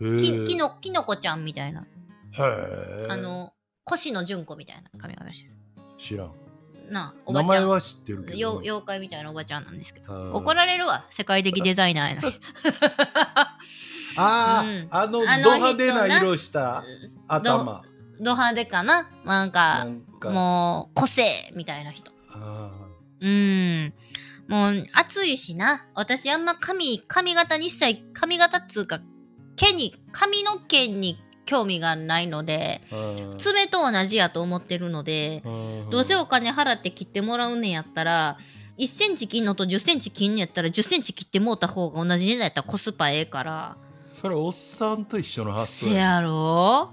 [0.00, 1.82] ききのきのこちゃんみたいな。
[1.82, 1.86] へ
[2.38, 3.06] え。
[3.08, 3.52] あの
[3.84, 5.50] 腰の純子みたいな髪型して
[5.98, 6.32] 知らん。
[6.90, 7.48] なあおばちゃん。
[7.48, 8.38] 名前は知ってるけど。
[8.38, 10.32] よ妖怪みたいなおばちゃんなんですけど。
[10.32, 12.28] 怒られるわ世界的デザイナーやの。
[12.28, 12.34] に
[14.16, 14.88] あー、うん。
[14.90, 16.84] あのあのド派手な色した
[17.28, 17.84] 頭
[18.20, 19.10] ド派手かな？
[19.24, 19.86] なんなか。
[20.30, 21.24] もう個性
[21.54, 22.10] みたいな人。
[22.30, 22.70] あ
[23.20, 23.92] うん。
[24.48, 25.86] もう暑いしな。
[25.94, 29.00] 私あんま髪髪型に一切髪型っつうか
[29.56, 32.82] 毛に髪の毛に興味がないので
[33.38, 35.42] 爪と同じやと思ってるので
[35.90, 38.36] どうせお金払って切ってもらうねんやったら
[38.78, 43.76] 1センチ切んのと10センチ切んのやったら10センチ切ってもうた方が同じ値段やったらコスパええから
[44.20, 46.90] それおっさんと一緒の発想せやろ？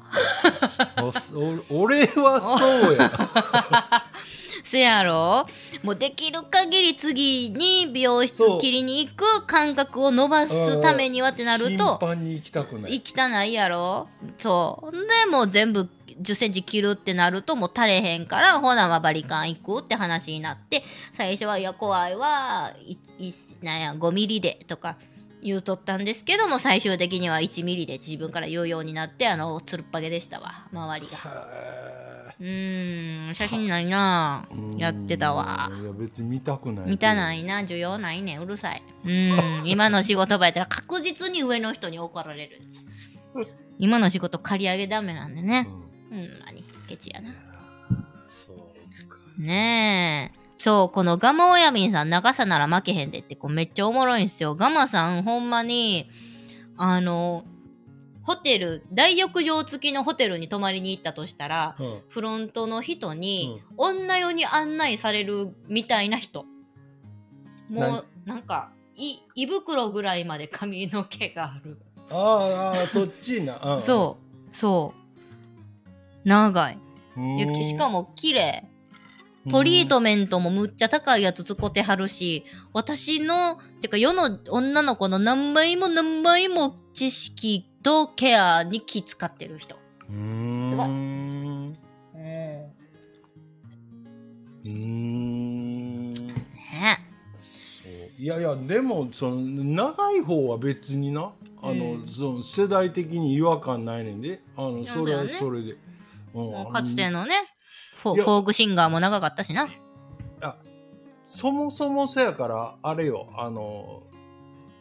[1.71, 4.03] お俺はそうや。
[4.65, 5.47] せやろ？
[5.83, 12.93] もうできる限り次に美容室切りに行く感覚を伸ばすためにはってなる頻と繁に行きたくない。
[12.93, 14.09] 行きたないやろ？
[14.37, 14.91] そう。
[14.91, 14.97] で
[15.31, 15.87] もう全部
[16.21, 22.97] 10センチ切るってなるともう足れへんからほなまあバリカン行くって話になって最初はいや怖いはい
[23.29, 23.33] い
[23.63, 24.97] なんや5ミリでとか
[25.43, 30.67] 言うとったんですけども最終的には1ミリで自分から言うようになってあのつるっぱげでしたわ。
[30.71, 31.17] 周りが。
[31.17, 34.45] へうーん写真ないな。
[34.51, 35.71] ーやってたわ。
[35.81, 37.61] いや別に見たくない見たないいな。
[37.61, 38.41] 需要ないねん。
[38.41, 38.83] うるさい。
[39.05, 39.63] うん。
[39.65, 42.61] 今の仕事場やったら確実に上の人に怒られる。
[43.79, 45.67] 今の仕事借り上げダメなんでね。
[46.11, 46.39] うん。
[46.45, 47.33] 何ケチやな。
[48.29, 49.17] そうか。
[49.37, 54.55] ねえそうこのガマオヤミンさん長さなら負けへんでってこうめっちゃおもろいんすよ。
[54.55, 56.09] ガマさんほんまに
[56.77, 57.43] あの
[58.21, 62.01] ホテル大浴場付きのホテルに泊まりに行ったとしたらうん。
[62.07, 66.45] フロントの人に、女湯に案内されるみたいな人。
[67.69, 71.77] もうなんかい胃袋ぐらいまで髪の毛がある。
[72.09, 73.81] あーあーそっちな、うん。
[73.81, 74.17] そ
[74.49, 74.93] うそ
[76.23, 76.29] う。
[76.29, 76.77] 長い。
[77.17, 77.37] うん。
[77.37, 78.63] 雪しかも綺麗
[79.49, 89.75] トリートメントもむっちゃ高いやつ使ってはるし私のてか世の女の子の何倍も何倍も知識とケアに気使ってる人。
[90.09, 90.87] うーんすごい。
[90.87, 91.73] うん。
[94.63, 96.99] うーんね。
[97.83, 97.91] そう。
[98.17, 102.07] いやいやでもその長い方は別になあの、うん。
[102.07, 105.77] その世代的に違和感ないねんであのそれはそれで、うん
[106.71, 107.35] かつてのね
[108.03, 109.69] フォフォークシンガーも長かったしな。
[110.41, 110.55] あ
[111.25, 114.03] そもそもそやからあれよあの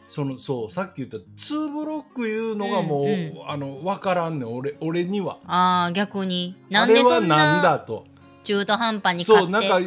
[0.09, 3.13] そのそうさっき言った2ブロックいうのがもう、うんう
[3.45, 3.49] ん。
[3.49, 5.39] あの分からんねん俺俺には。
[5.47, 6.55] あー逆に。
[6.69, 8.05] なあんでれはなんそんなだと。
[8.43, 9.79] 中途半端にそうなんか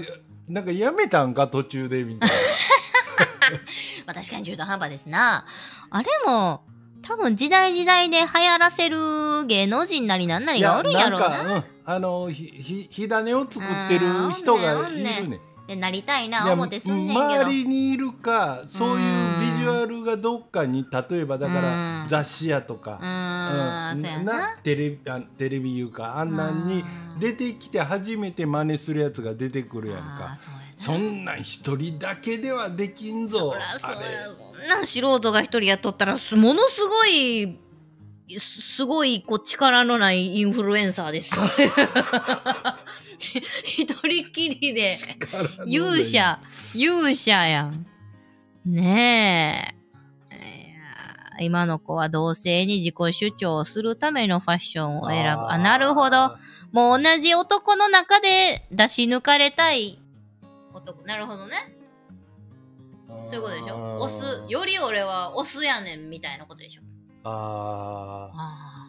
[0.48, 2.30] なんかやめたんか途中でみたい
[4.06, 5.44] まあ、確かに中途半端ですな。
[5.90, 6.62] あれも
[7.02, 8.97] 多分時代時代で流行らせる
[9.47, 10.55] 芸能人なりなんなな。
[10.55, 11.28] りがおるんやろうな。
[11.28, 17.20] なんか、うん、あのひひ火種を作ってる人がいるねでなりたいな思ってすんねんけど。
[17.43, 22.09] 周りにいるかそういうビジュアルがどっかに例えばだからうん。
[22.09, 24.01] 雑誌やとかう、ーん。
[24.02, 24.56] そうやな。
[24.62, 34.80] テレビあテレビいうかあんなんにうん出てきて初めて真似するやつが出てくるやんあかーそんなん一人だけではできんぞそんな。
[34.80, 37.59] ん素人が一人やっとったらすものすごい
[38.38, 41.43] すごいこう力のないインフルエンサーですよ
[43.64, 44.97] 一人っきりで。
[45.66, 46.40] 勇者。
[46.74, 47.86] 勇者やん。
[48.64, 49.76] ねえ。
[51.44, 55.47] 今の子は同性に自己主張するためのファッションを選ぶ。
[55.51, 56.36] あなるほど。
[56.72, 59.98] もう同じ男の中で出し抜かれたい
[60.72, 61.05] 男。
[61.05, 61.76] なるほどね。
[63.26, 63.97] そういうことでしょ？
[63.98, 66.82] オスより俺はオスやねんみたいなことでしょ？
[67.24, 68.36] あー。
[68.36, 68.85] あ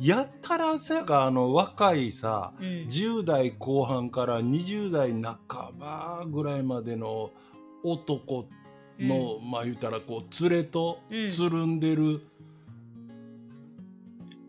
[0.00, 2.66] やったらさやかあの若いさあうん。
[2.86, 5.38] 10代後半から20代半
[5.78, 7.30] ばぐらいまでの
[7.84, 8.46] 男
[8.98, 11.30] の、まあ言うたらこう連れとうん。
[11.30, 12.26] つるんでる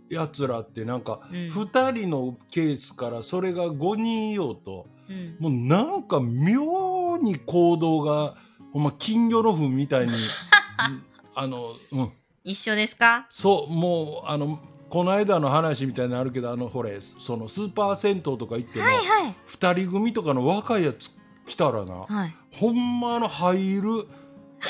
[0.10, 1.36] やつらってなんかうん。
[1.52, 5.36] 2人のケースからそれが5人いようとうん。
[5.40, 8.36] もうなんか妙に行動が
[8.74, 10.18] ほんま金魚の糞みたいにうん
[11.36, 11.60] あの
[11.92, 12.12] うん。
[12.44, 13.26] 一緒ですか？
[13.30, 14.60] そうもうあの
[14.90, 19.36] この間の話みたいになるけどあのほれそのスーパー銭湯とか行っても、はいはい。
[19.48, 21.12] 2人組とかの若いやつ
[21.46, 22.36] 来たらなはい。
[22.52, 24.08] ほんまあの入る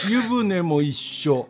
[0.10, 1.48] 湯船も一緒。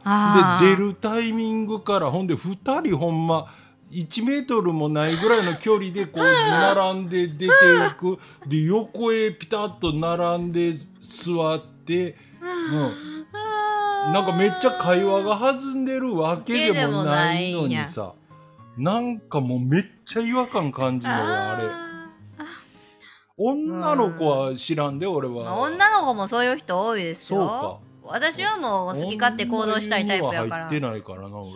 [0.59, 3.47] で出るタイミングからほんで2人ほんま
[3.91, 7.49] 1メートルもないぐらいの距離でこう並んで出てい
[7.97, 8.19] く。
[8.47, 18.13] で横へピタッと並んで座って、うん、なんかめっちゃ会話が弾んでるわけでもないのにさ
[18.77, 21.85] なんかもうめっちゃ違和感感じるよあれ。
[23.38, 25.60] 女の子は知らんで俺は。
[25.60, 27.80] 女の子もそういう人多いですそうよか。
[28.07, 30.68] 私はもう好き勝手行動したいタイプやから。
[30.68, 31.52] 入ってないからな俺、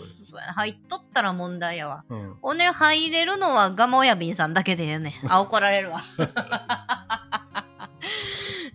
[0.56, 2.04] 入っとったら問題やわ。
[2.10, 5.32] うん、おね入れるのはガマ親瓶さんだけでええねん。
[5.32, 6.02] あ怒られるわ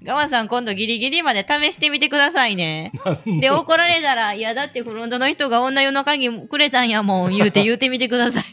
[0.04, 2.92] ガマさん今度ギリギリまで試してみてくださいね。
[3.40, 3.50] で？
[3.50, 8.44] 怒られたら「いやだってフロントの人が女湯の鍵くれたんやもん」言うて言うてみてください。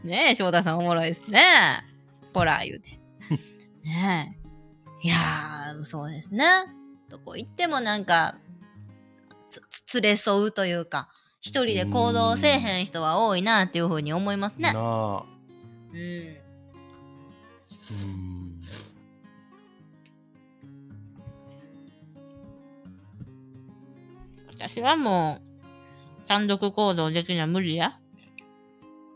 [0.06, 1.84] ねえ翔太さんおもろいですね。
[2.32, 2.98] ほら言うて。
[3.84, 4.34] ね
[5.02, 5.06] え。
[5.06, 6.44] いやーそうですね。
[7.10, 8.36] どこ行ってもなんか
[9.92, 11.10] 連れ添うというか
[11.42, 14.72] 一人で行動せえへん人は多いなっていうふうに思いますね。
[14.72, 15.24] なあ。
[15.92, 15.98] うん。
[15.98, 18.39] うん
[24.60, 25.38] 私はも
[26.24, 27.98] う単独行動できな無理や。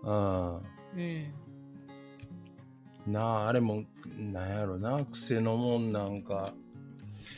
[0.04, 0.60] あ
[0.96, 1.34] うん。
[3.06, 3.84] あなああれも
[4.18, 5.04] なんやろな。
[5.04, 6.54] 癖のもんなんか。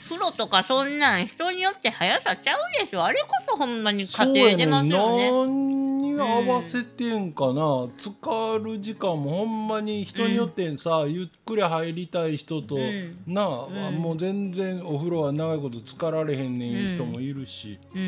[0.05, 3.05] 風呂とかそんなん人によって速さちゃうでしょ。
[3.05, 5.31] あれこそほんまに家庭出ますよね。
[5.31, 5.86] 何
[6.17, 13.23] に合わせてんかな、浸かる時間もほんまに人によってさ、ゆっくり入りたい人と、うん。
[13.27, 13.95] なあ、うん。
[13.97, 18.01] もう全然お風呂は長いこと浸かられへんねんいう人もいるし、うん。
[18.01, 18.05] う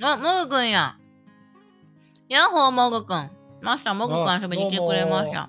[0.00, 0.04] ん。
[0.04, 0.96] あもぐくんや。
[2.28, 3.30] ヤッホーもぐくん。
[3.60, 5.48] マスターもぐくんあ遊びに来てくれました。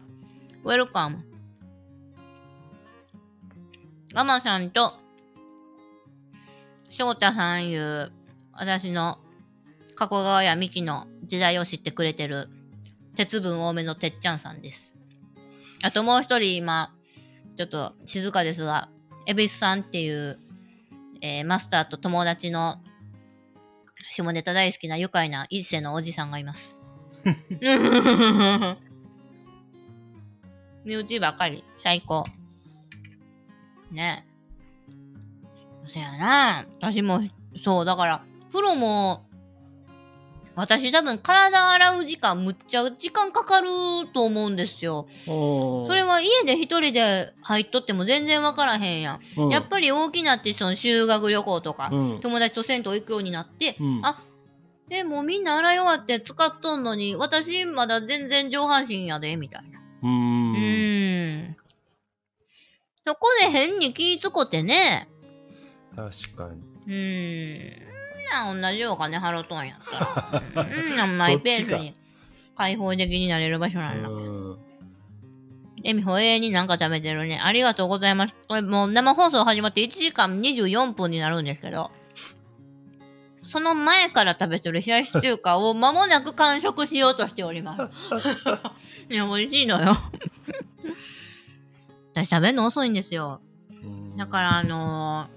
[0.64, 1.24] ウェルカム
[4.14, 4.94] ガマさんと
[6.90, 8.12] 翔太さんいう
[8.54, 9.18] 私の
[9.96, 12.48] 加古川やミキの時代を知ってくれてる
[13.16, 14.96] 鉄分多めのてっちゃんさんです。
[15.84, 16.94] あともう一人今、
[17.56, 18.90] ちょっと静かですが、
[19.28, 20.40] エビスさんっていう、
[21.22, 22.78] えーマスターと友達の
[24.10, 26.78] 下ネタ大好きな愉快な一世のおじさんがいます。
[30.86, 32.26] 身内ばっかり、最高。
[33.92, 35.88] ねえ。
[35.88, 36.66] そやな。
[36.80, 37.20] 私も、
[37.62, 39.26] そう、だから、風呂も、
[40.56, 43.68] 私多分体洗う時間むっちゃ時間かかる
[44.14, 45.08] と思うんですよ。
[45.26, 49.20] そそれは家で一人で入っとっても全然わからへんやん。
[49.38, 54.22] うんやっぱり大きなってその修学旅行とか、うん友達と銭湯行くようになって、うんあ、
[54.90, 59.80] でもうみんな洗い終わって使っとんのに、私まだ全然上半身やで、みたいな。
[60.04, 61.58] うーんうーん。
[63.08, 65.08] そこで変に気ぃつこてね。
[65.96, 67.93] 確かにうーん。
[68.34, 70.66] な同じお金払うとんやったら。
[71.06, 71.94] うん、マイペースに
[72.58, 74.10] 開放的になれる場所なんだ。
[74.10, 74.58] うん
[75.86, 77.42] エミホ永遠になんか食べてるね。
[77.44, 78.34] ありがとうございます。
[78.48, 81.92] これもう生放送始まって1時間24分になるんですけど、
[83.44, 87.82] その前から食べてる冷やし中華を間もなく完食しようとしております。
[89.14, 89.98] いや、美味しいのよ。
[92.14, 93.42] 私食べるの遅いんですよ。
[93.84, 95.28] うんだからあの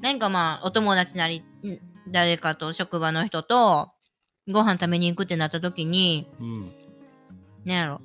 [0.00, 1.78] ー、なんかまあ、お友達なり、ん
[2.10, 3.90] 誰かと職場の人と、
[4.48, 6.72] ご飯食べに行くってなった時に、うん
[7.64, 8.00] なんやろ。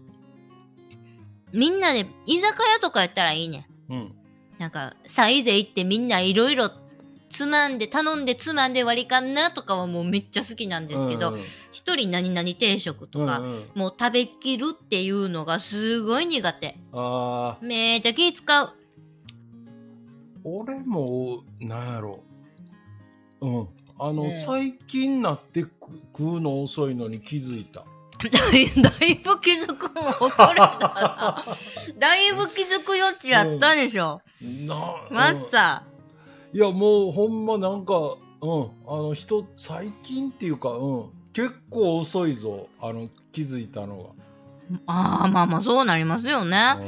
[1.53, 3.93] みんなで、居酒屋とかやったらいいねん。
[3.93, 4.15] うん
[4.57, 6.69] なんか、サイゼ行ってみんないろいろ
[7.29, 11.39] つまんで、頼んでつまんで割り勘なとかはもうめっちゃ好きなんですけどうん、
[11.73, 16.77] 一、人何々定食とか、うんうんもう食べきるっていうのがすごい苦手。
[17.61, 18.69] めっちゃ気使う。
[20.45, 22.19] 俺もなんやろ
[23.41, 23.67] うん
[23.99, 25.69] あの、うん最近なってく
[26.17, 27.83] 食うの遅いのに気づいた
[28.25, 28.29] だ
[29.05, 31.43] いぶ気づくもん怒れたな。
[31.99, 34.21] だいぶ気づく余地あったでしょ。
[34.41, 34.75] な
[35.11, 35.83] マうんッサ
[36.53, 37.93] いやもうほんまなんか
[38.41, 44.15] うんあの人最近っていうかうん結構遅いぞあの気づいたの
[44.87, 46.51] ああ、まあまあそうなりますよね。
[46.51, 46.79] が、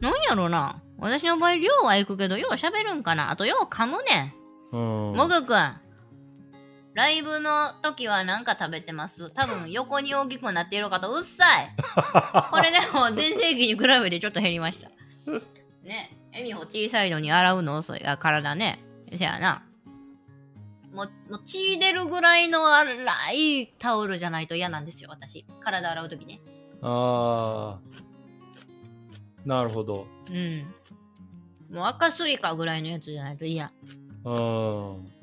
[0.00, 0.80] なんやろな。
[0.98, 3.30] 私の場合、量は行くけど、よう喋るんかな。
[3.30, 4.34] あと、よう噛むね
[4.72, 4.76] ん。
[4.76, 5.76] うんうんもぐくん。
[6.94, 9.30] ライブの時は何か食べてます？
[9.30, 11.74] 多分横に大きくなっているかとうっさい。
[12.50, 14.90] これでも全盛期に比べてちょっと減りました。
[15.82, 16.16] ね。
[16.32, 17.76] エミホ小さいのに洗うの？
[17.78, 18.78] 遅いあ体ね。
[19.12, 19.64] せやな。
[20.92, 22.92] もうもう血出るぐらいの粗
[23.32, 25.44] いタオルじゃないと嫌なんですよ私。
[25.60, 26.40] 体洗う時ね。
[26.80, 30.06] ああなるほど。
[30.30, 30.72] うん。
[31.74, 33.72] もう赤すりかぐらいのやつじゃないと嫌。
[34.24, 35.13] うん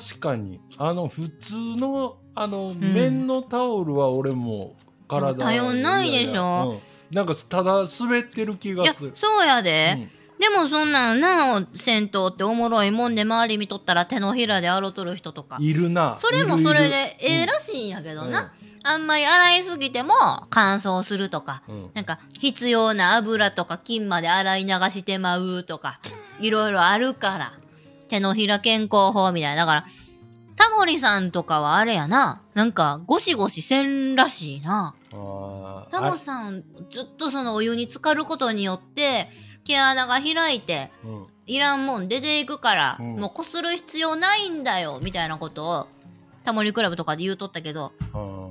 [0.00, 0.60] 確かに。
[0.78, 2.94] あの普通のあの、ん。
[2.94, 4.74] 綿のタオルは俺も
[5.06, 5.82] 体頼ん。
[5.82, 6.80] ないでしょ。
[7.10, 7.14] うん。
[7.14, 9.12] なんかただ滑ってる気がする。
[9.14, 10.10] そうやで、うん。
[10.38, 15.58] でもそんなんな銭湯っておもろいもんで周り見とったら手のひらで洗うとる人とか。
[15.60, 16.16] いるな。
[16.18, 20.14] それもそれでええらしいんやけどな、あんまり洗いすぎても
[20.48, 21.62] 乾燥するとか。
[21.68, 21.74] うん。
[21.74, 26.00] うんなんか必要な油とか菌まで洗い流してまうとか。
[26.40, 27.52] いろいろあるから
[28.12, 29.64] 手のひら健康法みたいな。
[29.64, 29.86] だから
[30.54, 32.42] タモリさんとかはあれやな。
[32.52, 34.94] なんかゴシゴシせんらしいな。
[35.90, 39.30] タモさんずっとそのお湯に浸かることによって
[39.64, 41.26] 毛穴が開いてあうん。
[41.46, 43.16] いらんもん出ていくから、うん。
[43.16, 45.88] もうこする必要ないんだよみたいなことを
[46.44, 47.92] タモリクラブとかで言うとったけど。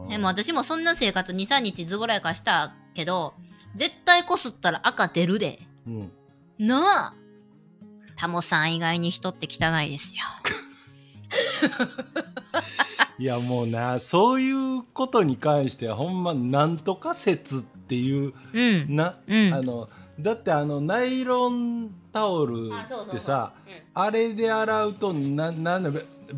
[0.09, 3.35] でも私もそんな生活23日ズボラやからしたけど
[3.75, 5.59] 絶対こすったら赤出るで。
[5.85, 6.11] うん。
[6.57, 7.20] なあ
[8.21, 10.21] タモさん以外に人って汚いですよ。
[13.17, 18.95] いやもうなそういうことに関してはほんまなんとか説っていううん。
[18.95, 19.51] な、うん。
[19.51, 19.89] あの
[20.19, 23.53] だってあのナイロンタオルってさ
[23.95, 25.89] あれで洗うとななんだ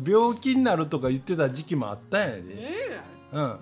[0.06, 2.42] 病気になるとか言ってた時期もあったんやで、
[3.30, 3.58] うん、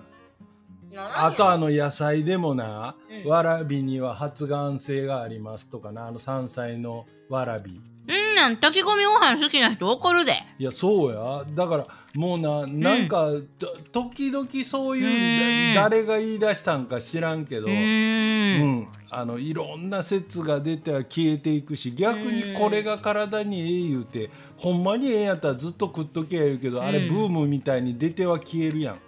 [0.95, 2.95] あとあの野菜でもな、
[3.25, 3.29] うん。
[3.29, 7.81] わらびには発がん性がありますとかなあの山菜のわらび。
[7.89, 8.35] うん。
[8.35, 10.43] なん炊き込みご飯好きな人怒るで。
[10.59, 11.45] いやそうや。
[11.55, 17.73] だからもうななんか、と時々そういう誰が言い出したんか知らんけど、うん。
[17.73, 27.13] ん、あのいろんな説が出ては消えていくし逆にこれが体にええ言うてほんまにええんやったらずっと食っとけや言うけどあれうん。
[27.13, 28.99] ブームみたいに出ては消えるやん。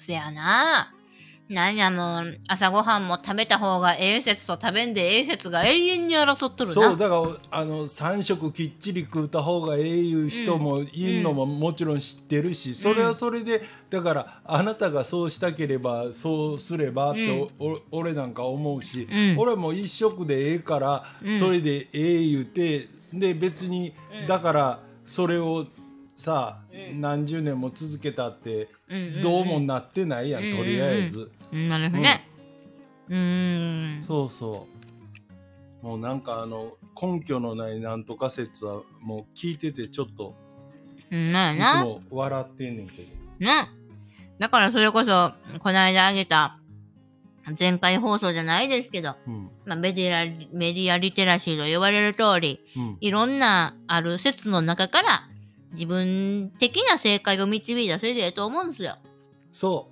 [0.00, 0.92] せやな
[1.52, 6.74] なんやもう朝ごはんも食べた方がええ説と食べんでええ説が永遠に争っとるな。
[6.74, 19.36] そうだからあの3食きっちり食うた方がええいう人もいるのももちろん知ってるし、それはそれでだからあなたがそうしたければそうすればって、お俺なんか思うし、うん。
[19.38, 21.38] 俺も一食でええから、うん。
[21.38, 23.94] それでええ言うてで別に、
[24.26, 25.66] だからそれを
[26.16, 26.60] さ、
[26.94, 29.22] 何十年も続けたってうんうんうん。
[29.22, 30.56] どうもなってないやん、うん。
[30.56, 31.30] とりあえず。
[31.52, 32.26] うんなるほどね
[33.08, 34.66] うーんそうそ
[35.82, 35.86] う。
[35.86, 40.34] もうなんかあの根拠のないなんとか説はもう聞いててちょっと
[41.10, 43.08] うんまあいつなも笑ってんねんけど。
[43.40, 43.68] な
[44.38, 46.58] だからそれこそこの間あげた
[47.58, 50.24] 前回放送じゃないですけど、うんまあ、メディア
[50.56, 55.28] メディアリテラシーと言われる通りうんいろんなある説の中から
[55.72, 58.98] 自分的な正解を導いたそれでええと思うんですよ。
[59.52, 59.91] そう。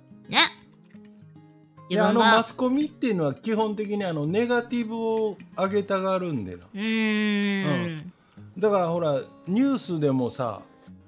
[1.95, 2.13] であ。
[2.13, 6.65] のマスコミっていうのは基本的にあのネガティブを上げたがるんでな。
[6.73, 8.13] うーん。
[8.57, 10.61] だからほらニュースでもさ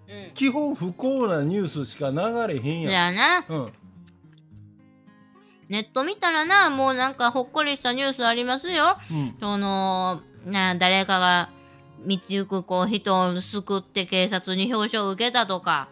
[0.07, 0.31] うん。
[0.33, 2.17] 基本不幸なニュースしか流
[2.53, 3.17] れへんじやん。
[3.17, 3.73] ゃあな、うん。
[5.69, 8.97] ネット見たらな、もうなんかほっこりしたニュースありますよ。
[9.11, 9.35] うん。
[9.39, 11.49] その、な、誰かが
[12.05, 15.87] 道行くこう人を救って警察に表彰を受けたとか。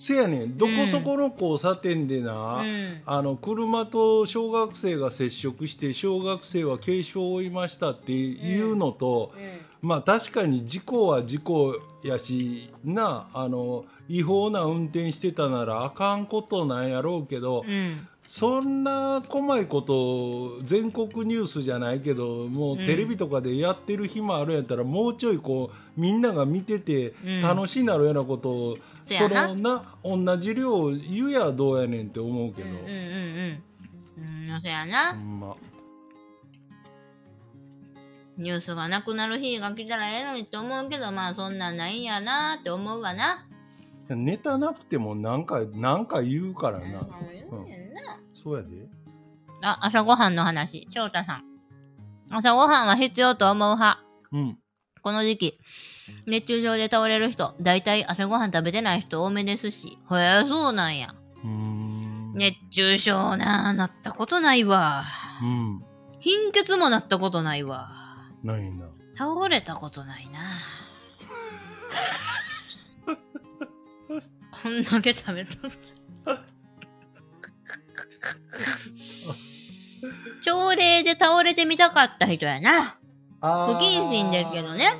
[0.00, 0.56] せやねん。
[0.56, 3.02] どこそこの交差点でな、うん。
[3.04, 9.34] あの車と小学生が接触して小学生は軽傷を負いましたっていうのと、
[9.82, 27.40] まあ確かに事故は事故やしなあの違法な運転してたならあかんことなんやろうけど、うんそんな細いこと全国ニュースじゃないけどもうテレビとかでやってる暇あるんやったら、もうちょいこうみんなが見ててうん。
[27.40, 29.48] 楽しいなるようなことを、そそやな。
[29.48, 32.68] のな同じ量言うやどうやねんって思うけど。
[32.68, 32.92] うんうんうんう
[34.20, 34.52] ん。
[34.52, 35.12] うんそやな。
[35.12, 35.56] ま。
[38.38, 43.44] ニュースがなくなる日が来たらええのにって思うけどまあそんなんないんやなって思うわな。
[44.08, 47.89] ネタなくてもなんかなんか言うからな、うねんな
[48.42, 48.88] そうやで。
[49.62, 50.86] あ朝ごはんの話。
[50.90, 51.44] 翔太さん。
[52.30, 54.00] 朝ごはんは必要と思う派。
[54.32, 54.58] うん。
[55.02, 55.58] この時期。
[56.26, 57.54] 熱中症で倒れる人。
[57.60, 59.98] だいたい朝ごはん食べてない人多めですし。
[60.10, 60.14] へ
[60.44, 61.14] えそうなんや。
[61.44, 62.32] うーん。
[62.34, 65.04] 熱中症ななったことないわ。
[65.42, 65.82] うん。
[66.20, 67.90] 貧血もなったことないわ。
[68.42, 68.86] ないな。
[69.14, 70.40] 倒れたことないな。
[74.62, 75.70] こんだけ食べとっ
[76.24, 76.44] た
[80.42, 82.96] 朝礼で倒れてみたかった人やな。
[83.40, 84.92] 不謹慎ですけどね。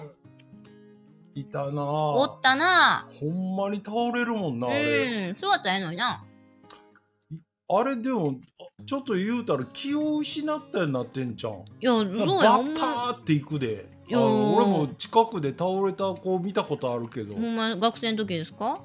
[1.35, 1.83] いたな。
[1.85, 3.09] おったな。
[3.21, 6.25] ほんまに倒れるもんなあれ、うんそうやったらええのにな。
[7.73, 12.35] あれでもあちょっと言うたら気を失ったようになってんじゃんいやそうやバ
[12.65, 13.87] ッタまーっていくで。
[13.89, 14.19] あいや。
[14.19, 18.81] の俺も近くで倒れた子見たことあるけど、ほんま学生の時ですか？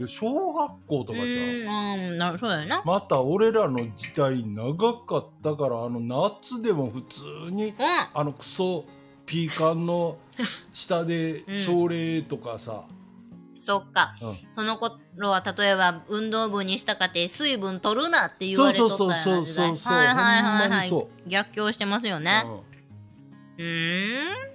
[0.00, 2.82] いや小学校とかじゃん、うんうんなそうやな。
[2.86, 7.20] また俺らの時代長かったからあの夏でも普通
[7.50, 7.74] にうん。
[8.14, 8.86] あのクソ
[9.26, 10.16] ピーカンの
[10.72, 12.84] 下でうん朝礼とかさ、
[13.58, 14.38] そっか、うん。
[14.52, 19.34] その頃は例えば運動部にしたかて水分取るなって言われとったような時代。
[19.34, 21.06] そうそうそうそうそうはいはいはいはい。
[21.28, 22.42] 逆境してますよね。
[23.58, 24.50] うん。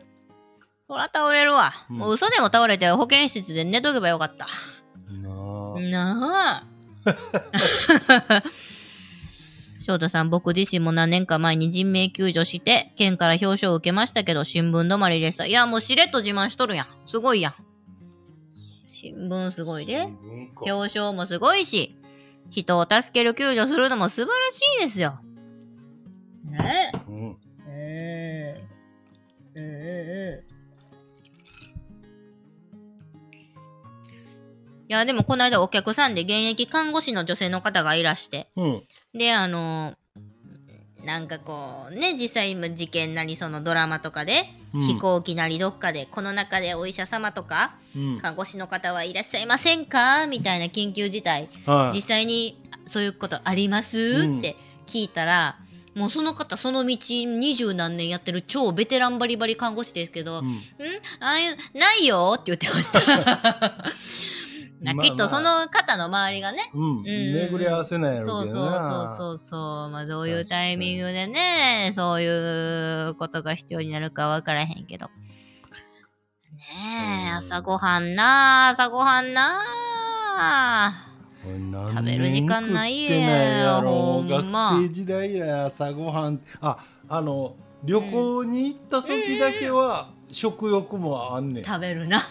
[0.88, 1.98] そら倒れるわ、うん。
[1.98, 4.48] もう嘘でも倒れて保健室で寝とけばよかった
[5.80, 8.44] なあ
[9.82, 16.88] 翔太さん僕自身も何年か前に人命救助して県から表彰を受けましたけど新聞止まりでしたいやもうしれっと自慢しとるやん。
[17.06, 17.54] すごいやん。
[18.88, 20.08] 新聞すごいで。
[20.62, 21.96] 表彰もすごいし、
[22.50, 25.20] 人を助ける救助するのも素晴らしいですよ。
[26.46, 26.58] ね。
[26.58, 27.05] うんえ。
[34.88, 38.84] いや、でもこの間お客さんで現役看護師の女性の方がいらして、うん。
[39.14, 39.96] で、あの
[41.04, 44.82] なんかこうね、実際今事件なりそのドラマとかで、うん。
[44.82, 48.18] 飛行機なりどっかで、この中でお医者様とか、うん。
[48.20, 50.28] 看護師の方はいらっしゃいませんか？
[50.28, 51.48] みたいな緊急事態。
[51.66, 51.96] はい。
[51.96, 54.40] 実際にそういうことあります、うん。
[54.40, 54.56] って
[54.86, 55.58] 聞いたら
[55.96, 60.48] もうその方その道二十何年やってる超ベテランバリバリ看護師ですけど「うん。
[60.48, 60.52] ん？
[61.22, 63.00] ああいうないよ」って言ってました。
[63.00, 63.76] な
[64.82, 66.70] まあきっとその方の周りがね。
[66.74, 69.58] うん、巡り合わせないやろそううけそうそうどなそうそ
[69.88, 69.90] う。
[69.90, 75.08] まあどういうタイミングでねそういうことが必要になるか分からへんけど。
[75.08, 75.12] ね
[77.28, 77.36] えうん。
[77.38, 79.62] 朝ごはんな朝ごはんな
[81.46, 84.42] 食べる時間ないやろほんま。
[84.42, 84.50] 学
[84.84, 86.42] 生時代以来朝ごはん。
[86.62, 86.78] あ
[87.08, 92.24] あの旅行に行った時だけは食欲もあんねん、食べるな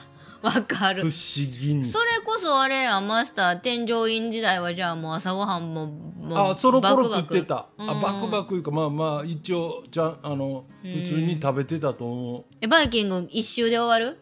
[0.45, 1.03] わかる。
[1.03, 7.35] 不思議にそれこそあれやマスター添乗員時代はじゃあもう朝ごはんももうあその頃バクバク。
[7.35, 7.91] 食ってたうん。
[7.91, 10.93] あバクバクいうかまあまあ一応じゃあのうん。
[11.01, 12.45] 普通に食べてたと思う。
[12.61, 14.19] えバイキング一周で終わる？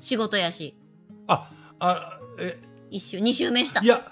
[0.00, 0.76] 仕事やし。
[1.28, 1.48] あ
[1.78, 2.60] あえ。
[2.90, 3.80] 一周二周目した。
[3.80, 4.10] いや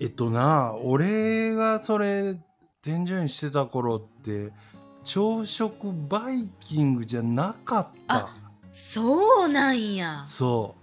[0.00, 2.38] えっとな俺がそれ
[2.82, 4.52] 添乗員してた頃って
[5.04, 8.14] 朝食バイキングじゃなかった。
[8.14, 8.34] あ
[8.70, 10.22] そうなんや。
[10.26, 10.77] そう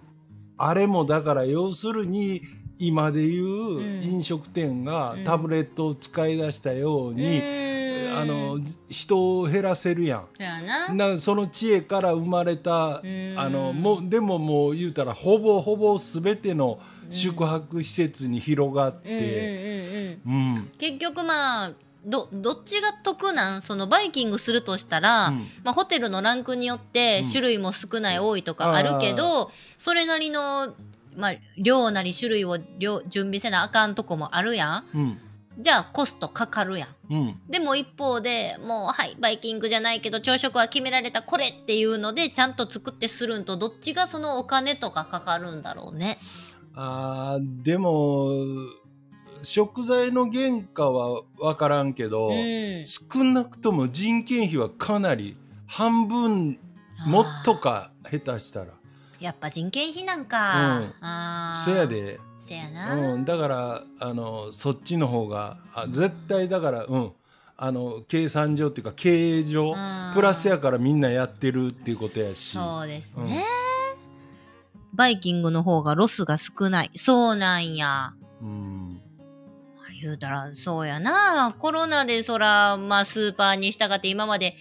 [0.58, 2.42] あれもだから要するに
[2.78, 4.04] 今でいううん。
[4.04, 5.24] 飲食店がうん。
[5.24, 8.18] タブレットを使い出したよううに、ーん。
[8.18, 8.60] あの
[8.90, 10.28] 人を減らせるやん。
[10.40, 10.94] な。
[10.94, 13.36] なその知恵から生まれたうん。
[13.38, 16.80] あのもうでももう言うたらほぼほぼ全ての
[17.10, 20.18] 宿泊施設に広がって、
[20.80, 21.72] 結局まあ
[22.06, 23.62] どどっちが得なん？
[23.62, 25.40] そのバイキングするとしたら、うん。
[25.64, 27.30] まあ、ホテルのランクによってうん。
[27.30, 29.52] 種類も少ない多いとかあるけど、
[29.86, 30.74] それなりの、
[31.16, 34.98] まあ、量なり種類を量準備せなあかんとこもあるやん。
[34.98, 35.20] うん。
[35.60, 37.14] じゃあコストかかるやん。
[37.14, 37.42] うん。
[37.48, 46.18] でも一方でもうはいバイキングじゃないけど朝食は決められたこれっていうのでちゃんと作ってするんとどっちがそのお金とかかかるんだろうね。
[46.74, 48.32] あーでも
[49.44, 52.84] 食材の原価は分からんけど、うん。
[52.86, 55.38] 少なくとも人件費はかなり
[55.68, 56.58] 半分
[57.06, 58.75] もっとか下手したら
[59.20, 60.94] やっぱ人件費なんか、うん。
[61.02, 61.64] あー。
[61.64, 67.12] そやで、せやな、うん、だからあのそっちの方があ絶対だからうん。
[67.58, 70.12] あの計算上っていうか経営上うん。
[70.14, 72.52] プラスやからみんなやってるっていうことやし。
[72.52, 73.44] そうですね、
[74.94, 76.92] バイキングの方がロスが少ない。
[76.96, 78.14] そうなんや。
[78.42, 79.02] うん。
[80.02, 81.56] 言うたらそうやな。
[81.58, 84.56] コロナでそらまあスーパーにしたって今まで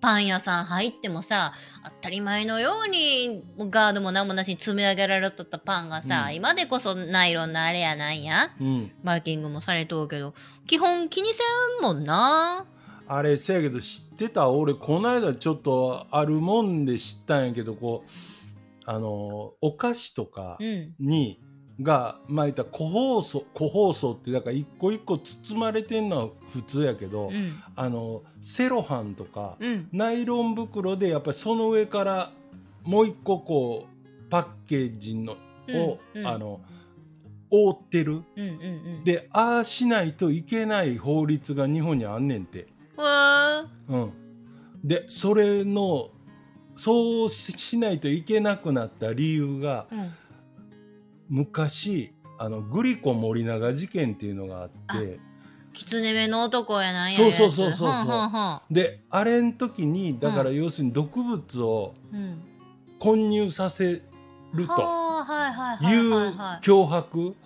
[0.00, 1.52] パン屋さん入ってもさ
[1.84, 6.34] 当たり前のようにガードも何もなしに積み上げられとったパンがさ、うん。
[6.34, 8.50] 今でこそナイロンのあれやなんや。
[8.60, 8.90] うん。
[9.02, 10.34] バイキングもされとうけど
[10.66, 11.42] 基本気にせ
[11.80, 12.66] んもんな。
[13.06, 18.10] あれせやけど知ってた俺この間ちょっとあるもんで知ったんやけどこう
[18.84, 20.94] あのお菓子とかうん。
[20.98, 21.40] に、
[21.80, 27.62] がまあ言ったら個包装個包装ってだから一個一個包まれてんのは普通やけど、うん。
[27.76, 29.88] あのセロハンとか、うん。
[29.92, 32.32] ナイロン袋でやっぱりその上から
[32.84, 35.36] もう一個こうパッケージの
[35.68, 36.20] を、うん。
[36.20, 36.26] うん。
[36.26, 36.60] あの
[37.50, 38.12] 覆ってる。
[38.12, 38.44] うんうんう
[39.00, 39.04] ん。
[39.04, 42.66] でああしないといけない法律が日本にあんねんて。
[43.88, 44.12] うん、
[44.82, 46.10] でそれの
[46.74, 50.12] そうししないといけなくなった理由がうん
[51.28, 54.68] 昔あのグリコ森永事件っていうのがあっ
[55.00, 55.18] て。
[55.72, 58.74] 狐目の男やなんやそうそうそうそうそう。
[58.74, 62.42] であれん時にだから要するに毒物をうん。
[62.98, 64.02] 混入させる
[64.52, 67.36] というはい脅迫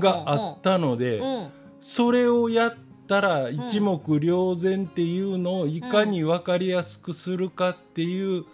[0.00, 1.48] があったのでうん。
[1.78, 2.74] それをやっ
[3.06, 8.44] たら一目瞭然っていうのをいかに分かりやすくするかっていう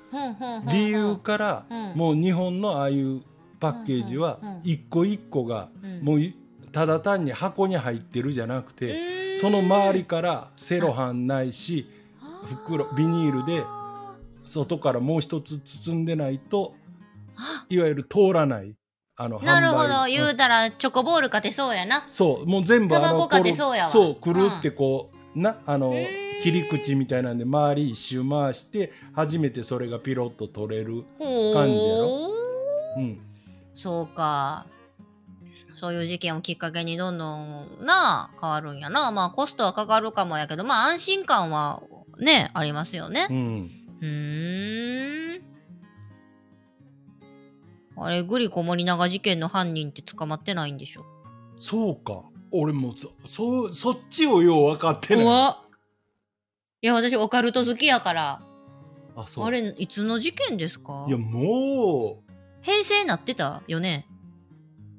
[0.71, 1.99] 理由からうん。
[1.99, 3.23] もう日本のああいう
[3.61, 6.01] パッケージは一個一個がうん。
[6.03, 6.35] もうい
[6.73, 11.89] ただ単に箱に入ってるじゃなくうてその周りからセロハンないし
[12.45, 16.75] 袋ビニールであ外からもう一つ包んでないと
[17.37, 18.75] あいわゆる通らない
[19.21, 20.07] あのなるほど。
[20.09, 22.07] 言うたらチョコボール買てそうやな。
[22.09, 25.93] そうもう全部あのタバコ買ってそうやわそうくるってこう、なあの
[26.41, 32.31] 切り口みたいなんで周り一周回して初めてそれがピロッと取れる、感じやろ。
[32.97, 33.21] うん、
[33.81, 34.67] そうか。
[35.77, 39.13] そういう事件をきっかけにどんどんな変わるんやな。
[39.13, 41.81] まあコストはかかるかもやけどまあ安心感は
[42.19, 43.29] ねありますよね。
[43.31, 45.43] うん、うーん。
[47.97, 51.05] あれグリコ森永事件の犯人って捕まってないんでしょ？
[51.57, 52.23] そうか。
[52.51, 55.25] 俺もそそそっちをよう分かってない。
[56.83, 58.41] いや私オカルト好きやから。
[59.15, 59.45] あそう。
[59.47, 61.07] あれいつの事件ですか？
[61.09, 62.25] いやも
[62.63, 64.07] 平成なってたよね？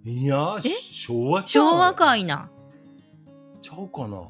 [0.06, 0.70] ういやえ？
[0.70, 1.70] 昭和ちゃう？
[1.70, 2.50] 昭和かいな。
[3.62, 4.24] ちゃうかな？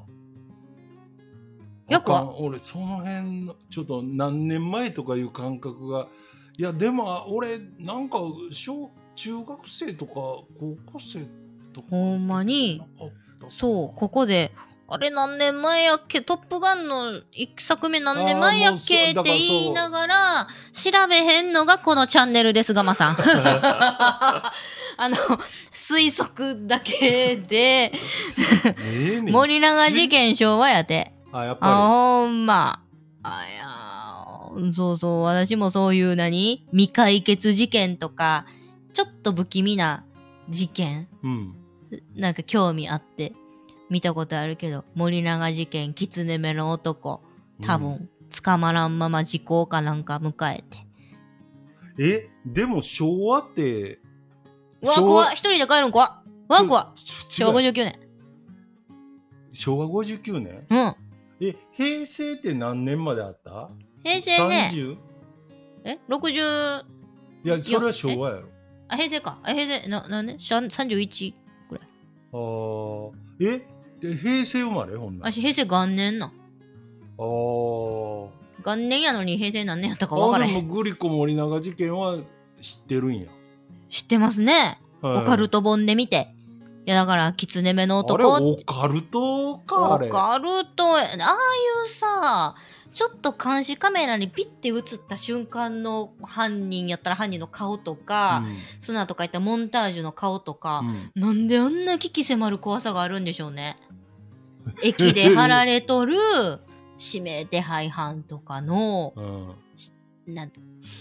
[1.88, 2.14] やっぱ？
[2.14, 6.08] わかん俺その辺のちょっと何年前とかいう感覚が
[6.58, 8.20] いやでもあ俺なんか
[8.52, 10.46] 小中学生とか高
[10.92, 11.26] 校生
[11.74, 12.82] とかほんまに？
[13.52, 14.52] そうここで
[14.92, 16.22] あれ何年前やっけ？
[16.22, 19.12] トップガンの一作目何年前やっけ？
[19.12, 23.18] って言いながら調べへんのがこのチャンネルですガマさん。
[24.98, 25.16] あの
[25.72, 27.92] 推測だけで。
[29.30, 31.14] 森永事件昭和やて。
[31.32, 32.82] あやっあぱほんま。
[33.22, 36.66] あいやそうそう私もそういう何？
[36.72, 38.46] 未解決事件とか
[38.94, 40.04] ちょっと不気味な
[40.50, 41.08] 事件。
[41.24, 41.56] りうん。
[42.16, 43.34] なんか興味あって
[43.90, 47.22] 見たことあるけど森永事件狐目の男。
[47.62, 48.10] 多分、うん
[48.44, 50.78] 捕まらんまま時効かなんか迎えて。
[51.98, 52.30] え？
[52.46, 54.00] でも昭和って
[54.84, 55.34] うわ昭和怖い。
[55.34, 58.00] 一人で帰るん怖っうわ怖いち昭和違う59年。
[59.52, 60.68] 昭和59年？
[60.70, 60.96] うん。
[61.48, 63.72] え平成って何年まであった？
[64.04, 64.70] 平成ね。
[64.74, 64.98] 30?
[65.86, 66.84] え？60
[67.46, 68.50] いやそれは昭和やろ。
[68.90, 69.40] あ平成か。
[69.42, 71.34] あ平成ななんでしゃ31
[72.32, 73.12] あー。
[73.42, 73.68] え？
[74.00, 74.98] で平成生まれ？
[74.98, 75.32] ほんなら。
[75.32, 76.32] 私平成元年な。
[77.18, 78.28] あー。
[78.66, 82.18] 元年やのに平成何年やったか分からへでもグリコ森永事件は
[82.60, 83.28] 知ってるんや、
[83.90, 85.24] 知ってますね、はい。
[85.24, 86.34] オカルト本で見て。
[86.86, 90.10] いやだから狐目のあれ男オカルトかあれ。
[90.10, 91.06] オカルトああい
[91.86, 92.56] うさ
[92.92, 98.44] ちょっと監視カメラにピッて映った瞬間の犯人やったら犯人の顔とか、
[98.80, 100.84] その後書いたモンタージュの顔とか
[101.16, 101.22] う、ん。
[101.22, 103.78] なんであんな危機迫る怖さがあるんでしょうね。
[104.84, 106.16] 駅で貼られとる
[107.00, 109.22] 指名手配犯とかのう
[110.32, 110.34] ん。
[110.36, 110.52] なん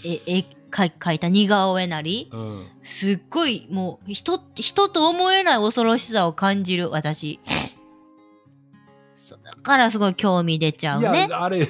[0.03, 2.67] え、え、か描いた似顔絵なり、うん。
[2.83, 7.39] すっごい、もう、人、人と思えない恐ろしさを感じる、私。
[9.63, 11.27] からすごい興味出ちゃういね。
[11.29, 11.67] やあれ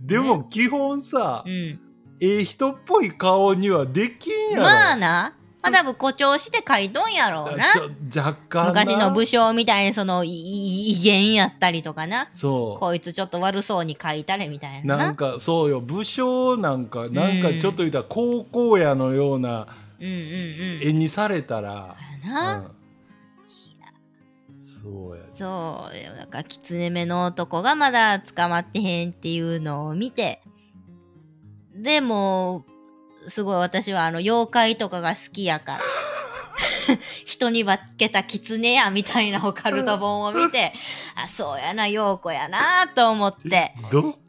[0.00, 1.78] でも基本さ、うん。
[2.22, 5.34] ええ人っぽい顔にはできんやろまあな。
[5.62, 7.66] まあ多分誇張して書いとんやろうな。
[8.14, 12.28] 若干な昔の武将みたいにそのいい威厳やったりとかな。
[12.32, 14.96] そこいつちょっと悪そうに書いたれみたいうな。
[14.96, 19.66] なんかそうよ武将なんかなんかちょっと言ったら高校野のような
[20.00, 20.80] うんうんうん。
[20.82, 21.94] 絵にされたら、
[22.24, 22.54] やな。
[22.56, 22.79] うん
[24.80, 26.16] そうやそう。
[26.16, 30.42] なんか、狐目の男がまだ捕まってへんっていうのを見て、
[31.74, 32.64] でも、
[33.28, 35.80] すごい私はあの、妖怪とかが好きやから、
[37.24, 40.72] 人に化けた狐やみたいなオカルト本を見て、
[41.14, 43.72] あ、そうやな、陽子やなと思って、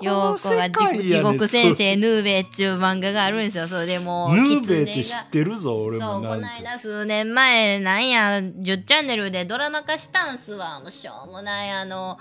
[0.01, 3.67] 陽子が地獄先生ヌーベイっていう漫画があるんですよ。
[3.67, 6.45] それでもう、ヌーベイって知ってるぞ俺そう、こなんて。
[6.63, 10.79] 間数年前、なんや、10チャンネルでドラマ化したんすわ。
[10.79, 12.17] もうしょうもない、あの、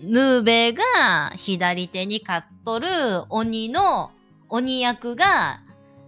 [0.00, 0.82] ヌーベイが
[1.36, 2.88] 左手に飼っとる
[3.28, 4.10] 鬼の、
[4.48, 5.60] 鬼役が、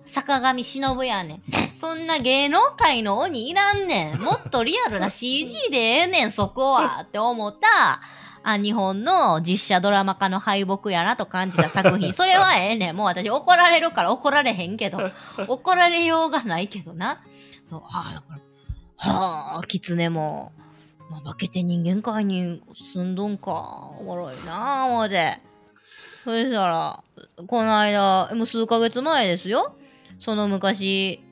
[0.06, 1.42] 坂上忍やねん。
[1.76, 4.20] そんな芸能界の鬼いらんねん。
[4.20, 7.00] もっとリアルな CG でええねん、そこは。
[7.02, 8.00] って思った、
[8.42, 12.12] あ、日本の実写ドラマ化の敗北やなと感じた作品。
[12.12, 12.96] それはええねん。
[12.96, 14.98] もう私怒られるから怒られへんけど。
[15.48, 17.22] 怒られようがないけどな。
[17.68, 18.40] そう、ああ、だか
[19.08, 20.52] ら、はあ、狐も、
[21.10, 22.62] まあ、化けて人間界に
[22.94, 23.96] 住んどんか。
[23.98, 25.40] おもろいなあ、思うて。
[26.24, 27.02] そしたら、
[27.46, 29.76] この間、もう数ヶ月前ですよ。
[30.20, 31.22] その昔、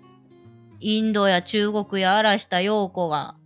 [0.80, 3.36] インドや中国や荒らした陽子が、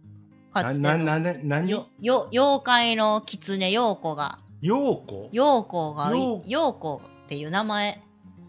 [0.53, 1.71] かつてなのなな何？
[1.71, 5.29] よ、よ、妖怪の狐陽子が、陽子？
[5.33, 8.03] 陽子が陽、陽子っていう名前。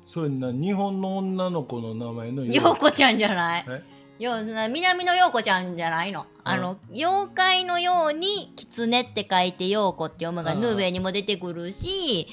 [0.08, 2.92] それな日本の女の子の名前の陽子？
[2.92, 3.66] ちゃんじゃない？
[3.68, 3.84] え？
[4.24, 6.26] よ南の陽子ちゃんじゃないの？
[6.44, 12.28] あの、妖怪のように、狐って書いて陽子って読むが、ヌーベイにも出てくるし、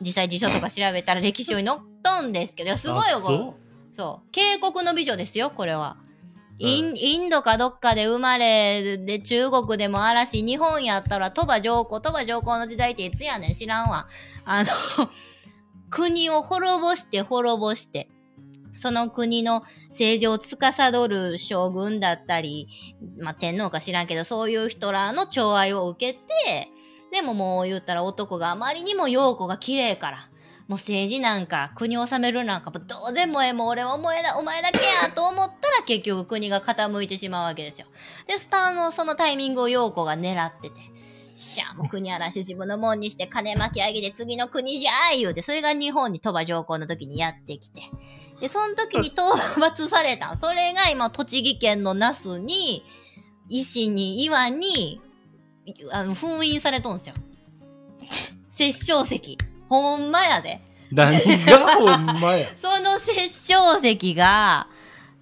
[0.00, 3.54] 実際辞書とか調べたら歴史書に載っとんですけど、すごいよ、
[3.96, 4.30] そう。
[4.30, 5.96] 渓谷の美女ですよ、これは。
[6.02, 6.16] うん
[6.58, 14.06] インインドかどっかで生まれで中国でも嵐日本やったら鳥羽上皇鳥羽上皇の時代っていつやねん知らんわ
[14.46, 14.70] あの
[15.90, 18.08] 国を滅ぼして滅ぼして
[18.74, 22.68] その国の政治を司る将軍だったり、
[23.18, 26.70] まあ、天皇か知らんけどそういう人らの寵愛を受けて
[27.12, 30.28] でももう言ったら男があまりにも陽子が綺麗から
[30.68, 32.80] もう政治なんか国を治めるなんかど
[33.10, 37.86] うでもええもう俺はお前だお前だけやと思ったら結局国が傾いてしまうわけですよ。
[38.26, 40.76] でスターのそのタイミングを陽子が狙ってて。
[41.36, 47.82] しゃあもう国嵐自分のもんにして金巻き上げて次の国じゃー言うてそれが日本に鳥羽上皇の時にやってきて
[48.40, 52.84] でその時に討伐されたそれが今栃木県の那須に
[53.50, 55.02] 石に岩に
[55.92, 57.14] あの封印されとんすよ。
[58.50, 59.36] 殺生石。
[59.68, 60.60] ほんまやで。
[60.92, 62.46] 何がほんまや？
[62.56, 64.68] その殺生石が、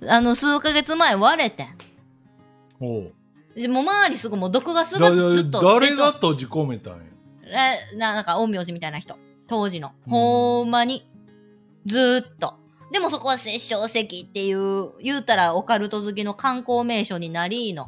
[0.07, 1.79] あの、数ヶ月前割れてん。
[2.81, 3.12] おう
[3.57, 6.99] でもう周りすぐもう毒ガスだがずっと誰が閉じ込めたんや？
[7.93, 9.16] えななんか陰陽師みたいな人。
[9.47, 9.93] 当時の。
[10.07, 11.07] うんほんまに。
[11.87, 12.55] ずーっと。
[12.91, 17.87] でもそこは殺生石っていう、言うたらオカルト好きの観光名所になりの。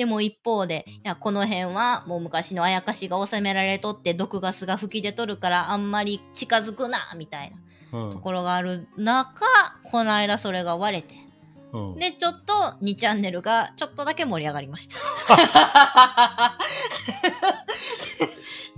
[0.00, 7.52] でも一方で、いや、この辺はもう昔のあやかしが収められとって毒ガスが吹き出とるからあんまり近づくな、みたい
[7.92, 9.44] なうんところがある中、
[9.84, 11.16] この間それが割れて。
[11.74, 12.52] うんで、ちょっと
[12.82, 14.96] 2チャンネルがちょっとだけ盛り上がりました。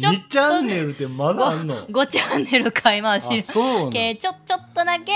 [0.00, 1.86] ちょっと2チャンネルってまだあんの？
[1.88, 5.12] 5チャンネル買い回しあそうちょ、ちょっとだけ、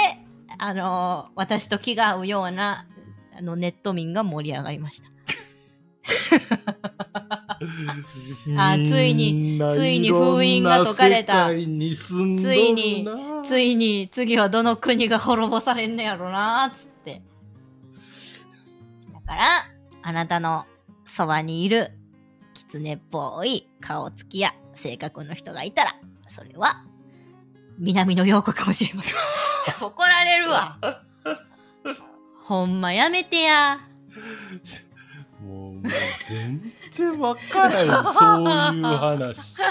[0.56, 2.86] あのー私と気が合うような、
[3.36, 5.08] あの、ネット民が盛り上がりました。
[8.56, 11.94] あついについに封印が解かれたついに
[13.44, 17.22] ついに、次はどの国が滅ぼされんのやろな、つって。
[19.12, 19.44] だから、
[20.02, 20.66] あなたの
[21.04, 21.90] そばにいる、
[22.54, 25.94] 狐っぽい顔つきや性格の人がいたら、
[26.28, 26.84] それは、
[27.78, 29.16] 南の陽子かもしれません。
[29.80, 30.78] 怒られるわ。
[32.44, 33.80] ほんまやめてや。
[35.46, 35.82] もうもう
[36.28, 39.64] 全然わからんそういう話う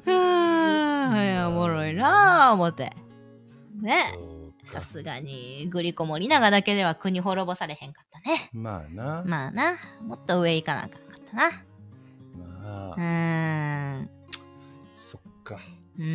[0.00, 2.92] ーん、 いやおもろいなあ思って。
[3.80, 4.04] ね。
[4.64, 8.48] さすがに、グリコ森永だけでは国滅ぼされへんかったね。
[8.52, 9.72] まあな、まあな、
[10.06, 11.50] もっと上行かなあかんかったな。
[12.38, 14.10] まあうーん。
[14.92, 15.58] そっか
[15.98, 16.06] うん。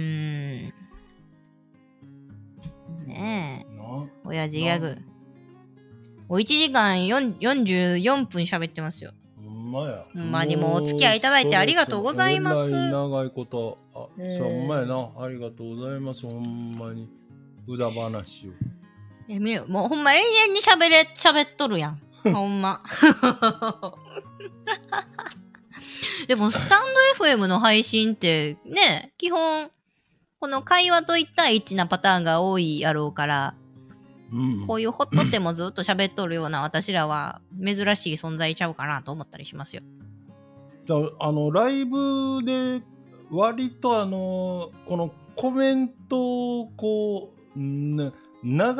[3.05, 3.75] ねえ。
[3.75, 4.97] な親父ギャグ。
[6.29, 9.11] お1時間4 44分喋ってますよ。
[9.43, 10.03] ほんまや。
[10.13, 13.77] ほんまにもうお付き合いいただいてありがとうございますえらい長いこと。
[13.93, 15.09] あ、ほんまやな。
[15.19, 16.23] ありがとうございます。
[16.23, 17.09] ほんまに。
[17.67, 18.51] うだ話を。
[19.29, 22.01] いや、みもうほんま永遠に喋れ、喋っとるやん。
[22.33, 22.81] ほんま。
[26.27, 26.81] でも、スタン
[27.19, 29.69] ド FM の配信って、ね、基本、
[30.39, 33.55] この会話と1対1なパターンが多いやろうから、
[34.31, 34.75] うんこ。
[34.75, 39.81] ういうほっとってもずっと喋っとるような私らは珍しい存在ちゃうかなと思ったりしますよ。
[40.85, 42.81] だあのライブで
[43.29, 48.11] 割とあのこのコメントをこうん流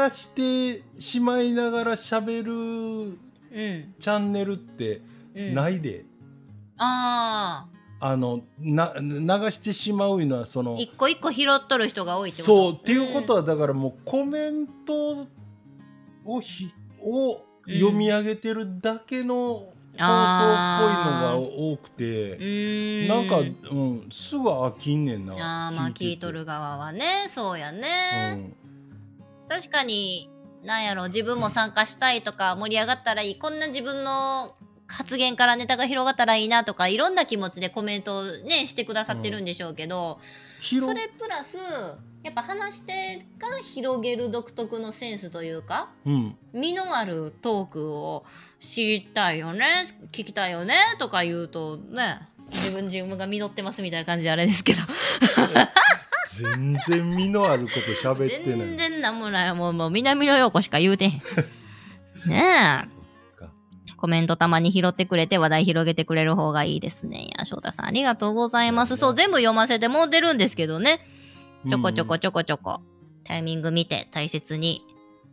[0.10, 0.36] し
[0.80, 3.94] てしまいながら喋るうん。
[4.00, 5.02] チャンネルって
[5.36, 6.04] うん、ないで、
[6.78, 7.68] あ
[8.00, 9.08] あのな流
[9.52, 12.54] してしまうのはそあ、の一個一個拾っとる人が多いってこと？
[12.56, 15.28] そうっていうことはだからもうコメント
[16.28, 16.72] をひ
[17.02, 23.08] を読み上げてるだけの放送っぽいのが多くて。
[23.08, 25.34] なんか、うん、すぐ飽きんねんな。
[25.34, 27.28] ああまあ聞いとる側はね。
[27.30, 28.54] そうやね、
[29.50, 30.30] 確かに
[30.64, 33.40] なんやろ自分も参加したいとか盛り上がったらいい。
[33.40, 34.54] こんな自分の
[34.88, 40.20] 発言からネタが広がったらいいなとかいろんな気持ちでコメントをねしてくださってるんでしょうけど、
[40.62, 41.58] 広それプラス
[42.24, 48.26] やっぱ話し手が広げる独特のセンスというかうん、身のあるトークを
[48.60, 52.20] 知りたいよね聞きたいよねとか言うとね
[52.52, 54.80] 自分自分が実ってますみたいな感じであれですけど。
[56.30, 58.78] 全然身のあること喋ってな全い。
[58.78, 59.54] 然なんもない。
[59.54, 61.12] もうもう南の陽子しか言うてへん。
[62.26, 62.44] ね
[62.86, 62.97] え
[63.98, 67.24] コメントたまに拾ってくれて話題広げてくれる方がいいですね。
[67.24, 68.96] いや翔太さんありがとうございます。
[68.96, 71.00] そう,、全部読ませてもうてるんですけどね。
[71.68, 72.82] ちょこちょこうんちょこちょこ、
[73.24, 74.84] タイミング見て大切に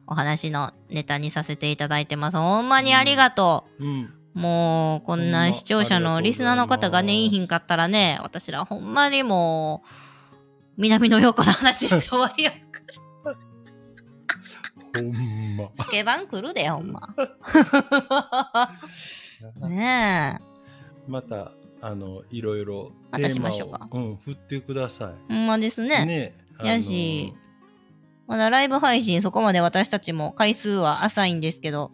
[0.06, 2.38] お話のネタにさせていただいてます。
[2.38, 9.88] ほんまにありがとう、うん、もうこんな視聴者のリスナーの方がねいいひんかったらね私らほんまにもう
[10.76, 12.52] 南の陽子の話して終わりや
[14.94, 15.70] ほんま。
[15.74, 17.14] スケバン来るでほんま。
[19.68, 21.10] ねえ。
[21.10, 21.50] また
[21.82, 23.86] あのいろいろまたしましょうか。
[23.92, 25.88] うん、振ってくださほんまですい。
[25.88, 26.34] ねね。
[26.62, 27.34] やし
[28.26, 31.90] まだライブ配信そこまで私たちも回数は浅いんですけど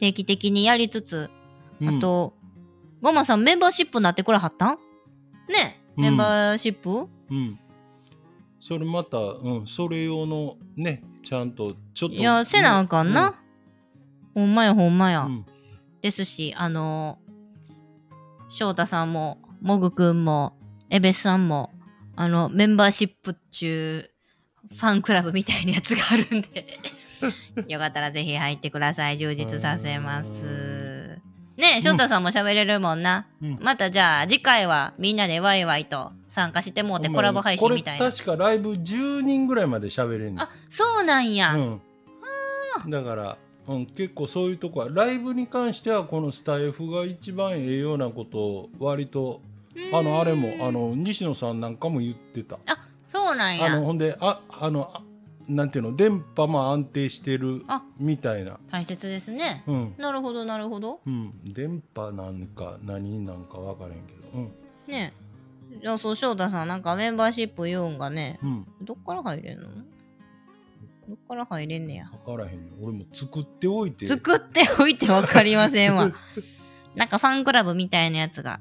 [0.00, 1.30] 定期的にやりつつ
[1.80, 1.98] うん。
[1.98, 2.34] あと、
[3.00, 4.78] ママさんメンバーシップになってくれはったん？
[5.48, 6.02] ねうん。
[6.02, 7.60] メンバーシップ、うん。
[8.60, 12.14] それまた、うん、それ用のね、ちゃんとちょっと。
[12.14, 13.34] いやせなあかんな、
[14.34, 15.46] ほんまやほんまや、うん。
[16.00, 17.18] ですしあの
[18.50, 20.56] 翔太さんももぐくんも
[20.90, 21.72] エベスさんも
[22.14, 24.10] あのメンバーシップっちゅ
[24.70, 26.78] うファンクラブみたいなやつがあるんで。
[27.66, 29.18] よかったらぜひ入ってください。
[29.18, 30.87] 充実させます
[31.58, 33.58] ねえ翔太さんも喋れるもんな、うん。
[33.60, 37.98] またじゃあ次回はみんなでワイワイと参加してもうてコラボ配信みたいな。
[37.98, 40.40] これ確かライブ10人ぐらいまで喋れんねん。
[40.40, 41.80] あそうなんや、うん、
[42.90, 49.40] だから、うん、結構そういうとこはライブに関してはこのスタイフが一番ええようなことを割と
[49.92, 52.60] あのあれもあの西野さんなんかも言ってた。
[52.66, 52.78] あ
[53.08, 55.02] そうなんあやのほんでああのあ
[55.48, 55.96] なんていうの？
[55.96, 57.82] 電波も安定してるあ。
[57.98, 58.58] みたいな。
[58.70, 59.64] 大切ですね。
[59.66, 61.00] うん、なるほどなるほど。
[61.06, 64.28] うん、電波なんか何なんか分からへんけど。
[64.34, 64.44] うん。
[64.92, 65.12] ね
[65.72, 65.80] え。
[65.82, 68.66] じゃあそう、翔太さん、なんかメンバーシップ言うんがね、うん。
[68.82, 69.68] どっから入れんの？
[71.08, 72.10] どっから入れんねや？
[72.24, 72.60] 分からへん。
[72.82, 74.06] 俺も作っておいて。
[74.06, 76.12] 作っておいてわかりませんわ。
[76.94, 78.60] なんかファンクラブみたいなやつが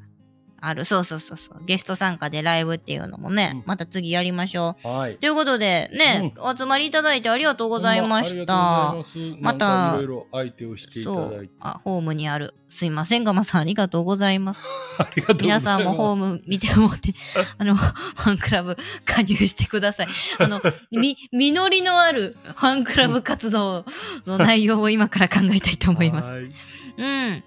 [0.59, 0.85] ある。
[0.85, 1.65] そうそうそうそう。
[1.65, 4.87] ゲスト参加でライブっていうのもね、うんまた次やりましょう。
[4.87, 8.95] はいということで、ね、お集まりいただいてありがとうございました。
[9.41, 11.53] またいろいろ相手をしていただいて。
[11.59, 12.53] あ、ホームにある。
[12.69, 14.65] すいません、ガマさん、ありがとうございます。
[14.99, 17.13] ありがとうございます皆さんもホーム見てもって、
[17.57, 18.75] あの、ファンクラブ
[19.05, 20.07] 加入してください。
[20.39, 20.61] あの、
[20.91, 23.85] み、実りのあるファンクラブ活動
[24.25, 26.27] の内容を今から考えたいと思います。
[26.27, 26.51] はい
[26.97, 27.43] うん。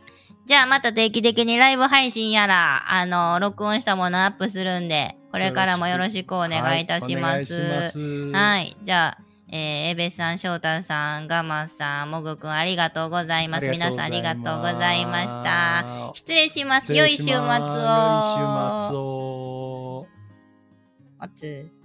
[0.51, 7.55] じゃあまた定期的にライブ配信やら、あの、録音したものアップするんで、これからもよろしくお願いいたします。
[7.55, 8.77] はいはい。
[8.83, 9.23] じゃあ、
[9.53, 13.69] えー、エベさん、翔太さん、ガマさん、モグくん、ありがとうございます。
[13.69, 16.11] 皆さんありがとうございました。
[16.15, 16.97] 失礼します。
[16.97, 17.37] 良い週末を。
[17.37, 17.55] 良い週
[18.89, 20.07] 末を。
[21.21, 21.80] おつ。